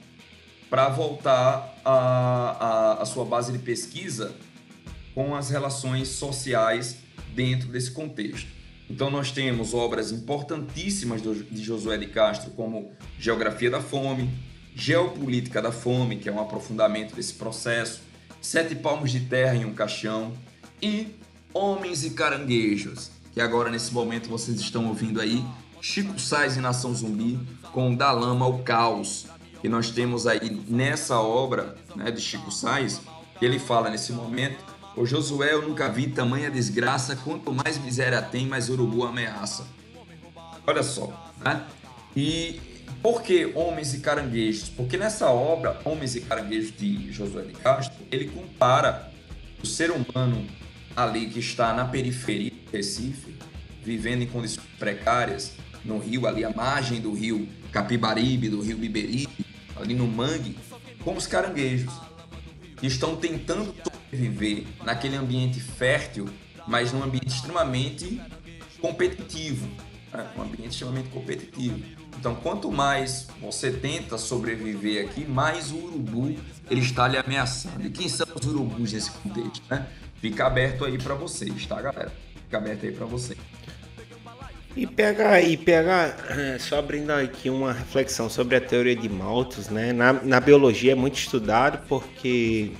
[0.69, 4.35] para voltar à, sua base de pesquisa
[5.15, 6.97] com as relações sociais
[7.33, 8.47] dentro desse contexto.
[8.87, 14.29] Então nós temos obras importantíssimas de Josué de Castro, como Geografia da Fome,
[14.75, 18.01] Geopolítica da Fome, que é um aprofundamento desse processo,
[18.39, 20.33] Sete Palmos de Terra em um Caixão
[20.81, 21.15] e
[21.53, 25.43] Homens e Caranguejos, que agora nesse momento vocês estão ouvindo aí
[25.81, 27.39] Chico Sainz e Nação Zumbi
[27.71, 29.27] com Da Lama ao Caos,
[29.61, 33.01] que nós temos aí nessa obra né, de Chico Sainz,
[33.41, 38.45] ele fala nesse momento o Josué eu nunca vi tamanha desgraça, quanto mais miséria tem,
[38.45, 39.65] mais urubu ameaça.
[40.67, 41.65] Olha só, né?
[42.15, 42.59] E
[43.01, 44.69] por que Homens e Caranguejos?
[44.69, 49.11] Porque nessa obra, Homens e Caranguejos de Josué de Castro, ele compara
[49.63, 50.45] o ser humano
[50.95, 53.35] ali que está na periferia do Recife,
[53.83, 55.53] vivendo em condições precárias,
[55.83, 59.45] no rio, ali à margem do rio Capibaribe, do rio Biberibe,
[59.75, 60.57] ali no mangue,
[61.03, 61.91] como os caranguejos,
[62.77, 66.27] que estão tentando sobreviver naquele ambiente fértil,
[66.67, 68.21] mas num ambiente extremamente
[68.79, 69.67] competitivo,
[70.13, 70.29] né?
[70.37, 71.79] um ambiente extremamente competitivo.
[72.19, 76.35] Então, quanto mais você tenta sobreviver aqui, mais o urubu
[76.69, 77.85] ele está lhe ameaçando.
[77.85, 79.63] E quem são os urubus nesse contexto?
[79.69, 79.87] Né?
[80.21, 82.11] Fica aberto aí para vocês, tá, galera?
[82.43, 83.39] Fica aberto aí para vocês.
[84.75, 86.15] E pegar, e pegar,
[86.59, 89.91] só abrindo aqui uma reflexão sobre a teoria de Malthus, né?
[89.91, 92.71] Na, na biologia é muito estudado porque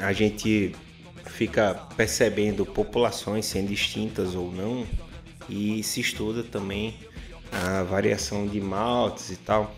[0.00, 0.74] a gente
[1.26, 4.84] fica percebendo populações sendo extintas ou não
[5.48, 6.96] e se estuda também
[7.52, 9.74] a variação de Malthus e tal.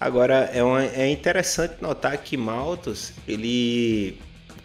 [0.00, 4.18] Agora é, uma, é interessante notar que Malthus ele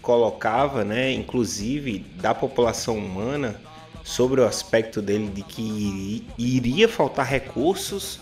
[0.05, 3.59] colocava, né, inclusive da população humana
[4.03, 8.19] sobre o aspecto dele de que iria faltar recursos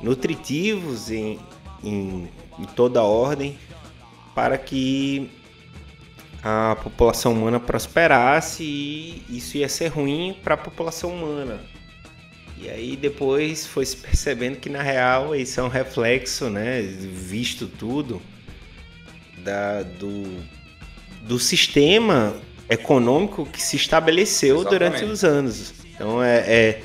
[0.00, 1.40] nutritivos em,
[1.82, 3.58] em, em toda ordem
[4.32, 5.28] para que
[6.40, 11.60] a população humana prosperasse e isso ia ser ruim para a população humana.
[12.56, 17.66] E aí depois foi se percebendo que na real isso é um reflexo, né, visto
[17.66, 18.22] tudo,
[19.38, 20.40] da, do,
[21.28, 22.34] do sistema
[22.70, 24.90] econômico que se estabeleceu Exatamente.
[24.90, 25.74] durante os anos.
[25.94, 26.82] Então é, é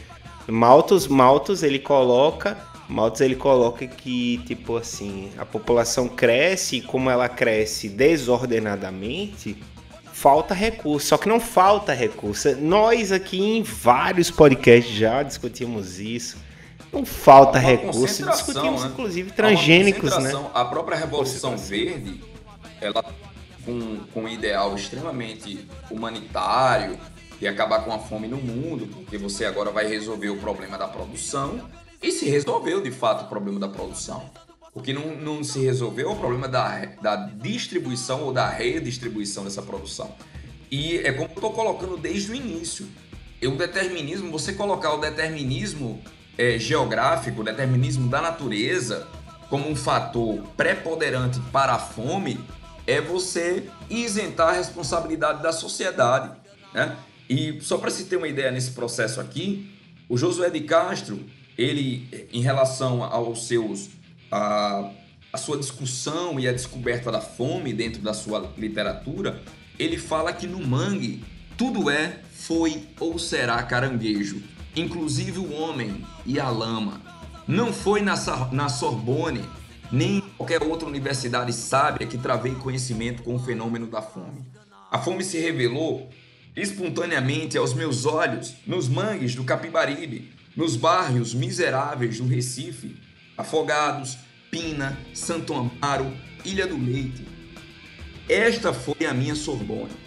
[0.47, 2.57] Malthus, Malthus ele coloca,
[2.89, 9.57] Malthus ele coloca que tipo assim, a população cresce e como ela cresce desordenadamente,
[10.11, 11.07] falta recurso.
[11.07, 12.53] Só que não falta recurso.
[12.57, 16.37] Nós aqui em vários podcasts já discutimos isso.
[16.91, 18.29] Não falta recurso.
[18.29, 18.89] Discutimos né?
[18.91, 20.31] inclusive transgênicos, né?
[20.53, 22.21] A própria Revolução Verde,
[22.79, 23.03] ela
[23.65, 26.97] com, com um ideal extremamente humanitário
[27.41, 30.87] e acabar com a fome no mundo, porque você agora vai resolver o problema da
[30.87, 31.59] produção.
[32.01, 34.29] E se resolveu de fato o problema da produção.
[34.73, 39.43] O que não, não se resolveu é o problema da, da distribuição ou da redistribuição
[39.43, 40.13] dessa produção.
[40.71, 42.87] E é como eu estou colocando desde o início.
[43.43, 46.01] O determinismo, você colocar o determinismo
[46.37, 49.07] é, geográfico, o determinismo da natureza,
[49.49, 52.39] como um fator preponderante para a fome,
[52.85, 56.35] é você isentar a responsabilidade da sociedade.
[56.73, 56.95] Né?
[57.29, 59.71] E só para se ter uma ideia nesse processo aqui,
[60.09, 61.23] o Josué de Castro,
[61.57, 63.89] ele, em relação aos seus,
[64.31, 64.89] a,
[65.31, 69.41] a sua discussão e a descoberta da fome dentro da sua literatura,
[69.79, 71.23] ele fala que no mangue
[71.57, 74.41] tudo é, foi ou será caranguejo,
[74.75, 77.01] inclusive o homem e a lama.
[77.47, 78.15] Não foi na,
[78.51, 79.43] na Sorbonne
[79.91, 84.45] nem qualquer outra universidade sábia que travei conhecimento com o fenômeno da fome.
[84.91, 86.09] A fome se revelou
[86.55, 92.95] espontaneamente aos meus olhos nos mangues do Capibaribe, nos bairros miseráveis do Recife,
[93.37, 94.17] Afogados,
[94.51, 96.13] Pina, Santo Amaro,
[96.45, 97.25] Ilha do Leite.
[98.29, 100.03] Esta foi a minha Sorbonne.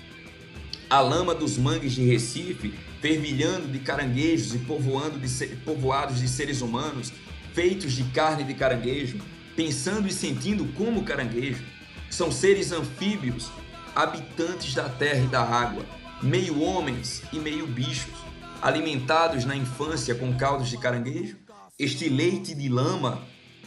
[0.89, 6.61] A lama dos mangues de Recife, fervilhando de caranguejos e povoando de, povoados de seres
[6.61, 7.13] humanos,
[7.53, 9.19] feitos de carne de caranguejo,
[9.57, 11.65] pensando e sentindo como caranguejo.
[12.11, 13.51] São seres anfíbios,
[13.95, 15.85] habitantes da terra e da água,
[16.23, 18.15] meio homens e meio bichos,
[18.61, 21.39] alimentados na infância com caldos de caranguejo.
[21.79, 23.23] Este leite de lama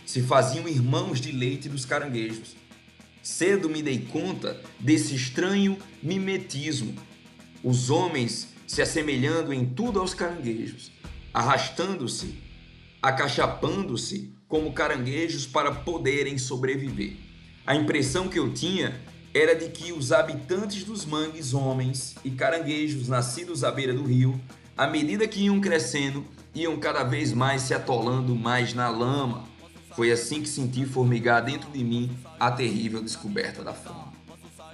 [0.05, 2.55] se faziam irmãos de leite dos caranguejos.
[3.21, 6.95] Cedo me dei conta desse estranho mimetismo.
[7.63, 10.91] Os homens se assemelhando em tudo aos caranguejos,
[11.33, 12.39] arrastando-se,
[13.01, 17.15] acachapando-se como caranguejos para poderem sobreviver.
[17.65, 18.99] A impressão que eu tinha
[19.31, 24.41] era de que os habitantes dos mangues, homens e caranguejos nascidos à beira do rio,
[24.75, 29.47] à medida que iam crescendo, iam cada vez mais se atolando mais na lama.
[29.91, 32.09] Foi assim que senti formigar dentro de mim
[32.39, 34.09] a terrível descoberta da fome.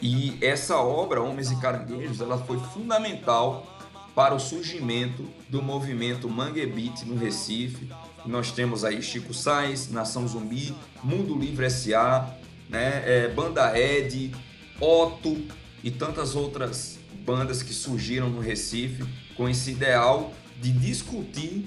[0.01, 3.75] E essa obra, Homens e Caranguejos, ela foi fundamental
[4.13, 7.89] para o surgimento do movimento Mangue Beat no Recife,
[8.27, 10.73] nós temos aí Chico Sainz, Nação Zumbi,
[11.03, 12.35] Mundo Livre S.A.,
[12.69, 14.33] né, é, Banda Ed,
[14.79, 15.37] Otto
[15.83, 19.03] e tantas outras bandas que surgiram no Recife
[19.35, 21.65] com esse ideal de discutir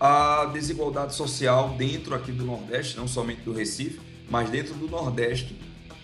[0.00, 4.00] a desigualdade social dentro aqui do Nordeste, não somente do Recife,
[4.30, 5.56] mas dentro do Nordeste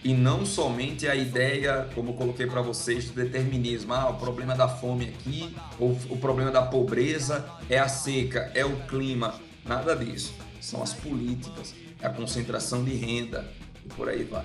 [0.03, 3.95] e não somente a ideia, como eu coloquei para vocês, do determinismo.
[3.95, 8.77] Ah, o problema da fome aqui, o problema da pobreza é a seca, é o
[8.87, 9.35] clima.
[9.65, 10.35] Nada disso.
[10.61, 13.51] São as políticas, é a concentração de renda
[13.85, 14.45] e por aí vai.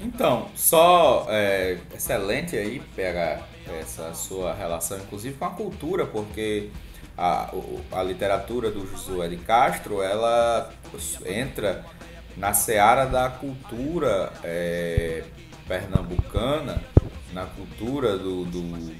[0.00, 3.46] Então, só é, excelente aí pegar
[3.78, 6.70] essa sua relação, inclusive com a cultura, porque
[7.16, 7.52] a,
[7.92, 10.72] a literatura do Josué de Castro ela
[11.26, 11.84] entra
[12.36, 15.24] na seara da cultura é,
[15.68, 16.82] pernambucana,
[17.32, 18.94] na cultura do, do,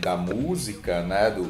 [0.00, 1.46] da música, né, do,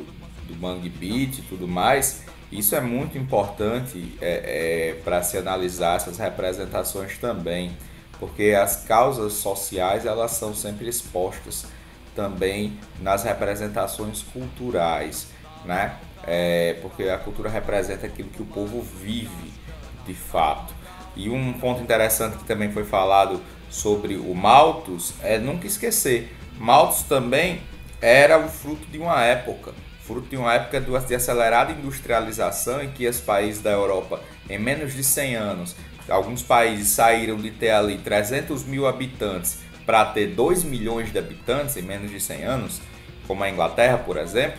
[0.47, 5.97] do mangue beat e tudo mais, isso é muito importante é, é, para se analisar
[5.97, 7.77] essas representações também,
[8.19, 11.67] porque as causas sociais elas são sempre expostas
[12.15, 15.29] também nas representações culturais,
[15.65, 15.97] né?
[16.25, 19.53] É, porque a cultura representa aquilo que o povo vive
[20.07, 20.75] de fato.
[21.15, 23.41] E um ponto interessante que também foi falado
[23.71, 27.61] sobre o Malthus é nunca esquecer, Malthus também
[28.01, 29.73] era o fruto de uma época,
[30.07, 34.95] fruto de uma época de acelerada industrialização em que os países da Europa, em menos
[34.95, 35.77] de 100 anos,
[36.09, 41.77] alguns países saíram de ter ali 300 mil habitantes para ter 2 milhões de habitantes
[41.77, 42.81] em menos de 100 anos,
[43.27, 44.59] como a Inglaterra, por exemplo,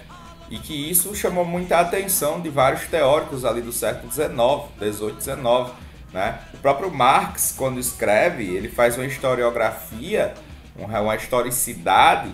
[0.49, 4.32] e que isso chamou muita atenção de vários teóricos ali do século XIX,
[4.80, 6.40] 18, 19 né?
[6.53, 10.34] O próprio Marx, quando escreve, ele faz uma historiografia,
[10.76, 12.34] uma historicidade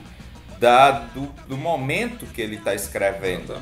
[0.63, 3.53] da, do, do momento que ele está escrevendo.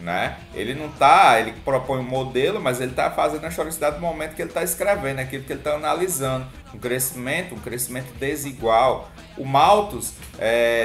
[0.00, 0.36] Né?
[0.52, 4.34] Ele não está, ele propõe um modelo, mas ele está fazendo a historicidade do momento
[4.34, 6.48] que ele está escrevendo, aquilo que ele está analisando.
[6.74, 9.08] Um crescimento, um crescimento desigual.
[9.36, 10.14] O Malthus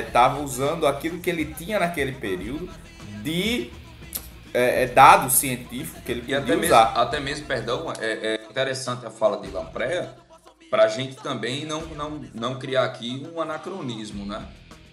[0.06, 2.70] estava é, usando aquilo que ele tinha naquele período
[3.24, 3.72] de
[4.54, 6.86] é, é dado científico que ele podia até usar.
[6.86, 10.14] Mesmo, até mesmo, perdão, é, é interessante a fala de Lampreia
[10.74, 14.44] para a gente também não, não, não criar aqui um anacronismo, né?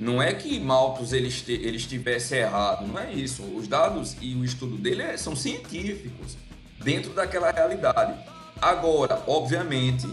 [0.00, 3.42] Não é que Malthus ele, este, ele estivesse errado, não é isso.
[3.42, 6.38] Os dados e o estudo dele é, são científicos,
[6.82, 8.18] dentro daquela realidade.
[8.62, 10.08] Agora, obviamente,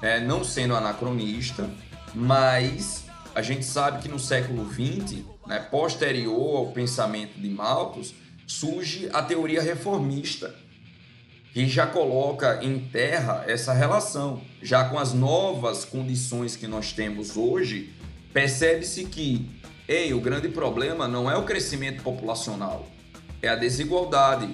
[0.00, 1.68] é, não sendo anacronista,
[2.14, 3.04] mas
[3.34, 8.14] a gente sabe que no século XX, né, posterior ao pensamento de Malthus,
[8.46, 10.54] surge a teoria reformista,
[11.52, 14.40] que já coloca em terra essa relação.
[14.62, 17.92] Já com as novas condições que nós temos hoje,
[18.32, 19.50] percebe-se que,
[19.86, 22.88] ei, o grande problema não é o crescimento populacional,
[23.40, 24.48] é a desigualdade,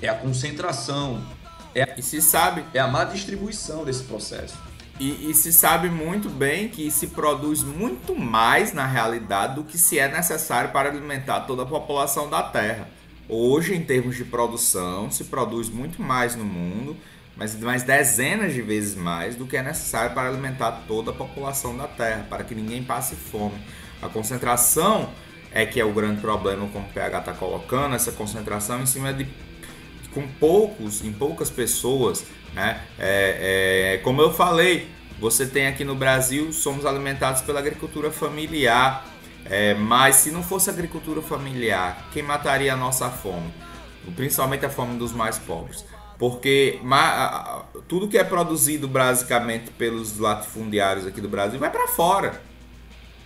[0.00, 1.22] é a concentração,
[1.74, 4.56] é a, e se sabe é a má distribuição desse processo.
[4.98, 9.76] E, e, se sabe muito bem que se produz muito mais na realidade do que
[9.76, 12.88] se é necessário para alimentar toda a população da Terra.
[13.28, 16.96] Hoje, em termos de produção, se produz muito mais no mundo,
[17.36, 21.76] mas mais dezenas de vezes mais do que é necessário para alimentar toda a população
[21.76, 23.56] da Terra, para que ninguém passe fome.
[24.02, 25.10] A concentração
[25.52, 29.12] é que é o grande problema, como o PH está colocando, essa concentração em cima
[29.12, 29.26] de
[30.12, 32.80] com poucos, em poucas pessoas, né?
[32.98, 34.88] É, é, como eu falei,
[35.20, 39.04] você tem aqui no Brasil, somos alimentados pela agricultura familiar
[39.48, 43.52] é, mas se não fosse agricultura familiar, quem mataria a nossa fome?
[44.14, 45.84] Principalmente a fome dos mais pobres.
[46.18, 46.80] Porque
[47.88, 52.40] tudo que é produzido basicamente pelos latifundiários aqui do Brasil vai para fora.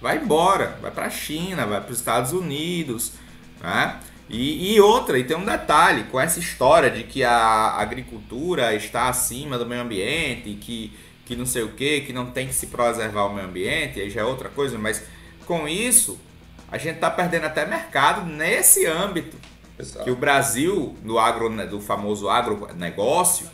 [0.01, 3.13] Vai embora, vai para a China, vai para os Estados Unidos.
[3.61, 4.01] Né?
[4.29, 9.09] E, e, outra, e tem um detalhe com essa história de que a agricultura está
[9.09, 10.97] acima do meio ambiente, que,
[11.27, 14.09] que não sei o que, que não tem que se preservar o meio ambiente, aí
[14.09, 15.05] já é outra coisa, mas
[15.47, 16.19] com isso,
[16.71, 19.37] a gente está perdendo até mercado nesse âmbito.
[19.81, 20.05] Exato.
[20.05, 23.49] Que o Brasil, no agro, do famoso agronegócio,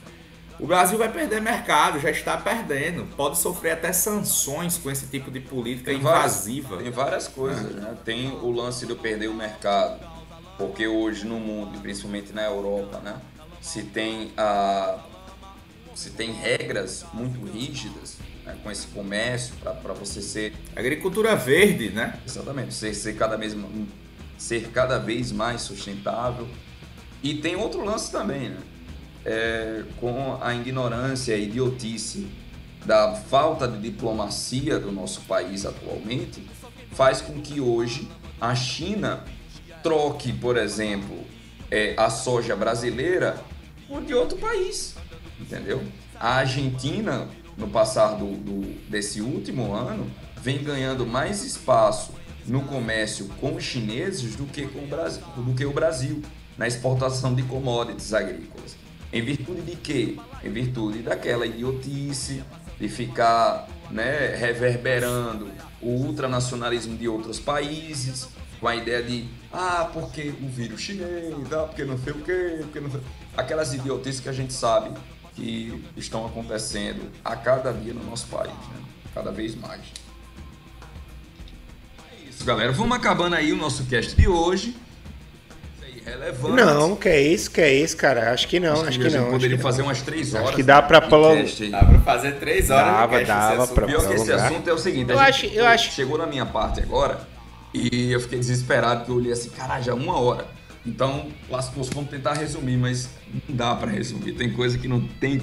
[0.59, 3.05] o Brasil vai perder mercado, já está perdendo.
[3.17, 6.77] Pode sofrer até sanções com esse tipo de política tem invasiva.
[6.77, 7.95] Várias, tem várias coisas, né?
[8.05, 10.01] Tem o lance de perder o mercado,
[10.57, 13.21] porque hoje no mundo, principalmente na Europa, né?
[13.61, 14.33] Se tem,
[15.95, 20.55] se tem regras muito rígidas né, com esse comércio, para você ser.
[20.75, 22.19] Agricultura verde, né?
[22.25, 23.55] Exatamente, ser, ser, cada vez,
[24.39, 26.49] ser cada vez mais sustentável.
[27.23, 28.59] E tem outro lance também, né?
[29.25, 32.29] É, com a ignorância e idiotice
[32.85, 36.47] da falta de diplomacia do nosso país atualmente,
[36.93, 38.09] faz com que hoje
[38.41, 39.25] a China
[39.83, 41.25] troque, por exemplo,
[41.69, 43.43] é, a soja brasileira
[43.89, 44.95] por de outro país,
[45.41, 45.83] entendeu?
[46.21, 52.13] A Argentina no passar do, do, desse último ano, vem ganhando mais espaço
[52.47, 56.23] no comércio com os chineses do que, com o Brasil, do que o Brasil,
[56.57, 58.77] na exportação de commodities agrícolas.
[59.13, 60.17] Em virtude de quê?
[60.43, 62.43] Em virtude daquela idiotice
[62.79, 65.49] de ficar né, reverberando
[65.81, 68.29] o ultranacionalismo de outros países,
[68.61, 72.59] com a ideia de, ah, porque o vírus chinês, ah, porque não sei o quê,
[72.63, 72.91] porque não.
[73.37, 74.91] Aquelas idiotices que a gente sabe
[75.35, 78.83] que estão acontecendo a cada dia no nosso país, né?
[79.15, 79.83] cada vez mais.
[82.37, 82.71] É isso, galera.
[82.73, 84.77] Vamos acabando aí o nosso cast de hoje.
[86.05, 86.55] Relevante.
[86.55, 88.33] Não, que é isso, que é isso, cara.
[88.33, 89.31] Acho que não, acho, acho que, que não.
[89.31, 89.89] Poderia fazer não.
[89.89, 90.49] umas três horas.
[90.49, 91.45] Acho que dá pra prolongar.
[91.71, 92.87] Dá pra fazer três horas.
[92.87, 95.11] Dava, dava pra Pior que esse assunto é o seguinte.
[95.11, 95.91] Eu acho, eu acho.
[95.91, 97.19] Chegou na minha parte agora
[97.75, 100.47] e eu fiquei desesperado porque eu olhei assim, caralho, já uma hora.
[100.85, 103.09] Então, lascou vamos tentar resumir, mas
[103.49, 104.33] não dá pra resumir.
[104.35, 105.43] Tem coisa que não tem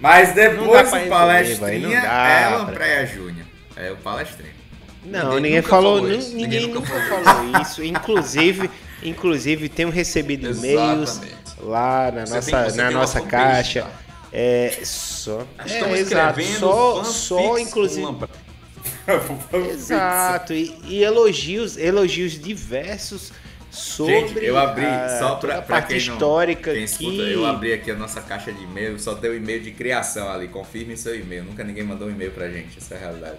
[0.00, 3.46] Mas depois o palestrinha é Lampreia Júnior.
[3.76, 4.59] É o palestrinho.
[5.04, 7.82] Não, ninguém, ninguém falou, falou ninguém, ninguém, nunca falou, falou isso.
[7.82, 8.70] Inclusive,
[9.02, 11.20] inclusive tenho recebido e-mails
[11.58, 13.86] lá na nossa, na nossa caixa.
[14.32, 18.06] É, só, é, exato, só, só inclusive
[19.72, 23.32] Exato, e, e, elogios, elogios diversos
[23.72, 27.32] sobre Gente, eu abri a, só pra, a parte histórica quem escuta, que...
[27.32, 30.46] eu abri aqui a nossa caixa de e-mail, só tem o e-mail de criação ali,
[30.46, 31.44] confirme seu e-mail.
[31.44, 33.38] Nunca ninguém mandou um e-mail pra gente, essa é a realidade.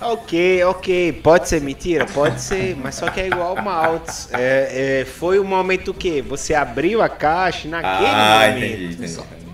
[0.00, 2.04] Ok, ok, pode ser mentira?
[2.04, 4.28] Pode ser, mas só que é igual Maltz.
[4.32, 8.64] É, é, foi o momento que você abriu a caixa naquele ah, momento.
[8.66, 9.45] Entendi, entendi.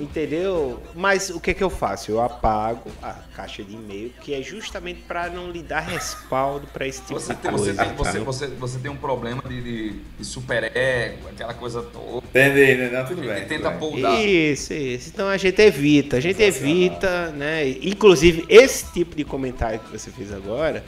[0.00, 0.80] Entendeu?
[0.94, 2.10] Mas o que, que eu faço?
[2.10, 6.86] Eu apago a caixa de e-mail, que é justamente para não lhe dar respaldo para
[6.86, 7.72] esse tipo você de tem, coisa.
[7.72, 11.82] Você, tem, você, você, você, tem um problema de, de, de super ego, aquela coisa
[11.82, 12.26] toda.
[12.26, 12.90] Entendi, né?
[12.90, 13.44] Não, tudo bem.
[13.46, 14.24] tenta poldar.
[14.24, 15.10] Isso, isso.
[15.12, 17.68] Então a gente evita, a gente evita, né?
[17.68, 20.84] Inclusive, esse tipo de comentário que você fez agora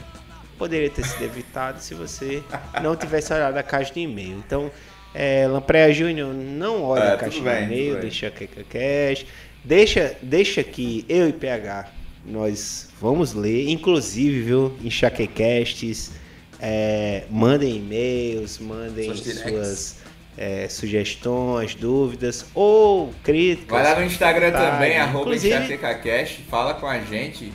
[0.57, 2.43] poderia ter sido evitado se você
[2.81, 4.37] não tivesse olhado a caixa de e-mail.
[4.37, 4.71] Então.
[5.13, 9.25] É, Lampreia Júnior, não olha é, a caixa de e-mail, deixa a Cash.
[9.63, 16.11] Deixa, deixa que eu e PH nós vamos ler, inclusive, viu, enxaquecasts,
[16.59, 19.97] é, mandem e-mails, mandem suas
[20.37, 23.69] é, sugestões, dúvidas ou críticas.
[23.69, 27.51] Vai lá no Instagram também, arroba enxaquecast, fala com a gente,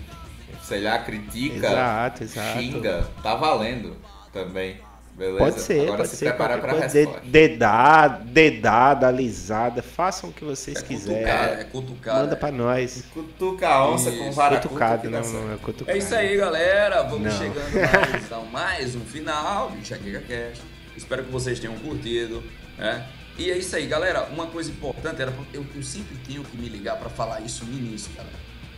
[0.63, 2.59] sei lá, critica, exato, exato.
[2.59, 3.97] xinga, tá valendo
[4.33, 4.77] também.
[5.17, 5.39] Beleza?
[5.39, 6.25] Pode ser, Agora pode se ser.
[6.27, 7.21] Prepara pra resposta.
[7.25, 11.23] Dedada, dedada, alisada, façam o que vocês é quiserem.
[11.25, 12.17] Cutucar, é cutucar.
[12.17, 13.05] Manda pra nós.
[13.15, 14.19] Cutuca a onça isso.
[14.19, 15.97] com vara Cutucado, não, não, é cutucado.
[15.97, 17.03] É isso aí, galera.
[17.05, 17.39] Vamos não.
[17.39, 20.63] chegando mais, mais um final do Enxaqueca Cast.
[20.95, 22.43] Espero que vocês tenham curtido,
[22.77, 23.07] né?
[23.39, 24.25] E é isso aí, galera.
[24.25, 27.73] Uma coisa importante, era eu, eu sempre tenho que me ligar para falar isso no
[27.73, 28.29] início, cara.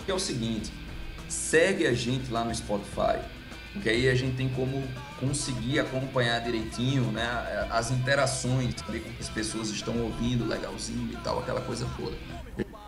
[0.04, 0.72] Que é o seguinte,
[1.28, 3.18] segue a gente lá no Spotify
[3.78, 4.82] porque aí a gente tem como
[5.20, 11.40] conseguir acompanhar direitinho né, as interações, saber como as pessoas estão ouvindo legalzinho e tal,
[11.40, 12.16] aquela coisa toda.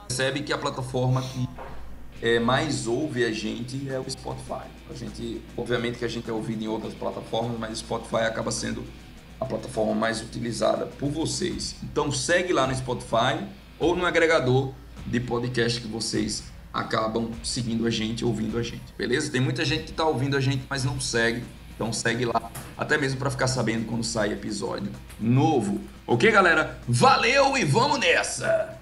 [0.09, 1.49] Percebe que a plataforma que
[2.23, 4.67] é, mais ouve a gente é o Spotify.
[4.91, 8.51] A gente, obviamente que a gente é ouvido em outras plataformas, mas o Spotify acaba
[8.51, 8.85] sendo
[9.41, 11.77] a plataforma mais utilizada por vocês.
[11.83, 13.43] Então segue lá no Spotify
[13.79, 14.73] ou no agregador
[15.07, 19.31] de podcast que vocês acabam seguindo a gente, ouvindo a gente, beleza?
[19.31, 21.43] Tem muita gente que está ouvindo a gente, mas não segue.
[21.81, 25.81] Então segue lá, até mesmo para ficar sabendo quando sai episódio novo.
[26.07, 26.79] Ok, galera?
[26.87, 28.79] Valeu e vamos nessa!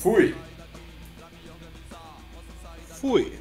[0.00, 0.34] Fui!
[2.98, 3.38] Fui!